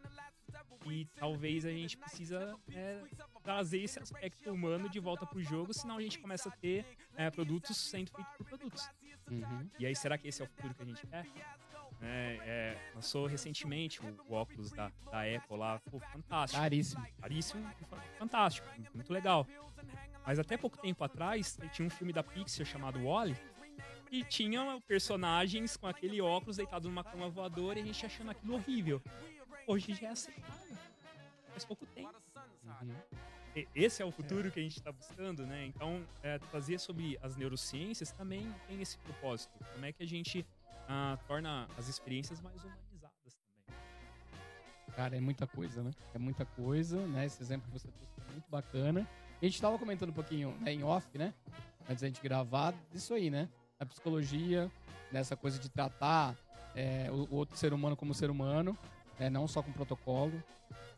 E 0.86 1.06
talvez 1.16 1.64
a 1.64 1.70
gente 1.70 1.96
precisa 1.96 2.56
é, 2.72 3.02
trazer 3.42 3.82
esse 3.82 3.98
aspecto 3.98 4.50
humano 4.50 4.88
de 4.88 4.98
volta 4.98 5.26
pro 5.26 5.42
jogo, 5.42 5.72
senão 5.72 5.96
a 5.96 6.02
gente 6.02 6.18
começa 6.18 6.48
a 6.48 6.52
ter 6.52 6.84
é, 7.16 7.30
produtos 7.30 7.76
sendo 7.76 8.10
feitos 8.10 8.32
por 8.36 8.46
produtos. 8.46 8.88
Uhum. 9.30 9.68
E 9.78 9.86
aí, 9.86 9.94
será 9.94 10.18
que 10.18 10.28
esse 10.28 10.42
é 10.42 10.44
o 10.44 10.48
futuro 10.48 10.74
que 10.74 10.82
a 10.82 10.86
gente 10.86 11.06
quer? 11.06 11.26
É, 12.00 12.38
é, 12.44 12.90
lançou 12.94 13.26
recentemente 13.26 14.00
o, 14.28 14.34
óculos 14.34 14.72
da, 14.72 14.90
da 15.10 15.20
Apple 15.22 15.56
lá, 15.56 15.78
pô, 15.90 16.00
fantástico. 16.00 16.60
Caríssimo. 16.60 17.06
Caríssimo, 17.20 17.70
fantástico, 18.18 18.66
muito 18.92 19.12
legal. 19.12 19.46
Mas 20.26 20.38
até 20.38 20.56
pouco 20.56 20.76
tempo 20.78 21.02
atrás, 21.04 21.58
tinha 21.72 21.86
um 21.86 21.90
filme 21.90 22.12
da 22.12 22.22
Pixar 22.22 22.66
chamado 22.66 23.04
Wally, 23.04 23.36
e 24.12 24.22
tinha 24.22 24.78
personagens 24.86 25.74
com 25.74 25.86
aquele 25.86 26.20
óculos 26.20 26.58
deitado 26.58 26.86
numa 26.86 27.02
cama 27.02 27.30
voadora 27.30 27.78
e 27.78 27.82
a 27.82 27.84
gente 27.86 28.04
achando 28.04 28.30
aquilo 28.30 28.54
horrível. 28.54 29.00
Hoje 29.66 29.94
já 29.94 30.08
é 30.08 30.10
aceitável. 30.10 30.61
Faz 31.52 31.64
pouco 31.64 31.86
tempo. 31.86 32.12
Uhum. 32.64 32.94
Esse 33.74 34.02
é 34.02 34.04
o 34.04 34.10
futuro 34.10 34.48
é. 34.48 34.50
que 34.50 34.58
a 34.58 34.62
gente 34.62 34.78
está 34.78 34.90
buscando, 34.90 35.46
né? 35.46 35.66
Então, 35.66 36.02
é, 36.22 36.38
trazer 36.38 36.78
sobre 36.78 37.18
as 37.22 37.36
neurociências 37.36 38.10
também 38.10 38.50
tem 38.66 38.80
esse 38.80 38.96
propósito. 38.98 39.52
Como 39.74 39.84
é 39.84 39.92
que 39.92 40.02
a 40.02 40.06
gente 40.06 40.46
ah, 40.88 41.18
torna 41.28 41.68
as 41.76 41.86
experiências 41.88 42.40
mais 42.40 42.62
humanizadas 42.64 43.38
também? 43.66 43.76
Cara, 44.96 45.16
é 45.16 45.20
muita 45.20 45.46
coisa, 45.46 45.82
né? 45.82 45.90
É 46.14 46.18
muita 46.18 46.46
coisa, 46.46 47.06
né? 47.06 47.26
Esse 47.26 47.42
exemplo 47.42 47.66
que 47.70 47.78
você 47.78 47.88
trouxe 47.88 48.12
é 48.18 48.32
muito 48.32 48.50
bacana. 48.50 49.06
A 49.40 49.44
gente 49.44 49.54
estava 49.54 49.78
comentando 49.78 50.10
um 50.10 50.14
pouquinho 50.14 50.56
né, 50.60 50.72
em 50.72 50.82
off, 50.82 51.06
né? 51.18 51.34
Antes 51.88 52.00
da 52.00 52.06
gente 52.06 52.22
gravar, 52.22 52.72
disso 52.90 53.12
aí, 53.12 53.28
né? 53.28 53.48
A 53.78 53.84
psicologia, 53.84 54.70
nessa 55.10 55.36
coisa 55.36 55.58
de 55.58 55.68
tratar 55.68 56.34
é, 56.74 57.10
o, 57.10 57.28
o 57.30 57.34
outro 57.36 57.56
ser 57.56 57.74
humano 57.74 57.96
como 57.96 58.14
ser 58.14 58.30
humano, 58.30 58.76
é, 59.18 59.28
não 59.28 59.46
só 59.46 59.62
com 59.62 59.72
protocolo. 59.72 60.42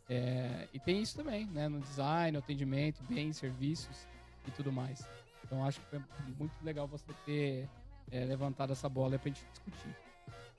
É, 0.08 0.68
e 0.72 0.78
tem 0.78 1.00
isso 1.00 1.16
também, 1.16 1.46
né? 1.46 1.68
No 1.68 1.80
design, 1.80 2.36
atendimento, 2.36 3.02
bens, 3.08 3.36
serviços 3.36 4.06
e 4.46 4.50
tudo 4.50 4.70
mais. 4.70 5.06
Então 5.44 5.64
acho 5.64 5.80
que 5.80 5.86
foi 5.86 6.00
muito 6.38 6.52
legal 6.62 6.86
você 6.86 7.04
ter 7.24 7.68
é, 8.10 8.24
levantado 8.24 8.72
essa 8.72 8.88
bola 8.88 9.18
para 9.18 9.30
a 9.30 9.32
gente 9.32 9.46
discutir. 9.50 9.96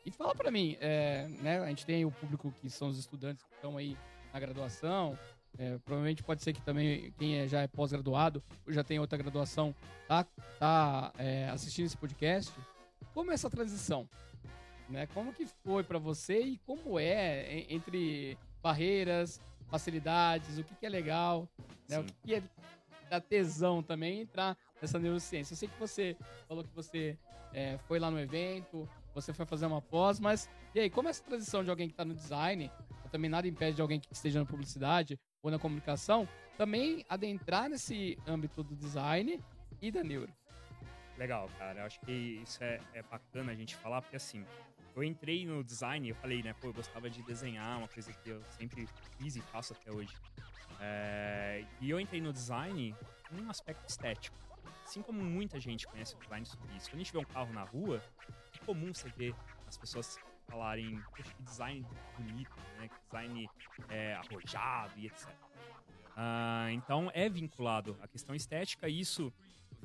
E 0.06 0.12
fala 0.12 0.36
para 0.36 0.52
mim, 0.52 0.78
é, 0.80 1.28
né? 1.42 1.60
A 1.60 1.70
gente 1.70 1.86
tem 1.86 2.06
o 2.06 2.12
público 2.12 2.54
que 2.62 2.70
são 2.70 2.90
os 2.90 2.98
estudantes 2.98 3.44
que 3.44 3.56
estão 3.56 3.78
aí 3.78 3.98
na 4.34 4.40
graduação. 4.40 5.18
É, 5.58 5.78
provavelmente 5.80 6.22
pode 6.22 6.44
ser 6.44 6.52
que 6.52 6.62
também 6.62 7.14
quem 7.18 7.38
é, 7.38 7.48
já 7.48 7.62
é 7.62 7.68
pós-graduado 7.68 8.44
ou 8.68 8.74
já 8.74 8.84
tem 8.84 9.00
outra 9.00 9.18
graduação 9.18 9.74
tá, 10.06 10.26
tá 10.60 11.14
é, 11.18 11.50
assistindo 11.50 11.86
esse 11.86 11.98
podcast. 11.98 12.52
Como 13.14 13.32
é 13.32 13.34
essa 13.34 13.50
transição? 13.50 14.08
Né? 14.90 15.08
Como 15.08 15.34
que 15.34 15.48
foi 15.64 15.84
para 15.84 15.98
você 15.98 16.40
e 16.40 16.58
como 16.60 17.00
é 17.00 17.66
entre 17.70 18.38
barreiras, 18.66 19.40
facilidades, 19.68 20.58
o 20.58 20.64
que, 20.64 20.74
que 20.74 20.86
é 20.88 20.90
legal, 20.90 21.48
né? 21.88 22.00
o 22.00 22.04
que, 22.04 22.14
que 22.24 22.34
é 22.34 22.44
da 23.12 23.22
tesão 23.22 23.84
também 23.84 24.22
entrar 24.22 24.58
nessa 24.82 24.98
neurociência. 24.98 25.54
Eu 25.54 25.58
sei 25.58 25.70
que 25.70 25.80
você 25.80 26.18
falou 26.48 26.64
que 26.64 26.74
você 26.74 27.16
é, 27.54 27.78
foi 27.88 28.00
lá 28.00 28.10
no 28.10 28.20
evento, 28.20 28.90
você 29.14 29.32
foi 29.32 29.46
fazer 29.46 29.68
uma 29.68 29.84
pós, 29.84 30.20
mas 30.20 30.50
e 30.74 30.80
aí, 30.80 30.90
como 30.90 31.08
é 31.08 31.12
essa 31.12 31.24
transição 31.24 31.64
de 31.64 31.70
alguém 31.70 31.88
que 31.88 31.94
está 31.94 32.04
no 32.04 32.16
design, 32.16 32.72
também 33.12 33.30
nada 33.30 33.48
impede 33.48 33.76
de 33.76 33.82
alguém 33.84 34.00
que 34.00 34.12
esteja 34.12 34.40
na 34.40 34.46
publicidade 34.48 35.20
ou 35.44 35.52
na 35.52 35.60
comunicação, 35.60 36.28
também 36.58 37.06
adentrar 37.08 37.70
nesse 37.70 38.18
âmbito 38.26 38.64
do 38.64 38.76
design 38.76 39.40
e 39.80 39.92
da 39.92 40.04
neuro? 40.04 40.34
Legal, 41.20 41.48
cara. 41.60 41.82
Eu 41.82 41.86
acho 41.86 42.00
que 42.02 42.12
isso 42.44 42.64
é, 42.64 42.80
é 42.94 43.04
bacana 43.04 43.52
a 43.52 43.56
gente 43.56 43.76
falar, 43.76 44.02
porque 44.02 44.16
assim, 44.16 44.44
eu 44.96 45.04
entrei 45.04 45.46
no 45.46 45.64
design, 45.64 46.08
eu 46.08 46.16
falei, 46.16 46.42
né, 46.42 46.54
pô, 46.54 46.68
eu 46.68 46.74
gostava 46.74 47.10
de 47.10 47.22
desenhar, 47.24 47.78
uma 47.78 47.88
coisa 47.88 48.14
que 48.14 48.30
eu 48.30 48.42
sempre 48.58 48.88
fiz 49.18 49.36
e 49.36 49.42
faço 49.42 49.74
até 49.74 49.92
hoje. 49.92 50.16
É, 50.80 51.66
e 51.82 51.90
eu 51.90 52.00
entrei 52.00 52.22
no 52.22 52.32
design 52.32 52.96
num 53.32 53.50
aspecto 53.50 53.88
estético. 53.88 54.38
Assim 54.84 55.02
como 55.02 55.22
muita 55.24 55.60
gente 55.60 55.88
conhece 55.88 56.16
o 56.16 56.20
design 56.20 56.46
sobre 56.46 56.76
isso. 56.76 56.90
Quando 56.90 56.96
a 56.96 57.04
gente 57.04 57.12
vê 57.12 57.18
um 57.18 57.26
carro 57.26 57.52
na 57.52 57.64
rua, 57.64 58.02
é 58.54 58.66
comum 58.66 58.94
você 58.94 59.10
ver 59.10 59.36
as 59.68 59.78
pessoas 59.78 60.18
falarem 60.48 61.02
que 61.16 61.44
design 61.44 61.86
bonito, 62.18 62.56
né? 62.78 62.88
Que 62.88 62.96
design 63.06 63.50
é, 63.90 64.14
arrojado 64.14 64.94
e 64.98 65.08
etc. 65.08 65.28
Uh, 66.16 66.70
então 66.72 67.12
é 67.14 67.28
vinculado 67.28 67.98
à 68.02 68.08
questão 68.08 68.34
estética, 68.34 68.88
isso 68.88 69.34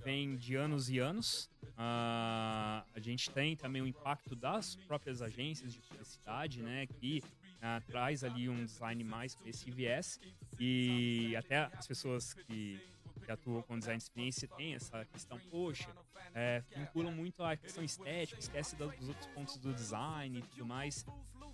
vem 0.05 0.37
de 0.37 0.55
anos 0.55 0.91
e 0.91 0.99
anos. 0.99 1.51
Uh, 1.63 2.85
a 2.95 3.01
gente 3.01 3.31
tem 3.31 3.57
também 3.57 3.81
o 3.81 3.87
impacto 3.87 4.35
das 4.35 4.75
próprias 4.75 5.23
agências 5.23 5.73
de 5.73 5.81
publicidade, 5.81 6.63
né, 6.63 6.87
que 6.87 7.23
uh, 7.57 7.87
traz 7.87 8.23
ali 8.23 8.49
um 8.49 8.65
design 8.65 9.03
mais 9.05 9.35
com 9.35 9.49
esse 9.49 9.71
viés 9.71 10.21
e 10.59 11.35
até 11.37 11.71
as 11.73 11.87
pessoas 11.87 12.35
que, 12.35 12.81
que 13.25 13.33
atuam 13.33 13.63
com 13.63 13.79
design 13.79 13.99
de 13.99 14.05
experiência 14.05 14.49
têm 14.49 14.75
essa 14.75 15.05
questão, 15.07 15.39
poxa, 15.51 15.89
é, 16.35 16.63
vinculam 16.77 17.13
muito 17.13 17.43
a 17.43 17.57
questão 17.57 17.83
estética, 17.83 18.39
esquece 18.39 18.77
dos 18.77 19.09
outros 19.09 19.27
pontos 19.29 19.57
do 19.57 19.73
design 19.73 20.39
e 20.39 20.43
tudo 20.43 20.67
mais. 20.67 21.05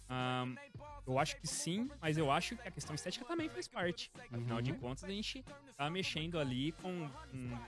Um, 0.09 0.55
eu 1.07 1.19
acho 1.19 1.37
que 1.37 1.47
sim, 1.47 1.91
mas 2.01 2.17
eu 2.17 2.31
acho 2.31 2.57
que 2.57 2.69
a 2.69 2.71
questão 2.71 2.95
estética 2.95 3.25
também 3.25 3.49
faz 3.49 3.67
parte. 3.67 4.11
Afinal 4.31 4.59
uhum. 4.59 4.63
de 4.63 4.73
contas, 4.75 5.05
a 5.05 5.09
gente 5.09 5.45
tá 5.77 5.91
mexendo 5.91 6.39
ali 6.39 6.73
com 6.73 6.91
um, 6.91 7.11
um, 7.35 7.59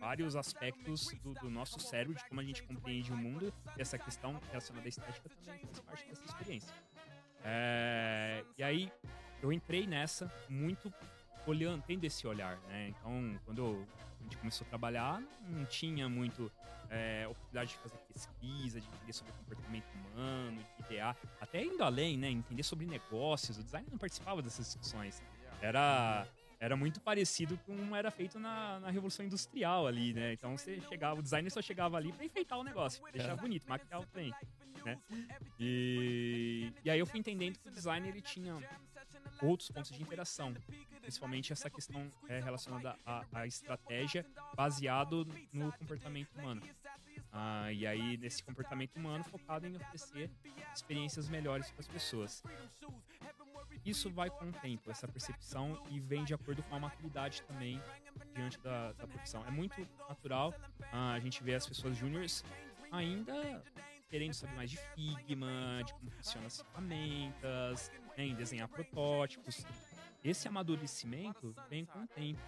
vários 0.00 0.34
aspectos 0.34 1.12
do, 1.22 1.34
do, 1.34 1.50
nosso 1.50 1.78
cérebro, 1.78 2.16
de 2.16 2.24
como 2.28 2.40
a 2.40 2.44
gente 2.44 2.62
compreende 2.62 3.12
o 3.12 3.16
mundo, 3.16 3.52
e 3.76 3.82
essa 3.82 3.98
questão 3.98 4.40
relacionada 4.48 4.86
à 4.86 4.88
estética 4.88 5.28
também 5.28 5.60
faz 5.60 5.80
parte 5.80 6.08
dessa 6.08 6.24
experiência. 6.24 6.74
É, 7.44 8.44
e 8.56 8.62
aí, 8.62 8.92
eu 9.42 9.52
entrei 9.52 9.86
nessa 9.86 10.32
muito 10.48 10.92
olhando, 11.46 11.82
tendo 11.86 12.04
esse 12.04 12.26
olhar, 12.26 12.58
né? 12.68 12.88
Então, 12.88 13.38
quando 13.44 13.86
a 14.18 14.22
gente 14.24 14.36
começou 14.38 14.66
a 14.66 14.68
trabalhar, 14.68 15.22
não 15.48 15.64
tinha 15.66 16.08
muito 16.08 16.50
é, 16.90 17.26
oportunidade 17.28 17.70
de 17.70 17.76
fazer 17.76 17.96
pesquisa, 18.12 18.80
de 18.80 18.86
entender 18.86 19.12
sobre 19.12 19.32
o 19.32 19.36
comportamento 19.36 19.86
humano, 19.94 20.62
de 20.78 20.84
idear, 20.86 21.16
até 21.40 21.62
indo 21.62 21.82
além, 21.82 22.18
né? 22.18 22.30
Entender 22.30 22.62
sobre 22.62 22.86
negócios. 22.86 23.58
O 23.58 23.62
design 23.62 23.86
não 23.90 23.98
participava 23.98 24.42
dessas 24.42 24.66
discussões. 24.66 25.22
Era 25.62 26.26
era 26.60 26.76
muito 26.76 27.00
parecido 27.00 27.58
com 27.64 27.96
era 27.96 28.10
feito 28.10 28.38
na, 28.38 28.78
na 28.80 28.90
Revolução 28.90 29.24
Industrial 29.24 29.86
ali, 29.86 30.12
né? 30.12 30.34
Então 30.34 30.56
você 30.56 30.78
chegava, 30.82 31.18
o 31.18 31.22
designer 31.22 31.50
só 31.50 31.62
chegava 31.62 31.96
ali 31.96 32.12
para 32.12 32.24
enfeitar 32.24 32.58
o 32.58 32.62
negócio, 32.62 33.02
deixar 33.10 33.34
bonito, 33.34 33.66
maquiar 33.66 34.00
o 34.00 34.06
trem, 34.06 34.32
né? 34.84 34.98
E, 35.58 36.70
e 36.84 36.90
aí 36.90 36.98
eu 36.98 37.06
fui 37.06 37.18
entendendo 37.18 37.58
que 37.58 37.68
o 37.68 37.72
design 37.72 38.06
ele 38.06 38.20
tinha 38.20 38.56
outros 39.42 39.70
pontos 39.70 39.90
de 39.90 40.02
interação, 40.02 40.54
principalmente 41.00 41.50
essa 41.50 41.70
questão 41.70 42.10
é, 42.28 42.40
relacionada 42.40 42.94
à, 43.06 43.24
à 43.32 43.46
estratégia 43.46 44.26
baseado 44.54 45.26
no 45.50 45.72
comportamento 45.72 46.30
humano. 46.38 46.62
Ah, 47.32 47.72
e 47.72 47.86
aí, 47.86 48.16
nesse 48.16 48.42
comportamento 48.42 48.96
humano 48.96 49.24
focado 49.24 49.66
em 49.66 49.76
oferecer 49.76 50.30
experiências 50.74 51.28
melhores 51.28 51.70
para 51.70 51.80
as 51.80 51.88
pessoas. 51.88 52.42
Isso 53.84 54.10
vai 54.10 54.28
com 54.30 54.46
o 54.46 54.52
tempo, 54.52 54.90
essa 54.90 55.08
percepção, 55.08 55.82
e 55.90 55.98
vem 55.98 56.24
de 56.24 56.34
acordo 56.34 56.62
com 56.64 56.74
a 56.74 56.78
maturidade 56.78 57.42
também 57.42 57.80
diante 58.34 58.58
da, 58.60 58.92
da 58.92 59.06
profissão. 59.06 59.44
É 59.46 59.50
muito 59.50 59.86
natural 60.08 60.54
ah, 60.92 61.12
a 61.12 61.20
gente 61.20 61.42
ver 61.42 61.54
as 61.54 61.66
pessoas 61.66 61.96
júniores 61.96 62.44
ainda 62.92 63.62
querendo 64.10 64.34
saber 64.34 64.54
mais 64.54 64.70
de 64.70 64.76
Figma, 64.76 65.82
de 65.86 65.94
como 65.94 66.10
funcionam 66.10 66.48
as 66.48 66.60
ferramentas, 66.60 67.92
né, 68.18 68.24
em 68.26 68.34
desenhar 68.34 68.68
protótipos. 68.68 69.64
Esse 70.22 70.48
amadurecimento 70.48 71.54
vem 71.70 71.84
com 71.84 72.02
o 72.02 72.06
tempo. 72.08 72.40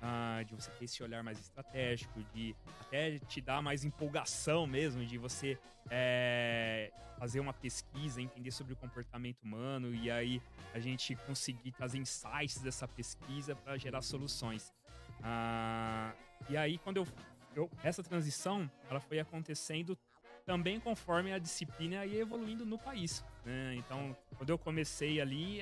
Ah, 0.00 0.42
de 0.46 0.54
você 0.54 0.70
ter 0.72 0.84
esse 0.84 1.02
olhar 1.02 1.22
mais 1.22 1.38
estratégico, 1.38 2.22
de 2.34 2.54
até 2.80 3.18
te 3.20 3.40
dar 3.40 3.62
mais 3.62 3.84
empolgação 3.84 4.66
mesmo, 4.66 5.04
de 5.04 5.16
você 5.16 5.58
é, 5.90 6.92
fazer 7.18 7.40
uma 7.40 7.54
pesquisa, 7.54 8.20
entender 8.20 8.50
sobre 8.50 8.74
o 8.74 8.76
comportamento 8.76 9.42
humano 9.42 9.94
e 9.94 10.10
aí 10.10 10.42
a 10.74 10.78
gente 10.78 11.16
conseguir 11.26 11.72
trazer 11.72 11.98
insights 11.98 12.58
dessa 12.58 12.86
pesquisa 12.86 13.56
para 13.56 13.78
gerar 13.78 14.02
soluções. 14.02 14.72
Ah, 15.22 16.12
e 16.50 16.56
aí, 16.56 16.76
quando 16.76 16.98
eu 16.98 17.06
eu, 17.56 17.70
essa 17.82 18.02
transição 18.02 18.70
ela 18.90 19.00
foi 19.00 19.18
acontecendo 19.18 19.96
também 20.44 20.78
conforme 20.78 21.32
a 21.32 21.38
disciplina 21.38 22.04
ia 22.04 22.20
evoluindo 22.20 22.66
no 22.66 22.78
país. 22.78 23.24
Né? 23.44 23.76
Então, 23.76 24.14
quando 24.36 24.50
eu 24.50 24.58
comecei 24.58 25.20
ali, 25.20 25.60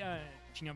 tinha 0.53 0.75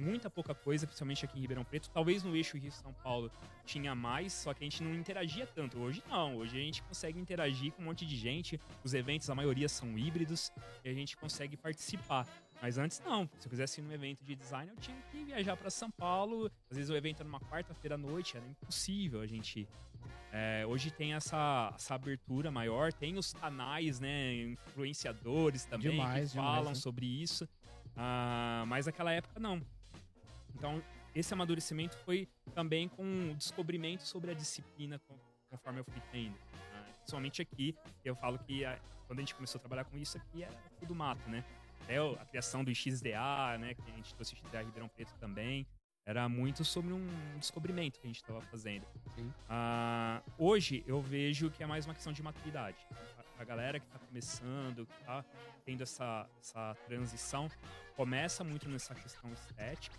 muita 0.00 0.30
pouca 0.30 0.54
coisa, 0.54 0.86
principalmente 0.86 1.24
aqui 1.24 1.38
em 1.38 1.42
Ribeirão 1.42 1.64
Preto. 1.64 1.90
Talvez 1.90 2.22
no 2.22 2.34
eixo 2.34 2.56
Rio-São 2.56 2.92
Paulo 2.94 3.30
tinha 3.64 3.94
mais, 3.94 4.32
só 4.32 4.54
que 4.54 4.64
a 4.64 4.66
gente 4.66 4.82
não 4.82 4.94
interagia 4.94 5.46
tanto. 5.46 5.78
Hoje 5.78 6.02
não, 6.08 6.36
hoje 6.36 6.56
a 6.56 6.60
gente 6.60 6.82
consegue 6.82 7.18
interagir 7.18 7.72
com 7.72 7.82
um 7.82 7.84
monte 7.86 8.06
de 8.06 8.16
gente. 8.16 8.60
Os 8.82 8.94
eventos, 8.94 9.28
a 9.28 9.34
maioria 9.34 9.68
são 9.68 9.98
híbridos 9.98 10.50
e 10.84 10.88
a 10.88 10.94
gente 10.94 11.16
consegue 11.16 11.56
participar. 11.56 12.26
Mas 12.60 12.76
antes 12.76 13.00
não, 13.00 13.28
se 13.38 13.46
eu 13.46 13.50
quisesse 13.50 13.80
ir 13.80 13.84
num 13.84 13.92
evento 13.92 14.22
de 14.22 14.34
design, 14.34 14.70
eu 14.70 14.76
tinha 14.76 14.96
que 15.10 15.24
viajar 15.24 15.56
para 15.56 15.70
São 15.70 15.90
Paulo. 15.90 16.50
Às 16.70 16.76
vezes 16.76 16.90
o 16.90 16.96
evento 16.96 17.20
era 17.20 17.28
numa 17.28 17.40
quarta-feira 17.40 17.94
à 17.94 17.98
noite, 17.98 18.36
era 18.36 18.46
impossível 18.46 19.20
a 19.20 19.26
gente. 19.26 19.66
É, 20.32 20.64
hoje 20.66 20.90
tem 20.90 21.14
essa, 21.14 21.72
essa 21.74 21.94
abertura 21.94 22.50
maior, 22.50 22.92
tem 22.92 23.18
os 23.18 23.32
canais, 23.32 23.98
né, 23.98 24.34
influenciadores 24.44 25.64
também 25.64 25.90
demais, 25.90 26.30
que 26.30 26.36
falam 26.36 26.58
demais, 26.60 26.78
né? 26.78 26.82
sobre 26.82 27.06
isso. 27.06 27.48
Ah, 27.96 28.64
mas 28.66 28.86
naquela 28.86 29.12
época 29.12 29.40
não. 29.40 29.60
Então, 30.54 30.82
esse 31.14 31.32
amadurecimento 31.34 31.96
foi 31.98 32.28
também 32.54 32.88
com 32.88 33.30
o 33.30 33.34
descobrimento 33.34 34.02
sobre 34.04 34.30
a 34.30 34.34
disciplina 34.34 35.00
conforme 35.50 35.80
eu 35.80 35.84
fui 35.84 36.00
tendo. 36.12 36.34
Né? 36.34 36.92
Principalmente 36.98 37.42
aqui, 37.42 37.74
eu 38.04 38.14
falo 38.14 38.38
que 38.38 38.64
a, 38.64 38.78
quando 39.06 39.18
a 39.18 39.22
gente 39.22 39.34
começou 39.34 39.58
a 39.58 39.60
trabalhar 39.60 39.84
com 39.84 39.96
isso 39.96 40.16
aqui 40.16 40.42
era 40.44 40.54
tudo 40.78 40.94
mato, 40.94 41.28
né? 41.28 41.44
Até 41.82 41.98
a 41.98 42.24
criação 42.26 42.62
do 42.62 42.72
XDA, 42.72 43.58
né? 43.58 43.74
Que 43.74 43.90
a 43.90 43.96
gente 43.96 44.14
trouxe 44.14 44.34
o 44.34 44.36
XDA 44.36 44.62
Ribeirão 44.62 44.88
Preto 44.88 45.12
também. 45.18 45.66
Era 46.06 46.28
muito 46.28 46.64
sobre 46.64 46.92
um 46.92 47.06
descobrimento 47.38 48.00
que 48.00 48.06
a 48.06 48.08
gente 48.08 48.20
estava 48.20 48.40
fazendo. 48.42 48.86
Ah, 49.48 50.22
hoje 50.38 50.82
eu 50.86 51.00
vejo 51.00 51.50
que 51.50 51.62
é 51.62 51.66
mais 51.66 51.84
uma 51.86 51.94
questão 51.94 52.12
de 52.12 52.22
maturidade. 52.22 52.78
A, 53.38 53.42
a 53.42 53.44
galera 53.44 53.78
que 53.78 53.86
está 53.86 53.98
começando, 53.98 54.86
que 54.86 55.00
está 55.00 55.24
tendo 55.64 55.82
essa, 55.82 56.28
essa 56.40 56.76
transição, 56.86 57.50
começa 57.96 58.42
muito 58.42 58.68
nessa 58.68 58.94
questão 58.94 59.32
estética, 59.32 59.96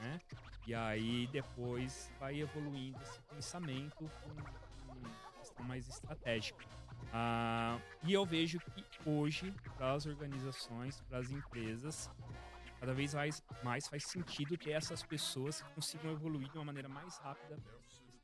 né? 0.00 0.20
E 0.66 0.74
aí 0.74 1.26
depois 1.28 2.12
vai 2.18 2.40
evoluindo 2.40 3.00
esse 3.02 3.20
pensamento 3.22 3.96
com, 3.96 4.34
com 4.86 5.38
questão 5.38 5.64
mais 5.64 5.88
estratégica. 5.88 6.64
Ah, 7.12 7.78
e 8.04 8.12
eu 8.12 8.24
vejo 8.24 8.60
que 8.60 8.84
hoje, 9.08 9.52
para 9.76 9.92
as 9.94 10.06
organizações, 10.06 11.00
para 11.08 11.18
as 11.18 11.30
empresas, 11.30 12.10
cada 12.78 12.94
vez 12.94 13.14
mais, 13.14 13.42
mais 13.62 13.88
faz 13.88 14.04
sentido 14.04 14.56
ter 14.56 14.70
essas 14.70 15.02
pessoas 15.02 15.62
que 15.62 15.70
consigam 15.74 16.12
evoluir 16.12 16.48
de 16.50 16.58
uma 16.58 16.64
maneira 16.64 16.88
mais 16.88 17.18
rápida 17.18 17.58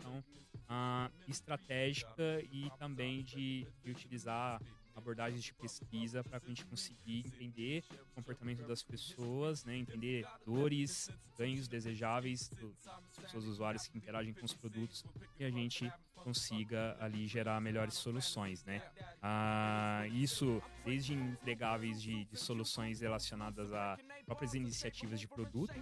questão 0.06 0.24
ah, 0.68 1.10
estratégica 1.28 2.40
e 2.52 2.70
também 2.78 3.22
de, 3.22 3.66
de 3.82 3.90
utilizar 3.90 4.60
abordagens 4.96 5.44
de 5.44 5.52
pesquisa 5.54 6.24
para 6.24 6.38
a 6.38 6.40
gente 6.40 6.64
conseguir 6.64 7.18
entender 7.26 7.84
o 7.92 8.14
comportamento 8.14 8.66
das 8.66 8.82
pessoas, 8.82 9.64
né, 9.64 9.76
entender 9.76 10.26
dores, 10.44 11.10
ganhos 11.38 11.68
desejáveis 11.68 12.48
dos 12.48 13.30
seus 13.30 13.44
usuários 13.44 13.86
que 13.86 13.98
interagem 13.98 14.32
com 14.32 14.46
os 14.46 14.54
produtos 14.54 15.04
e 15.38 15.44
a 15.44 15.50
gente 15.50 15.92
consiga 16.16 16.96
ali 16.98 17.28
gerar 17.28 17.60
melhores 17.60 17.94
soluções, 17.94 18.64
né? 18.64 18.82
Ah, 19.22 20.04
isso 20.08 20.60
desde 20.84 21.14
entregáveis 21.14 22.02
de, 22.02 22.24
de 22.24 22.36
soluções 22.36 23.00
relacionadas 23.00 23.72
a 23.72 23.96
próprias 24.24 24.54
iniciativas 24.54 25.20
de 25.20 25.28
produto, 25.28 25.74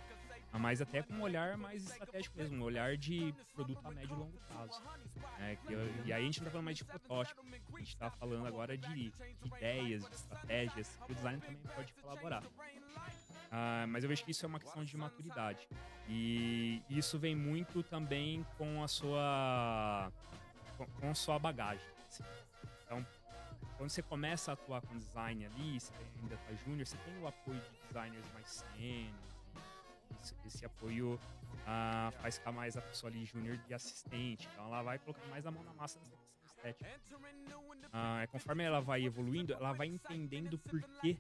mas 0.59 0.81
até 0.81 1.03
com 1.03 1.15
um 1.15 1.23
olhar 1.23 1.57
mais 1.57 1.85
estratégico 1.85 2.37
mesmo, 2.37 2.57
um 2.57 2.63
olhar 2.63 2.97
de 2.97 3.35
produto 3.55 3.81
a 3.85 3.91
médio 3.91 4.15
e 4.15 4.19
longo 4.19 4.39
prazo. 4.49 4.83
Né? 5.39 5.59
E 6.05 6.13
aí 6.13 6.23
a 6.23 6.25
gente 6.25 6.41
não 6.41 6.47
está 6.47 6.51
falando 6.51 6.65
mais 6.65 6.77
de 6.77 6.85
protótipo, 6.85 7.43
a 7.43 7.79
gente 7.79 7.89
está 7.89 8.11
falando 8.11 8.47
agora 8.47 8.79
de, 8.79 9.11
de, 9.11 9.13
ideias, 9.45 10.09
de 10.09 10.15
estratégias, 10.15 10.97
que 11.05 11.13
o 11.13 11.15
design 11.15 11.41
também 11.41 11.57
pode 11.75 11.93
colaborar. 11.95 12.43
Uh, 12.45 13.87
mas 13.89 14.03
eu 14.03 14.09
vejo 14.09 14.25
que 14.25 14.31
isso 14.31 14.45
é 14.45 14.49
uma 14.49 14.59
questão 14.59 14.85
de 14.85 14.97
maturidade. 14.97 15.69
E 16.09 16.83
isso 16.89 17.19
vem 17.19 17.35
muito 17.35 17.83
também 17.83 18.45
com 18.59 18.83
a 18.83 18.89
sua, 18.89 20.13
com, 21.01 21.11
a 21.11 21.15
sua 21.15 21.39
bagagem. 21.39 21.87
Assim. 22.09 22.25
Então, 22.85 23.07
quando 23.77 23.91
você 23.91 24.03
começa 24.03 24.53
a 24.53 24.55
atuar 24.55 24.83
com 24.83 24.97
design 24.97 25.47
ali, 25.47 25.81
você 25.81 25.93
ainda 26.21 26.35
está 26.35 26.53
júnior, 26.65 26.87
você 26.87 26.97
tem 26.99 27.19
o 27.19 27.27
apoio 27.27 27.61
de 27.61 27.89
designers 27.89 28.33
mais 28.33 28.49
sênios, 28.49 29.34
esse, 30.21 30.35
esse 30.47 30.65
apoio 30.65 31.19
ah, 31.67 32.13
faz 32.21 32.39
ficar 32.39 32.53
mais 32.53 32.77
a 32.77 32.83
pessoa 32.83 33.11
ali 33.11 33.25
júnior 33.25 33.57
de 33.59 33.75
assistente. 33.75 34.49
Então 34.53 34.67
ela 34.67 34.83
vai 34.83 34.99
colocando 34.99 35.29
mais 35.31 35.47
a 35.47 35.51
mão 35.51 35.63
na 35.63 35.75
massa 35.75 35.99
nessa 35.99 36.17
questão 36.17 36.45
estética. 36.45 37.01
Ah, 37.93 38.27
conforme 38.31 38.65
ela 38.65 38.81
vai 38.81 39.05
evoluindo, 39.05 39.53
ela 39.53 39.73
vai 39.73 39.87
entendendo 39.87 40.59
por 40.59 40.83
que 41.01 41.19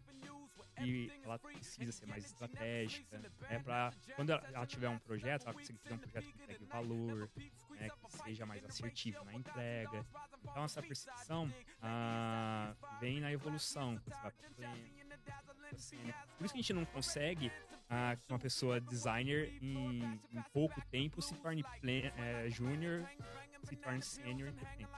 que 0.76 1.12
ela 1.22 1.38
precisa 1.38 1.92
ser 1.92 2.06
mais 2.06 2.24
estratégica, 2.24 3.20
é 3.48 3.58
para 3.58 3.92
quando 4.16 4.30
ela 4.30 4.66
tiver 4.66 4.88
um 4.88 4.98
projeto, 4.98 5.44
ela 5.44 5.54
conseguir 5.54 5.78
ter 5.78 5.94
um 5.94 5.98
projeto 5.98 6.24
que 6.24 6.42
entregue 6.42 6.64
valor, 6.64 7.30
né, 7.70 7.88
que 7.90 8.12
seja 8.24 8.44
mais 8.44 8.64
assertivo 8.64 9.24
na 9.24 9.34
entrega. 9.34 10.04
Então 10.42 10.64
essa 10.64 10.82
percepção 10.82 11.52
ah, 11.80 12.74
vem 13.00 13.20
na 13.20 13.32
evolução, 13.32 14.00
você 14.04 14.10
vai 14.10 14.32
assim, 15.72 15.96
né? 15.96 16.14
Por 16.36 16.44
isso 16.44 16.54
que 16.54 16.60
a 16.60 16.62
gente 16.62 16.72
não 16.72 16.84
consegue 16.84 17.50
que 17.88 18.32
uma 18.32 18.38
pessoa 18.38 18.80
designer 18.80 19.52
em, 19.62 20.02
em 20.32 20.42
pouco 20.52 20.80
tempo 20.90 21.22
se 21.22 21.34
torne 21.34 21.64
é, 22.16 22.48
júnior, 22.50 23.08
se 23.62 23.76
torne 23.76 24.02
sênior 24.02 24.48
em 24.48 24.52
pouco 24.52 24.76
tempo. 24.76 24.92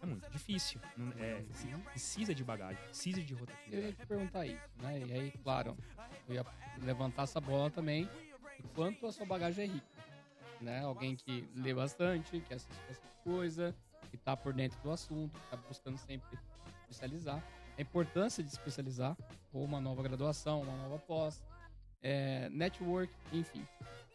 É 0.00 0.06
muito 0.06 0.30
difícil. 0.30 0.80
É, 1.18 1.42
precisa 1.90 2.34
de 2.34 2.44
bagagem, 2.44 2.82
precisa 2.84 3.22
de 3.22 3.34
rotatividade. 3.34 3.82
Eu 3.82 3.88
ia 3.88 3.92
te 3.92 4.06
perguntar 4.06 4.46
isso, 4.46 4.70
né? 4.80 5.00
E 5.00 5.12
aí, 5.12 5.30
claro, 5.42 5.76
eu 6.28 6.36
ia 6.36 6.46
levantar 6.82 7.24
essa 7.24 7.40
bola 7.40 7.70
também. 7.70 8.08
Quanto 8.74 9.06
a 9.06 9.12
sua 9.12 9.26
bagagem 9.26 9.64
é 9.64 9.68
rica. 9.68 9.86
Né? 10.60 10.80
Alguém 10.80 11.14
que 11.14 11.48
lê 11.54 11.72
bastante, 11.74 12.40
que 12.40 12.54
assiste 12.54 12.80
bastante 12.88 13.16
coisa, 13.22 13.74
que 14.10 14.16
está 14.16 14.36
por 14.36 14.52
dentro 14.52 14.80
do 14.82 14.90
assunto, 14.90 15.38
está 15.44 15.56
buscando 15.56 15.98
sempre 15.98 16.38
especializar. 16.82 17.42
A 17.76 17.80
importância 17.80 18.42
de 18.42 18.50
especializar, 18.50 19.16
ou 19.52 19.64
uma 19.64 19.80
nova 19.80 20.02
graduação, 20.02 20.62
uma 20.62 20.76
nova 20.76 20.98
pós, 20.98 21.40
é, 22.02 22.48
network, 22.50 23.12
enfim. 23.32 23.66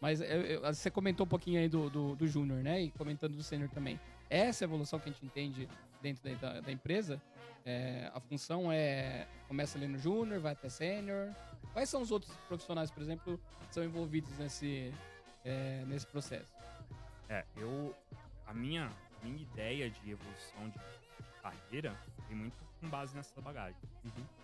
Mas 0.02 0.20
eu, 0.22 0.42
eu, 0.42 0.62
você 0.62 0.92
comentou 0.92 1.26
um 1.26 1.30
pouquinho 1.30 1.60
aí 1.60 1.70
do, 1.70 1.90
do, 1.90 2.16
do 2.16 2.28
Júnior, 2.28 2.62
né? 2.62 2.82
E 2.82 2.92
comentando 2.92 3.36
do 3.36 3.44
Sênior 3.44 3.70
também. 3.70 4.00
Essa 4.30 4.66
evolução 4.66 5.00
que 5.00 5.10
a 5.10 5.12
gente 5.12 5.26
entende 5.26 5.70
dentro 6.02 6.36
da, 6.38 6.60
da 6.60 6.72
empresa, 6.72 7.22
é, 7.66 8.12
a 8.14 8.20
função 8.20 8.72
é 8.72 9.28
começa 9.48 9.78
ali 9.78 9.88
no 9.88 9.98
Júnior, 9.98 10.42
vai 10.42 10.54
até 10.54 10.68
Sênior. 10.68 11.34
Quais 11.72 11.88
são 11.88 12.02
os 12.02 12.12
outros 12.12 12.36
profissionais, 12.48 12.92
por 12.92 13.02
exemplo, 13.02 13.40
que 13.68 13.74
são 13.74 13.84
envolvidos 13.84 14.38
nesse, 14.38 14.94
é, 15.46 15.84
nesse 15.88 16.06
processo? 16.08 16.52
É, 17.30 17.46
eu. 17.56 17.96
A 18.46 18.54
minha, 18.54 18.92
minha 19.24 19.42
ideia 19.42 19.90
de 19.90 20.12
evolução 20.12 20.70
de 20.70 20.78
carreira 21.42 21.98
tem 22.28 22.36
muito 22.36 22.58
com 22.82 22.90
base 22.90 23.16
nessa 23.16 23.40
bagagem. 23.40 23.80
Uhum 24.04 24.43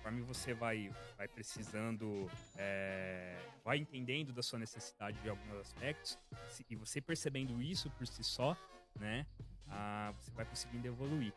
conforme 0.00 0.22
você 0.22 0.54
vai, 0.54 0.90
vai 1.16 1.28
precisando, 1.28 2.30
é, 2.56 3.36
vai 3.62 3.76
entendendo 3.76 4.32
da 4.32 4.42
sua 4.42 4.58
necessidade 4.58 5.20
de 5.20 5.28
alguns 5.28 5.54
aspectos, 5.56 6.18
se, 6.48 6.64
e 6.70 6.74
você 6.74 7.02
percebendo 7.02 7.60
isso 7.60 7.90
por 7.90 8.06
si 8.06 8.24
só, 8.24 8.56
né, 8.98 9.26
ah, 9.68 10.12
você 10.18 10.30
vai 10.30 10.46
conseguindo 10.46 10.86
evoluir. 10.86 11.34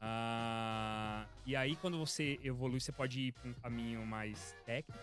Ah, 0.00 1.26
e 1.46 1.54
aí, 1.54 1.76
quando 1.76 1.96
você 1.96 2.40
evolui, 2.42 2.80
você 2.80 2.90
pode 2.90 3.20
ir 3.20 3.32
para 3.32 3.48
um 3.48 3.54
caminho 3.54 4.04
mais 4.04 4.54
técnico, 4.66 4.98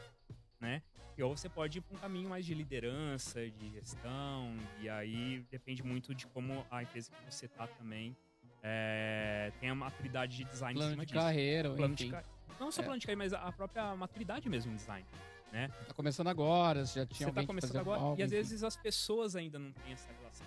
né? 0.60 0.82
Ou 1.22 1.36
você 1.36 1.50
pode 1.50 1.78
ir 1.78 1.82
para 1.82 1.98
um 1.98 2.00
caminho 2.00 2.30
mais 2.30 2.46
de 2.46 2.54
liderança, 2.54 3.50
de 3.50 3.70
gestão, 3.72 4.56
e 4.80 4.90
aí 4.90 5.46
depende 5.50 5.84
muito 5.84 6.14
de 6.14 6.28
como 6.28 6.66
a 6.70 6.84
empresa 6.84 7.12
que 7.12 7.32
você 7.32 7.46
está 7.46 7.68
também 7.68 8.16
é, 8.62 9.52
tem 9.60 9.70
a 9.70 9.76
maturidade 9.76 10.38
de 10.38 10.44
design 10.46 10.76
plano 10.76 10.92
em 10.92 10.94
cima 10.94 11.06
de 11.06 11.14
disso. 11.14 11.26
carreira, 11.26 11.70
plano 11.72 11.94
enfim. 11.94 12.06
de 12.06 12.12
carreira. 12.12 12.39
Não 12.60 12.72
só 12.72 12.82
É. 12.82 12.86
plano 12.86 13.00
de 13.00 13.06
carreira, 13.08 13.18
mas 13.24 13.34
a 13.34 13.52
própria 13.52 13.96
maturidade 13.96 14.50
mesmo 14.50 14.72
do 14.72 14.78
design, 14.78 15.06
né? 15.52 15.70
Tá 15.88 15.94
começando 15.94 16.28
agora, 16.28 16.86
você 16.86 17.00
já 17.00 17.06
tinha 17.06 17.28
Você 17.30 17.34
tá 17.34 17.42
que 17.42 17.48
começando 17.48 17.78
agora 17.78 18.02
e 18.18 18.24
às 18.24 18.32
vezes 18.32 18.64
as 18.64 18.76
pessoas 18.76 19.36
ainda 19.36 19.58
não 19.58 19.72
têm 19.72 19.94
essa 19.94 20.10
relação. 20.20 20.46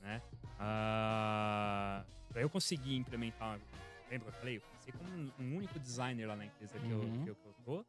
Né? 0.00 0.20
Ah, 0.58 2.04
pra 2.30 2.42
eu 2.42 2.50
conseguir 2.50 2.96
implementar, 2.96 3.58
lembra 4.10 4.30
que 4.30 4.36
eu 4.36 4.40
falei? 4.40 4.56
Eu 4.56 4.60
comecei 4.62 4.92
como 4.92 5.32
um, 5.38 5.56
único 5.56 5.78
designer 5.78 6.26
lá 6.26 6.36
na 6.36 6.46
empresa 6.46 6.78
que, 6.78 6.86
Uhum. 6.86 7.02
eu, 7.18 7.24
que, 7.24 7.30
eu, 7.30 7.34
que 7.36 7.46
eu 7.46 7.54
tô. 7.64 7.84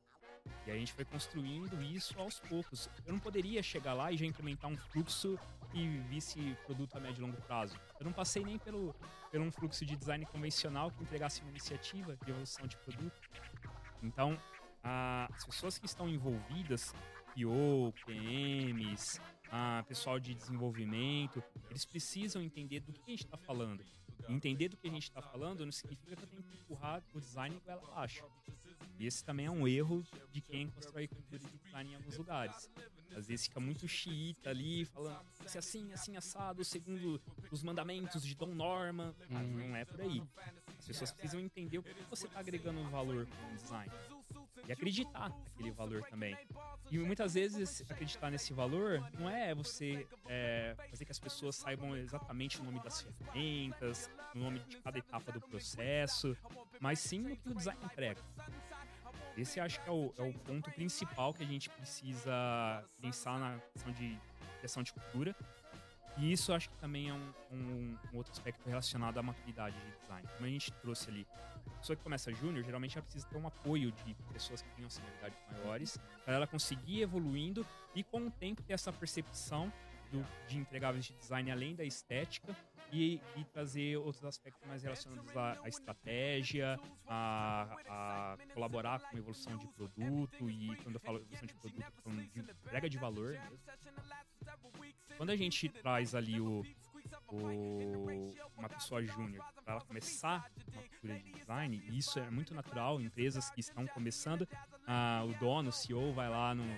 E 0.67 0.71
a 0.71 0.75
gente 0.75 0.93
foi 0.93 1.03
construindo 1.05 1.81
isso 1.81 2.19
aos 2.19 2.39
poucos. 2.39 2.87
Eu 3.05 3.13
não 3.13 3.19
poderia 3.19 3.63
chegar 3.63 3.93
lá 3.93 4.11
e 4.11 4.17
já 4.17 4.25
implementar 4.25 4.69
um 4.69 4.77
fluxo 4.77 5.39
e 5.73 5.87
visse 6.09 6.55
produto 6.65 6.95
a 6.95 6.99
médio 6.99 7.21
e 7.21 7.25
longo 7.25 7.41
prazo. 7.41 7.75
Eu 7.99 8.05
não 8.05 8.13
passei 8.13 8.43
nem 8.43 8.57
pelo, 8.57 8.93
pelo 9.31 9.45
um 9.45 9.51
fluxo 9.51 9.85
de 9.85 9.95
design 9.95 10.25
convencional 10.25 10.91
que 10.91 11.01
entregasse 11.03 11.41
uma 11.41 11.49
iniciativa 11.51 12.15
de 12.23 12.29
evolução 12.31 12.67
de 12.67 12.77
produto. 12.77 13.19
Então, 14.03 14.39
a- 14.83 15.27
as 15.33 15.45
pessoas 15.45 15.77
que 15.77 15.85
estão 15.85 16.07
envolvidas, 16.09 16.93
PO, 17.33 17.93
PMs, 18.05 19.19
ah, 19.51 19.83
pessoal 19.87 20.19
de 20.19 20.33
desenvolvimento, 20.33 21.43
eles 21.69 21.85
precisam 21.85 22.41
entender 22.41 22.79
do 22.81 22.91
que 22.93 23.01
a 23.07 23.09
gente 23.11 23.25
está 23.25 23.37
falando. 23.37 23.83
Entender 24.27 24.69
do 24.69 24.77
que 24.77 24.87
a 24.87 24.91
gente 24.91 25.03
está 25.03 25.21
falando 25.21 25.65
não 25.65 25.71
significa 25.71 26.15
que 26.15 26.23
eu 26.23 26.27
tenho 26.27 26.43
que 26.43 26.57
empurrar 26.57 27.03
o 27.13 27.19
design 27.19 27.61
ela 27.65 27.81
abaixo. 27.83 28.25
E 28.97 29.05
esse 29.05 29.23
também 29.23 29.45
é 29.45 29.51
um 29.51 29.67
erro 29.67 30.05
de 30.31 30.41
quem 30.41 30.69
constrói 30.69 31.07
cultura 31.07 31.39
de 31.39 31.57
design 31.57 31.91
em 31.91 31.95
alguns 31.95 32.17
lugares. 32.17 32.69
Às 33.15 33.27
vezes 33.27 33.47
fica 33.47 33.59
muito 33.59 33.87
xiita 33.87 34.49
ali, 34.49 34.85
falando 34.85 35.19
se 35.45 35.57
assim, 35.57 35.91
assim, 35.93 36.17
assado, 36.17 36.63
segundo 36.63 37.21
os 37.51 37.63
mandamentos 37.63 38.25
de 38.25 38.35
Dom 38.35 38.53
Norman. 38.53 39.13
Ah, 39.29 39.43
não 39.43 39.75
é 39.75 39.85
por 39.85 40.01
aí. 40.01 40.21
As 40.79 40.85
pessoas 40.85 41.11
precisam 41.11 41.39
entender 41.39 41.77
o 41.77 41.83
que 41.83 41.93
você 42.09 42.25
está 42.25 42.39
agregando 42.39 42.83
valor 42.89 43.25
com 43.25 43.53
o 43.53 43.55
design. 43.55 43.91
E 44.67 44.71
acreditar 44.71 45.29
naquele 45.29 45.71
valor 45.71 46.03
também. 46.03 46.37
E 46.91 46.97
muitas 46.97 47.33
vezes 47.33 47.83
acreditar 47.89 48.29
nesse 48.29 48.53
valor 48.53 49.03
não 49.19 49.29
é 49.29 49.53
você 49.53 50.07
é, 50.27 50.75
fazer 50.89 51.05
que 51.05 51.11
as 51.11 51.19
pessoas 51.19 51.55
saibam 51.55 51.95
exatamente 51.95 52.59
o 52.59 52.63
nome 52.63 52.79
das 52.81 53.01
ferramentas, 53.01 54.09
o 54.33 54.39
nome 54.39 54.59
de 54.59 54.77
cada 54.77 54.97
etapa 54.97 55.31
do 55.31 55.41
processo, 55.41 56.35
mas 56.79 56.99
sim 56.99 57.19
no 57.19 57.35
que 57.35 57.49
o 57.49 57.55
design 57.55 57.79
entrega. 57.83 58.21
Esse 59.37 59.59
acho 59.59 59.81
que 59.81 59.89
é 59.89 59.91
o, 59.91 60.13
é 60.17 60.21
o 60.21 60.33
ponto 60.33 60.71
principal 60.71 61.33
que 61.33 61.43
a 61.43 61.45
gente 61.45 61.69
precisa 61.69 62.83
pensar 63.01 63.39
na 63.39 63.59
questão 63.73 63.91
de 63.91 64.19
questão 64.61 64.81
de 64.81 64.93
cultura. 64.93 65.35
E 66.17 66.31
isso 66.31 66.53
acho 66.53 66.69
que 66.69 66.77
também 66.77 67.09
é 67.09 67.13
um, 67.13 67.33
um, 67.51 67.97
um, 68.13 68.17
outro 68.17 68.31
aspecto 68.31 68.67
relacionado 68.67 69.17
à 69.17 69.23
maturidade 69.23 69.75
de 69.77 69.97
design. 69.99 70.27
Como 70.35 70.45
a 70.45 70.49
gente 70.49 70.71
trouxe 70.73 71.09
ali, 71.09 71.27
a 71.65 71.79
pessoa 71.79 71.95
que 71.95 72.03
começa 72.03 72.33
júnior, 72.33 72.63
geralmente 72.63 72.97
ela 72.97 73.03
precisa 73.03 73.27
ter 73.27 73.37
um 73.37 73.47
apoio 73.47 73.91
de 73.91 74.15
pessoas 74.31 74.61
que 74.61 74.69
tenham 74.75 74.89
senioridades 74.89 75.37
maiores, 75.51 75.97
para 76.23 76.35
ela 76.35 76.47
conseguir 76.47 76.99
ir 76.99 77.01
evoluindo 77.01 77.65
e 77.93 78.03
com 78.03 78.27
o 78.27 78.31
tempo 78.31 78.63
ter 78.63 78.73
essa 78.73 78.93
percepção 78.93 79.71
do, 80.11 80.25
de 80.47 80.57
entregáveis 80.57 81.05
de 81.05 81.13
design 81.13 81.51
além 81.51 81.75
da 81.75 81.83
estética 81.83 82.55
e, 82.95 83.21
e, 83.35 83.43
trazer 83.45 83.97
outros 83.97 84.23
aspectos 84.23 84.65
mais 84.67 84.83
relacionados 84.83 85.35
à, 85.35 85.59
à 85.63 85.67
estratégia, 85.67 86.79
a, 87.07 87.77
a, 87.87 88.37
colaborar 88.53 89.01
com 89.01 89.15
a 89.15 89.19
evolução 89.19 89.57
de 89.57 89.67
produto 89.67 90.49
e 90.49 90.75
quando 90.77 90.95
eu 90.95 91.01
falo 91.01 91.17
evolução 91.17 91.45
de 91.45 91.53
produto, 91.55 91.83
eu 91.83 92.03
falando 92.03 92.21
de 92.31 92.39
entrega 92.39 92.89
de 92.89 92.97
valor. 92.97 93.37
Quando 95.17 95.29
a 95.29 95.35
gente 95.35 95.67
traz 95.69 96.15
ali 96.15 96.39
o, 96.39 96.63
o 97.27 98.33
uma 98.57 98.69
pessoa 98.69 99.03
júnior 99.03 99.45
para 99.63 99.75
ela 99.75 99.81
começar 99.81 100.49
uma 100.71 100.81
cultura 100.81 101.19
de 101.19 101.31
design, 101.33 101.83
isso 101.91 102.19
é 102.19 102.29
muito 102.29 102.53
natural, 102.53 103.01
empresas 103.01 103.49
que 103.49 103.59
estão 103.59 103.85
começando, 103.87 104.47
ah, 104.87 105.23
o 105.25 105.33
dono, 105.39 105.69
o 105.69 105.71
CEO 105.71 106.13
vai 106.13 106.29
lá 106.29 106.55
num 106.55 106.77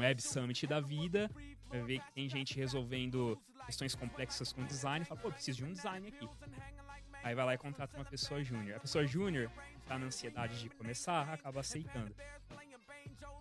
Web 0.00 0.22
Summit 0.22 0.66
da 0.66 0.80
vida, 0.80 1.30
vai 1.68 1.82
ver 1.82 2.00
que 2.00 2.12
tem 2.12 2.28
gente 2.28 2.56
resolvendo 2.56 3.40
questões 3.66 3.94
complexas 3.94 4.52
com 4.52 4.64
design 4.64 5.04
fala, 5.04 5.20
pô, 5.20 5.30
preciso 5.30 5.58
de 5.58 5.64
um 5.64 5.72
design 5.72 6.08
aqui. 6.08 6.28
Aí 7.22 7.34
vai 7.34 7.44
lá 7.44 7.54
e 7.54 7.58
contrata 7.58 7.96
uma 7.96 8.04
pessoa 8.04 8.42
júnior. 8.42 8.76
A 8.76 8.80
pessoa 8.80 9.04
júnior, 9.04 9.50
tá 9.84 9.98
na 9.98 10.06
ansiedade 10.06 10.60
de 10.60 10.70
começar, 10.70 11.28
acaba 11.32 11.60
aceitando. 11.60 12.14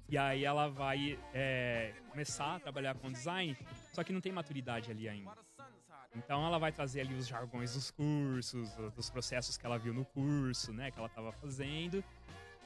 E 0.09 0.17
aí 0.17 0.43
ela 0.43 0.67
vai 0.67 1.19
é, 1.34 1.93
começar 2.09 2.55
a 2.55 2.59
trabalhar 2.59 2.95
com 2.95 3.11
design, 3.11 3.55
só 3.93 4.03
que 4.03 4.11
não 4.11 4.21
tem 4.21 4.32
maturidade 4.32 4.91
ali 4.91 5.07
ainda. 5.07 5.32
Então 6.15 6.45
ela 6.45 6.57
vai 6.57 6.71
trazer 6.71 7.01
ali 7.01 7.13
os 7.13 7.28
jargões 7.28 7.73
dos 7.73 7.91
cursos, 7.91 8.73
dos 8.95 9.09
processos 9.09 9.57
que 9.57 9.65
ela 9.65 9.78
viu 9.78 9.93
no 9.93 10.05
curso, 10.05 10.71
né, 10.71 10.89
que 10.89 10.97
ela 10.97 11.07
estava 11.07 11.32
fazendo. 11.32 12.03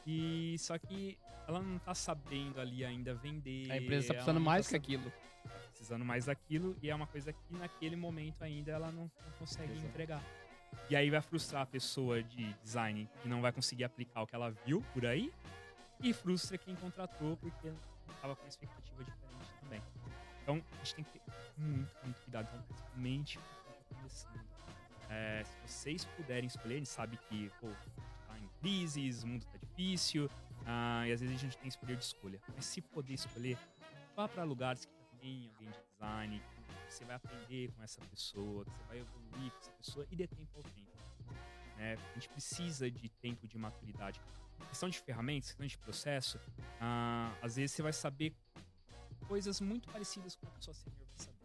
E 0.06 0.56
só 0.60 0.78
que 0.78 1.18
ela 1.48 1.62
não 1.62 1.80
tá 1.80 1.94
sabendo 1.94 2.62
ali 2.62 2.86
ainda 2.86 3.14
vender. 3.14 3.72
A 3.72 3.78
empresa 3.78 4.08
tá 4.08 4.14
precisando 4.14 4.40
mais 4.40 4.66
tá 4.66 4.72
que 4.72 4.76
aquilo 4.78 5.12
precisando 5.80 6.04
mais 6.04 6.26
daquilo 6.26 6.76
e 6.82 6.90
é 6.90 6.96
uma 6.96 7.08
coisa 7.08 7.32
que 7.32 7.54
naquele 7.56 7.96
momento 7.96 8.44
ainda 8.44 8.72
ela 8.72 8.92
não, 8.92 9.04
não 9.04 9.32
consegue 9.40 9.72
Exato. 9.72 9.88
entregar. 9.88 10.22
E 10.90 10.96
aí 10.96 11.10
vai 11.10 11.22
frustrar 11.22 11.62
a 11.62 11.66
pessoa 11.66 12.22
de 12.22 12.54
design 12.62 13.10
que 13.22 13.30
não 13.30 13.42
vai 13.42 13.54
conseguir 13.54 13.86
aplicar 13.86 14.22
o 14.22 14.28
que 14.28 14.36
ela 14.36 14.52
viu 14.66 14.84
por 14.94 15.06
aí 15.06 15.32
e 16.02 16.14
frustra 16.14 16.58
quem 16.58 16.76
contratou 16.76 17.38
porque 17.38 17.72
estava 18.12 18.36
com 18.36 18.46
expectativa 18.46 19.04
diferente 19.04 19.54
também. 19.62 19.82
Então 20.44 20.62
a 20.70 20.84
gente 20.84 20.96
tem 20.96 21.06
que 21.06 21.12
ter 21.12 21.22
muito, 21.58 21.96
muito 22.04 22.22
cuidado, 22.24 22.50
então, 22.52 22.62
principalmente 22.64 23.40
tá 23.40 23.96
começando. 23.96 24.50
É, 25.10 25.44
se 25.44 25.58
vocês 25.66 26.06
puderem 26.06 26.46
escolher, 26.46 26.76
a 26.76 26.78
gente 26.78 26.90
sabe 26.90 27.18
que 27.30 27.50
pô, 27.62 27.70
tá 28.28 28.38
em 28.38 28.48
crises, 28.60 29.24
o 29.24 29.28
mundo 29.28 29.46
tá 29.46 29.58
difícil, 29.58 30.30
ah, 30.66 31.08
e 31.08 31.14
às 31.14 31.22
vezes 31.22 31.36
a 31.36 31.40
gente 31.40 31.58
tem 31.58 31.70
escolher 31.70 31.96
de 31.96 32.04
escolha. 32.04 32.40
Mas 32.54 32.66
se 32.66 32.82
poder 32.82 33.14
escolher, 33.14 33.58
vá 34.16 34.28
para 34.28 34.44
lugares 34.44 34.86
que 34.86 34.99
alguém, 35.20 35.50
alguém 35.54 35.70
de 35.70 35.80
design, 35.92 36.42
que 36.88 36.94
você 36.94 37.06
vai 37.06 37.16
aprender 37.16 37.72
com 37.72 37.84
essa 37.84 38.02
pessoa, 38.02 38.66
que 38.66 38.72
você 38.72 38.84
vai 38.88 39.00
evoluir 39.00 39.52
com 39.52 39.60
essa 39.60 39.72
pessoa 39.72 40.08
e 40.10 40.16
dê 40.16 40.28
tempo 40.28 40.58
ao 40.58 40.64
tempo. 40.64 40.90
Né? 41.78 41.96
A 41.96 42.14
gente 42.14 42.30
precisa 42.30 42.90
de 42.90 43.10
tempo 43.10 43.48
de 43.48 43.58
maturidade. 43.58 44.20
questão 44.70 44.90
de 44.90 45.00
ferramentas, 45.00 45.50
questão 45.50 45.68
de 45.68 45.78
processo, 45.78 46.40
ah, 46.80 47.34
às 47.42 47.56
vezes 47.56 47.76
você 47.76 47.82
vai 47.82 47.94
saber 47.94 48.34
coisas 49.28 49.62
muito 49.62 49.90
parecidas 49.90 50.36
com 50.36 50.48
a 50.48 50.52
pessoa 50.52 50.74
senior 50.74 50.98
vai 50.98 51.18
saber. 51.18 51.40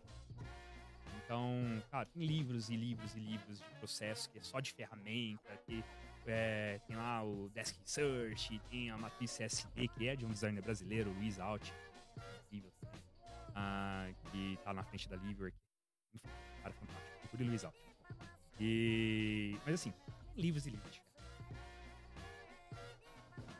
Então, 1.25 1.83
cara, 1.91 2.07
tem 2.07 2.25
livros 2.25 2.71
e 2.71 2.77
livros 2.77 3.15
e 3.15 3.19
livros 3.19 3.59
de 3.59 3.75
processo 3.79 4.31
que 4.31 4.39
é 4.39 4.43
só 4.43 4.61
de 4.61 4.73
ferramenta, 4.73 5.57
que 5.67 5.85
é, 6.27 6.81
tem 6.87 6.97
lá 6.97 7.23
o 7.23 7.51
Desk 7.51 7.79
Research, 7.81 8.59
tem 8.71 8.91
a 8.91 8.97
matriz 8.97 9.37
CSD, 9.37 9.89
que 9.89 10.09
é 10.09 10.17
de 10.17 10.25
um 10.25 10.31
designer 10.31 10.63
brasileiro, 10.63 11.13
Luiz 11.13 11.39
Alt, 11.39 11.71
uh, 13.55 14.15
que 14.31 14.59
tá 14.65 14.73
na 14.73 14.83
frente 14.85 15.09
da 15.09 15.17
Liverpool. 15.17 15.59
Enfim, 16.15 16.29
cara 16.63 16.75
fantástico. 16.75 17.29
Por 17.29 17.41
Luiz 17.41 17.65
Alto. 17.65 17.79
E... 18.61 19.59
Mas 19.65 19.75
assim, 19.75 19.93
livros 20.37 20.67
e 20.67 20.71
livros. 20.71 21.03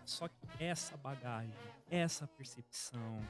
Só 0.05 0.29
que 0.29 0.37
essa 0.61 0.97
bagagem, 0.99 1.55
essa 1.91 2.27
percepção, 2.27 3.21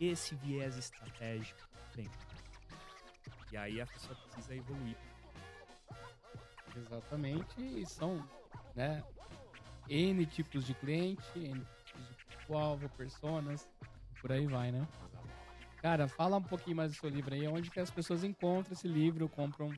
esse 0.00 0.34
viés 0.36 0.76
estratégico, 0.76 1.68
bem. 1.96 2.08
E 3.50 3.56
aí 3.56 3.80
a 3.80 3.86
pessoa 3.86 4.14
precisa 4.14 4.54
evoluir. 4.54 4.96
Exatamente, 6.76 7.60
e 7.60 7.84
são, 7.86 8.22
né, 8.76 9.02
N 9.88 10.24
tipos 10.26 10.64
de 10.64 10.74
cliente, 10.74 11.26
N 11.34 11.66
tipos 11.84 12.46
de 12.46 12.54
alvo, 12.54 12.88
personas, 12.90 13.68
por 14.20 14.30
aí 14.30 14.46
vai, 14.46 14.70
né? 14.70 14.86
Cara, 15.80 16.08
fala 16.08 16.36
um 16.36 16.42
pouquinho 16.42 16.76
mais 16.76 16.92
do 16.92 16.98
seu 16.98 17.08
livro 17.08 17.34
aí. 17.34 17.46
Onde 17.46 17.70
que 17.70 17.80
as 17.80 17.90
pessoas 17.90 18.24
encontram 18.24 18.72
esse 18.72 18.88
livro? 18.88 19.28
Compram 19.28 19.72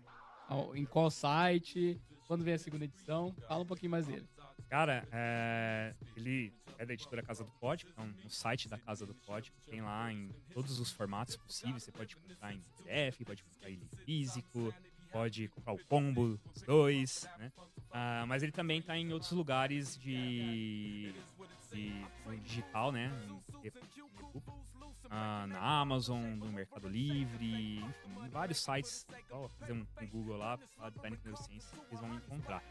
em 0.75 0.85
qual 0.85 1.11
site? 1.11 2.01
Quando 2.27 2.45
vem 2.45 2.55
a 2.55 2.59
segunda 2.59 2.85
edição? 2.85 3.35
Fala 3.47 3.63
um 3.63 3.67
pouquinho 3.67 3.91
mais 3.91 4.07
dele. 4.07 4.27
Cara, 4.69 5.07
é... 5.11 5.95
ele 6.17 6.53
é 6.79 6.87
da 6.87 6.95
editora 6.95 7.23
Casa 7.23 7.45
do 7.45 7.51
Código, 7.53 7.91
então 7.93 8.07
no 8.07 8.31
site 8.31 8.69
da 8.69 8.79
Casa 8.79 9.05
do 9.05 9.15
Código 9.15 9.57
tem 9.69 9.83
lá 9.83 10.13
em 10.13 10.31
todos 10.53 10.79
os 10.81 10.91
formatos 10.91 11.37
possíveis. 11.37 11.83
Você 11.83 11.93
pode 11.93 12.17
comprar 12.17 12.55
em 12.55 12.61
PDF, 12.61 13.25
pode 13.27 13.43
comprar 13.43 13.69
ele 13.69 13.87
físico, 14.05 14.73
pode 15.11 15.49
comprar 15.49 15.73
o 15.73 15.85
combo, 15.85 16.41
os 16.55 16.63
dois, 16.63 17.29
né? 17.39 17.53
Uh, 17.91 18.27
mas 18.29 18.43
ele 18.43 18.53
também 18.53 18.79
está 18.79 18.97
em 18.97 19.13
outros 19.13 19.33
lugares 19.33 19.99
de, 19.99 21.13
de, 21.73 21.91
de 21.91 22.41
digital, 22.45 22.93
né? 22.93 23.13
Ah, 25.13 25.45
na 25.49 25.59
Amazon, 25.81 26.23
no 26.37 26.53
Mercado 26.53 26.89
Livre, 26.89 27.79
enfim, 27.79 28.25
em 28.25 28.29
vários 28.29 28.59
sites. 28.59 29.05
Fazer 29.59 29.73
um, 29.73 29.85
um 30.01 30.07
Google 30.07 30.37
lá, 30.37 30.57
falar 30.77 30.91
Design 30.91 31.17
com 31.17 31.25
Neurociência, 31.25 31.77
vocês 31.77 32.01
vão 32.01 32.15
encontrar. 32.15 32.63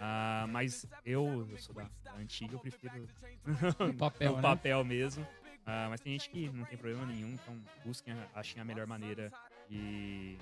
Ah, 0.00 0.46
mas 0.48 0.86
eu, 1.04 1.48
eu 1.50 1.58
sou 1.58 1.74
da, 1.74 1.90
da 2.04 2.14
antiga, 2.14 2.54
eu 2.54 2.60
prefiro 2.60 3.08
o 3.80 3.94
papel, 3.94 4.32
o 4.32 4.36
né? 4.36 4.42
papel 4.42 4.84
mesmo. 4.84 5.26
Ah, 5.66 5.88
mas 5.90 6.00
tem 6.00 6.12
gente 6.12 6.30
que 6.30 6.48
não 6.50 6.64
tem 6.64 6.78
problema 6.78 7.04
nenhum, 7.06 7.32
então 7.32 7.58
busquem, 7.84 8.14
achem 8.34 8.62
a 8.62 8.64
melhor 8.64 8.86
maneira 8.86 9.32
de, 9.68 10.38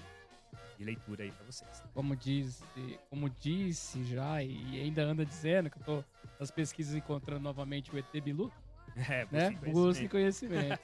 de 0.77 0.85
leitura 0.85 1.25
aí 1.25 1.33
para 1.33 1.47
vocês. 1.47 1.83
Como 1.95 2.15
disse, 2.15 2.63
como 3.09 3.31
disse 3.31 4.05
já 4.05 4.43
e 4.43 4.81
ainda 4.83 5.03
anda 5.03 5.25
dizendo 5.25 5.71
que 5.71 5.79
eu 5.79 5.83
tô 5.83 6.05
nas 6.39 6.51
pesquisas 6.51 6.95
encontrando 6.95 7.41
novamente 7.41 7.91
o 7.91 7.99
ET 7.99 8.11
Bilu. 8.23 8.53
É, 9.09 9.27
né? 9.31 9.51
Busque 9.73 10.09
conhecimento. 10.09 10.81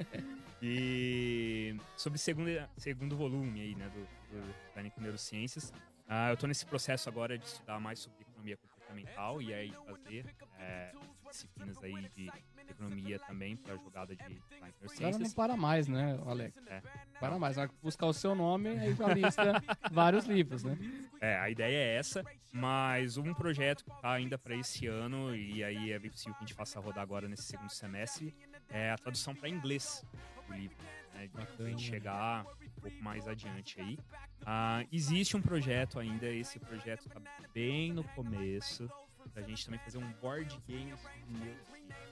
e 0.62 1.76
sobre 1.96 2.18
segundo, 2.18 2.48
segundo 2.76 3.16
volume 3.16 3.60
aí, 3.60 3.74
né, 3.74 3.88
do, 3.90 4.00
do 4.00 4.54
da 4.74 5.02
Neurociências, 5.02 5.70
uh, 6.08 6.28
eu 6.30 6.34
estou 6.34 6.48
nesse 6.48 6.64
processo 6.64 7.08
agora 7.08 7.36
de 7.36 7.44
estudar 7.44 7.78
mais 7.78 7.98
sobre 7.98 8.22
economia 8.22 8.56
comportamental 8.56 9.42
e 9.42 9.52
aí 9.52 9.72
fazer 9.86 10.26
é, 10.58 10.92
disciplinas 11.30 11.82
aí 11.82 12.08
de 12.16 12.30
economia 12.72 13.18
também 13.20 13.56
para 13.56 13.76
jogada 13.76 14.14
de 14.14 14.22
neurociências. 14.60 15.00
Agora 15.00 15.18
não 15.18 15.30
para 15.30 15.56
mais, 15.56 15.88
né, 15.88 16.18
Alex? 16.26 16.56
É. 16.66 16.82
Para 17.18 17.38
mais. 17.38 17.56
Vai 17.56 17.68
buscar 17.82 18.06
o 18.06 18.12
seu 18.12 18.34
nome 18.34 18.70
e 18.70 18.94
já 18.94 19.12
lista 19.12 19.42
vários 19.90 20.26
livros, 20.26 20.64
né? 20.64 20.78
É, 21.20 21.38
a 21.38 21.50
ideia 21.50 21.76
é 21.76 21.96
essa, 21.96 22.24
mas 22.52 23.16
um 23.16 23.34
projeto 23.34 23.84
que 23.84 23.90
está 23.92 24.12
ainda 24.12 24.38
para 24.38 24.54
esse 24.56 24.86
ano, 24.86 25.34
e 25.34 25.62
aí 25.62 25.92
é 25.92 25.98
bem 25.98 26.10
possível 26.10 26.34
que 26.34 26.44
a 26.44 26.46
gente 26.46 26.54
faça 26.54 26.80
rodar 26.80 27.02
agora 27.02 27.28
nesse 27.28 27.44
segundo 27.44 27.70
semestre, 27.70 28.34
é 28.68 28.90
a 28.90 28.98
tradução 28.98 29.34
para 29.34 29.48
inglês 29.48 30.04
do 30.46 30.54
livro, 30.54 30.76
né? 30.82 31.28
Bacana. 31.34 31.68
gente 31.68 31.82
chegar 31.82 32.44
um 32.44 32.80
pouco 32.80 33.02
mais 33.02 33.28
adiante 33.28 33.80
aí. 33.80 33.98
Ah, 34.44 34.84
existe 34.90 35.36
um 35.36 35.42
projeto 35.42 35.98
ainda, 35.98 36.26
esse 36.26 36.58
projeto 36.58 37.08
tá 37.08 37.20
bem 37.52 37.92
no 37.92 38.02
começo, 38.04 38.90
pra 39.32 39.42
gente 39.42 39.64
também 39.64 39.80
fazer 39.80 39.98
um 39.98 40.10
board 40.14 40.58
game. 40.66 40.94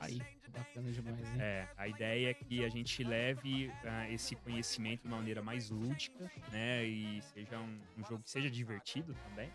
Aí, 0.01 0.21
bacana 0.49 0.91
demais, 0.91 1.19
hein? 1.33 1.41
É, 1.41 1.69
a 1.77 1.87
ideia 1.89 2.31
é 2.31 2.35
que 2.35 2.65
a 2.65 2.69
gente 2.69 3.03
leve 3.05 3.71
ah, 3.85 4.09
esse 4.11 4.35
conhecimento 4.37 5.03
de 5.03 5.09
uma 5.09 5.17
maneira 5.19 5.43
mais 5.43 5.71
lúdica, 5.71 6.31
né? 6.51 6.85
E 6.85 7.21
seja 7.23 7.59
um, 7.59 7.81
um 7.97 8.05
jogo 8.05 8.23
que 8.23 8.31
seja 8.31 8.51
divertido 8.51 9.15
também, 9.29 9.51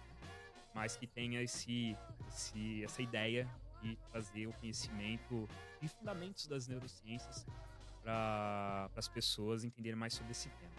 mas 0.73 0.95
que 0.95 1.05
tenha 1.07 1.41
esse, 1.41 1.95
esse- 2.27 2.83
essa 2.83 3.01
ideia 3.01 3.47
de 3.81 3.95
trazer 4.11 4.47
o 4.47 4.53
conhecimento 4.53 5.47
e 5.81 5.87
fundamentos 5.87 6.47
das 6.47 6.67
neurociências 6.67 7.45
para 8.01 8.89
as 8.95 9.07
pessoas 9.07 9.63
entenderem 9.63 9.97
mais 9.97 10.13
sobre 10.13 10.31
esse 10.31 10.49
tema. 10.49 10.73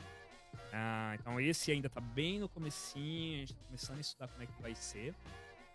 Ah, 0.73 1.17
então 1.21 1.41
esse 1.41 1.71
ainda 1.71 1.87
está 1.87 2.01
bem 2.01 2.39
no 2.41 2.49
comecinho, 2.49 3.37
a 3.37 3.39
gente 3.41 3.53
está 3.53 3.65
começando 3.67 3.97
a 3.99 4.01
estudar 4.01 4.29
como 4.29 4.43
é 4.43 4.47
que 4.47 4.63
vai 4.63 4.75
ser. 4.75 5.15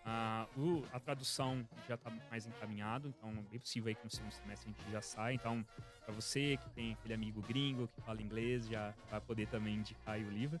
Ah, 0.04 0.46
o- 0.56 0.82
a 0.92 0.98
tradução 0.98 1.64
já 1.86 1.94
está 1.94 2.10
mais 2.30 2.46
encaminhado, 2.46 3.08
então 3.08 3.30
é 3.30 3.42
bem 3.50 3.58
possível 3.60 3.88
aí 3.88 3.94
que 3.94 4.04
no 4.04 4.10
segundo 4.10 4.32
semestre 4.32 4.70
a 4.70 4.72
gente 4.82 4.90
já 4.92 5.02
sai. 5.02 5.34
Então, 5.34 5.64
para 6.04 6.14
você 6.14 6.56
que 6.56 6.70
tem 6.70 6.92
aquele 6.94 7.14
amigo 7.14 7.42
gringo 7.42 7.86
que 7.88 8.00
fala 8.00 8.20
inglês, 8.22 8.66
já 8.66 8.94
vai 9.10 9.20
poder 9.20 9.46
também 9.48 9.74
indicar 9.74 10.18
o 10.18 10.30
livro. 10.30 10.58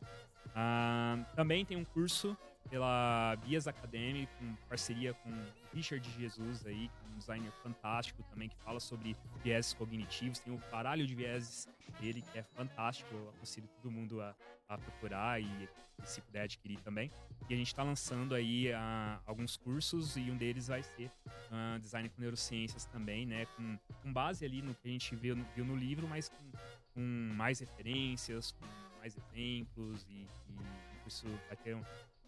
Ah, 0.54 1.18
também 1.34 1.64
tem 1.64 1.76
um 1.76 1.84
curso 1.84 2.36
pela 2.68 3.36
Bias 3.44 3.66
Academy, 3.66 4.28
com 4.38 4.54
parceria 4.68 5.14
com 5.14 5.30
Richard 5.72 6.08
Jesus 6.10 6.66
aí, 6.66 6.88
que 6.88 7.04
é 7.04 7.14
um 7.14 7.18
designer 7.18 7.52
fantástico 7.62 8.22
também, 8.24 8.48
que 8.48 8.56
fala 8.56 8.80
sobre 8.80 9.16
viéses 9.42 9.72
cognitivos. 9.72 10.38
Tem 10.38 10.52
o 10.52 10.60
baralho 10.70 11.06
de 11.06 11.14
vieses 11.14 11.68
dele, 12.00 12.22
que 12.32 12.38
é 12.38 12.42
fantástico. 12.42 13.12
Eu 13.14 13.30
aconselho 13.30 13.68
todo 13.68 13.90
mundo 13.90 14.20
a, 14.20 14.34
a 14.68 14.78
procurar 14.78 15.40
e, 15.40 15.68
se 16.04 16.20
puder 16.22 16.42
adquirir 16.42 16.80
também. 16.80 17.10
E 17.48 17.54
a 17.54 17.56
gente 17.56 17.66
está 17.66 17.82
lançando 17.82 18.34
aí 18.34 18.72
ah, 18.72 19.20
alguns 19.26 19.56
cursos 19.56 20.16
e 20.16 20.30
um 20.30 20.36
deles 20.36 20.68
vai 20.68 20.82
ser 20.82 21.10
ah, 21.50 21.78
design 21.78 22.08
com 22.08 22.20
neurociências 22.20 22.86
também, 22.86 23.26
né? 23.26 23.46
Com, 23.56 23.78
com 24.02 24.12
base 24.12 24.44
ali 24.44 24.62
no 24.62 24.74
que 24.74 24.88
a 24.88 24.90
gente 24.90 25.14
viu 25.14 25.36
viu 25.54 25.64
no 25.64 25.76
livro, 25.76 26.08
mas 26.08 26.28
com, 26.28 26.50
com 26.94 27.00
mais 27.34 27.60
referências, 27.60 28.52
com 28.52 28.66
mais 28.98 29.16
exemplos 29.16 30.06
e, 30.08 30.26
e 30.48 30.90
isso 31.10 31.26
vai 31.48 31.56
ter 31.56 31.74
um, 31.74 31.82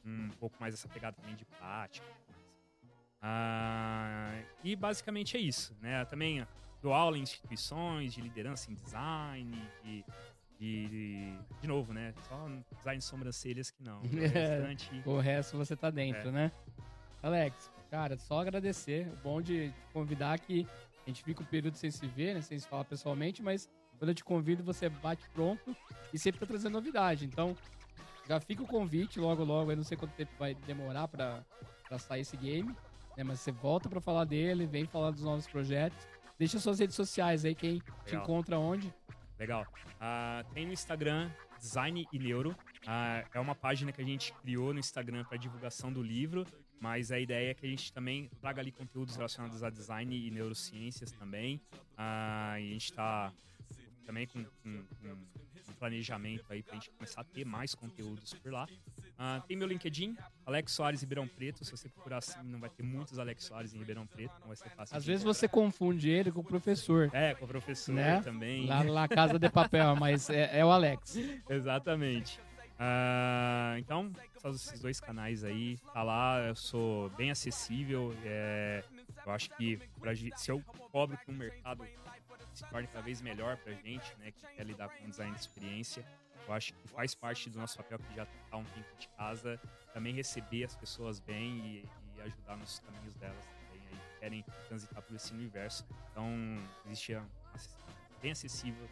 um 0.05 0.29
pouco 0.39 0.57
mais 0.61 0.75
essa 0.75 0.89
pegada 0.89 1.17
também 1.17 1.35
de 1.37 1.45
prática. 1.45 2.07
e. 2.07 3.23
Ah, 3.23 4.43
e 4.65 4.75
basicamente 4.77 5.37
é 5.37 5.41
isso, 5.41 5.77
né? 5.81 6.05
Também 6.07 6.47
dou 6.81 6.93
aula 6.93 7.17
em 7.17 7.23
instituições 7.23 8.13
de 8.13 8.21
liderança 8.21 8.71
em 8.71 8.75
design, 8.75 9.71
de, 9.85 10.05
de, 10.59 11.39
de 11.61 11.67
novo, 11.69 11.93
né? 11.93 12.13
Só 12.29 12.49
design 12.79 12.99
de 12.99 13.05
sobrancelhas 13.05 13.71
que 13.71 13.83
não. 13.83 14.01
O 14.03 14.19
É. 14.19 14.73
O 15.07 15.19
resto 15.21 15.57
você 15.57 15.77
tá 15.77 15.91
dentro, 15.91 16.29
É. 16.29 16.33
né? 16.33 16.53
Alex, 17.23 17.71
cara, 17.91 18.17
só 18.19 18.41
agradecer. 18.41 19.07
O 19.09 19.17
bom 19.23 19.41
de 19.41 19.71
te 19.71 19.75
convidar 19.93 20.39
que 20.41 20.67
a 21.07 21.11
gente 21.11 21.23
fica 21.23 21.43
um 21.43 21.47
período 21.47 21.77
sem 21.77 21.91
se 21.91 22.07
ver, 22.09 22.35
né? 22.35 22.41
Sem 22.43 22.59
se 22.59 22.67
falar 22.67 22.85
pessoalmente, 22.85 23.41
mas 23.43 23.69
quando 23.99 24.09
eu 24.09 24.15
te 24.17 24.25
convido, 24.25 24.65
você 24.65 24.89
bate 24.89 25.29
pronto 25.31 25.77
e 26.13 26.19
sempre 26.19 26.41
tá 26.41 26.47
trazendo 26.47 26.73
novidade. 26.73 27.25
Então, 27.25 27.57
já 28.29 28.41
fica 28.41 28.63
o 28.63 28.67
convite 28.67 29.19
logo, 29.21 29.45
logo. 29.45 29.71
Eu 29.73 29.77
não 29.77 29.85
sei 29.85 29.97
quanto 29.97 30.13
tempo 30.13 30.33
vai 30.39 30.55
demorar 30.55 31.09
pra, 31.09 31.45
pra 31.89 31.99
sair 31.99 32.23
esse 32.23 32.37
game, 32.37 32.75
né? 33.17 33.25
Mas 33.25 33.41
você 33.41 33.53
volta 33.53 33.89
pra 33.89 34.01
falar 34.01 34.25
dele, 34.25 34.67
vem 34.67 34.87
falar 34.87 35.11
dos 35.11 35.23
novos 35.23 35.47
projetos. 35.47 35.99
Deixa 36.39 36.59
suas 36.59 36.79
redes 36.79 36.97
sociais 36.97 37.45
aí, 37.45 37.55
quem 37.55 37.79
te 37.79 37.85
Legal. 38.07 38.23
encontra 38.23 38.59
onde. 38.59 38.93
Legal. 39.39 39.67
Ah, 40.01 40.45
tem 40.53 40.67
no 40.67 40.73
Instagram 40.73 41.31
Design 41.59 42.07
e 42.13 42.19
Neuro. 42.19 42.57
Ah, 42.87 43.25
é 43.33 43.39
uma 43.39 43.55
página 43.55 43.93
que 43.93 44.01
a 44.01 44.05
gente 44.05 44.33
criou 44.35 44.73
no 44.73 44.81
Instagram 44.81 45.25
para 45.25 45.37
divulgação 45.37 45.93
do 45.93 46.03
livro, 46.03 46.45
mas 46.81 47.13
a 47.13 47.19
ideia 47.21 47.51
é 47.51 47.55
que 47.55 47.65
a 47.65 47.69
gente 47.69 47.93
também 47.93 48.29
traga 48.41 48.61
ali 48.61 48.73
conteúdos 48.73 49.15
relacionados 49.15 49.63
a 49.63 49.71
design 49.71 50.17
e 50.17 50.31
neurociências 50.31 51.13
também. 51.13 51.61
Ah, 51.97 52.55
e 52.59 52.71
a 52.71 52.73
gente 52.73 52.91
está 52.91 53.33
também 54.05 54.27
com, 54.27 54.45
com- 54.45 54.85
com 55.01 55.71
um 55.71 55.75
planejamento 55.79 56.45
aí 56.51 56.63
para 56.63 56.73
a 56.73 56.75
gente 56.77 56.91
começar 56.91 57.21
a 57.21 57.25
ter 57.25 57.45
mais 57.45 57.75
conteúdos 57.75 58.35
por 58.35 58.53
lá. 58.53 58.67
Ah, 59.19 59.43
tem 59.47 59.57
meu 59.57 59.67
LinkedIn, 59.69 60.17
Alex 60.45 60.73
Soares 60.73 61.01
Ribeirão 61.01 61.29
Preto. 61.29 61.65
Se 61.65 61.71
você 61.71 61.89
procurar 61.89 62.19
assim, 62.19 62.39
não 62.45 62.59
vai 62.59 62.69
ter 62.71 62.83
muitos 62.83 63.19
Alex 63.19 63.45
Soares 63.45 63.73
em 63.75 63.79
Ribeirão 63.79 64.07
Preto, 64.07 64.33
não 64.41 64.49
vai 64.49 64.57
ser 64.57 64.69
fácil. 64.71 64.97
Às 64.97 65.05
vezes 65.05 65.23
encontrar. 65.23 65.35
você 65.39 65.49
confunde 65.49 66.09
ele 66.11 66.31
com 66.33 66.41
o 66.41 66.45
professor. 66.45 67.11
É, 67.13 67.35
com 67.35 67.45
o 67.45 67.49
professor 67.49 67.95
Né? 67.95 68.21
também. 68.23 68.67
Lá 68.67 68.83
na 68.83 69.07
Casa 69.09 69.39
de 69.39 69.49
Papel, 69.49 69.95
mas 69.97 70.29
é, 70.31 70.59
é 70.59 70.65
o 70.65 70.71
Alex. 70.71 71.17
Exatamente. 71.49 72.41
Ah, 72.79 73.77
então, 73.79 74.11
só 74.39 74.51
esses 74.51 74.81
dois 74.81 75.01
canais 75.01 75.45
aí, 75.45 75.79
tá 75.95 76.03
lá, 76.03 76.41
eu 76.49 76.57
sou 76.57 77.09
bem 77.11 77.31
acessível. 77.31 78.13
é, 78.25 78.83
eu 79.25 79.31
acho 79.33 79.51
que 79.57 79.77
pra, 80.01 80.13
se 80.17 80.51
eu 80.51 80.61
cobro 80.91 81.17
que 81.17 81.31
um 81.31 81.35
mercado 81.37 81.85
se 82.63 82.71
torne 82.71 82.87
cada 82.89 83.03
vez 83.03 83.21
melhor 83.21 83.57
pra 83.59 83.73
gente, 83.73 84.15
né, 84.19 84.31
que 84.31 84.47
quer 84.55 84.65
lidar 84.67 84.89
com 84.89 85.09
design 85.09 85.33
de 85.35 85.41
experiência, 85.41 86.05
eu 86.47 86.53
acho 86.55 86.73
que 86.75 86.89
faz 86.89 87.15
parte 87.15 87.49
do 87.51 87.59
nosso 87.59 87.77
papel 87.77 87.99
que 87.99 88.15
já 88.15 88.27
tá 88.51 88.57
um 88.57 88.65
tempo 88.65 88.89
de 88.99 89.09
casa, 89.09 89.61
também 89.95 90.13
receber 90.15 90.65
as 90.65 90.75
pessoas 90.77 91.21
bem 91.21 91.59
e, 91.59 91.89
e 92.17 92.21
ajudar 92.23 92.57
nos 92.57 92.81
caminhos 92.81 93.15
delas 93.17 93.45
também, 93.47 93.83
aí, 93.89 93.97
que 93.97 94.21
querem 94.21 94.45
transitar 94.69 95.03
por 95.03 95.15
esse 95.15 95.33
universo. 95.33 95.85
Então, 96.11 96.27
existe 96.87 97.15
um, 97.17 97.25
acess- 97.55 97.77
bem 98.21 98.33
acessível 98.33 98.89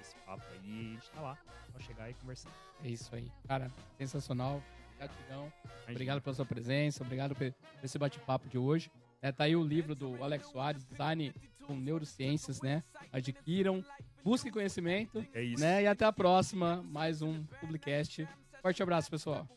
esse 0.00 0.14
papo 0.26 0.44
aí, 0.52 0.90
a 0.90 0.94
gente 0.94 1.10
tá 1.10 1.20
lá, 1.20 1.38
só 1.72 1.78
chegar 1.80 2.10
e 2.10 2.14
conversar. 2.14 2.50
É 2.82 2.88
isso 2.88 3.14
aí. 3.14 3.30
Cara, 3.48 3.70
sensacional. 3.98 4.62
Gratidão. 4.96 5.52
Obrigado 5.88 6.22
pela 6.22 6.34
sua 6.34 6.46
presença. 6.46 7.02
Obrigado 7.02 7.34
por 7.34 7.50
por 7.52 7.84
esse 7.84 7.98
bate-papo 7.98 8.48
de 8.48 8.56
hoje. 8.56 8.90
É, 9.20 9.32
tá 9.32 9.44
aí 9.44 9.56
o 9.56 9.62
livro 9.62 9.94
do 9.94 10.22
Alex 10.22 10.46
Soares, 10.46 10.84
Design 10.84 11.34
com 11.66 11.74
Neurociências, 11.76 12.60
né? 12.62 12.82
Adquiram, 13.12 13.84
busquem 14.24 14.50
conhecimento, 14.52 15.24
É 15.34 15.42
isso. 15.42 15.62
né? 15.62 15.82
E 15.82 15.86
até 15.86 16.04
a 16.04 16.12
próxima. 16.12 16.82
Mais 16.90 17.22
um 17.22 17.42
Publicast. 17.60 18.26
Forte 18.62 18.82
abraço, 18.82 19.10
pessoal. 19.10 19.48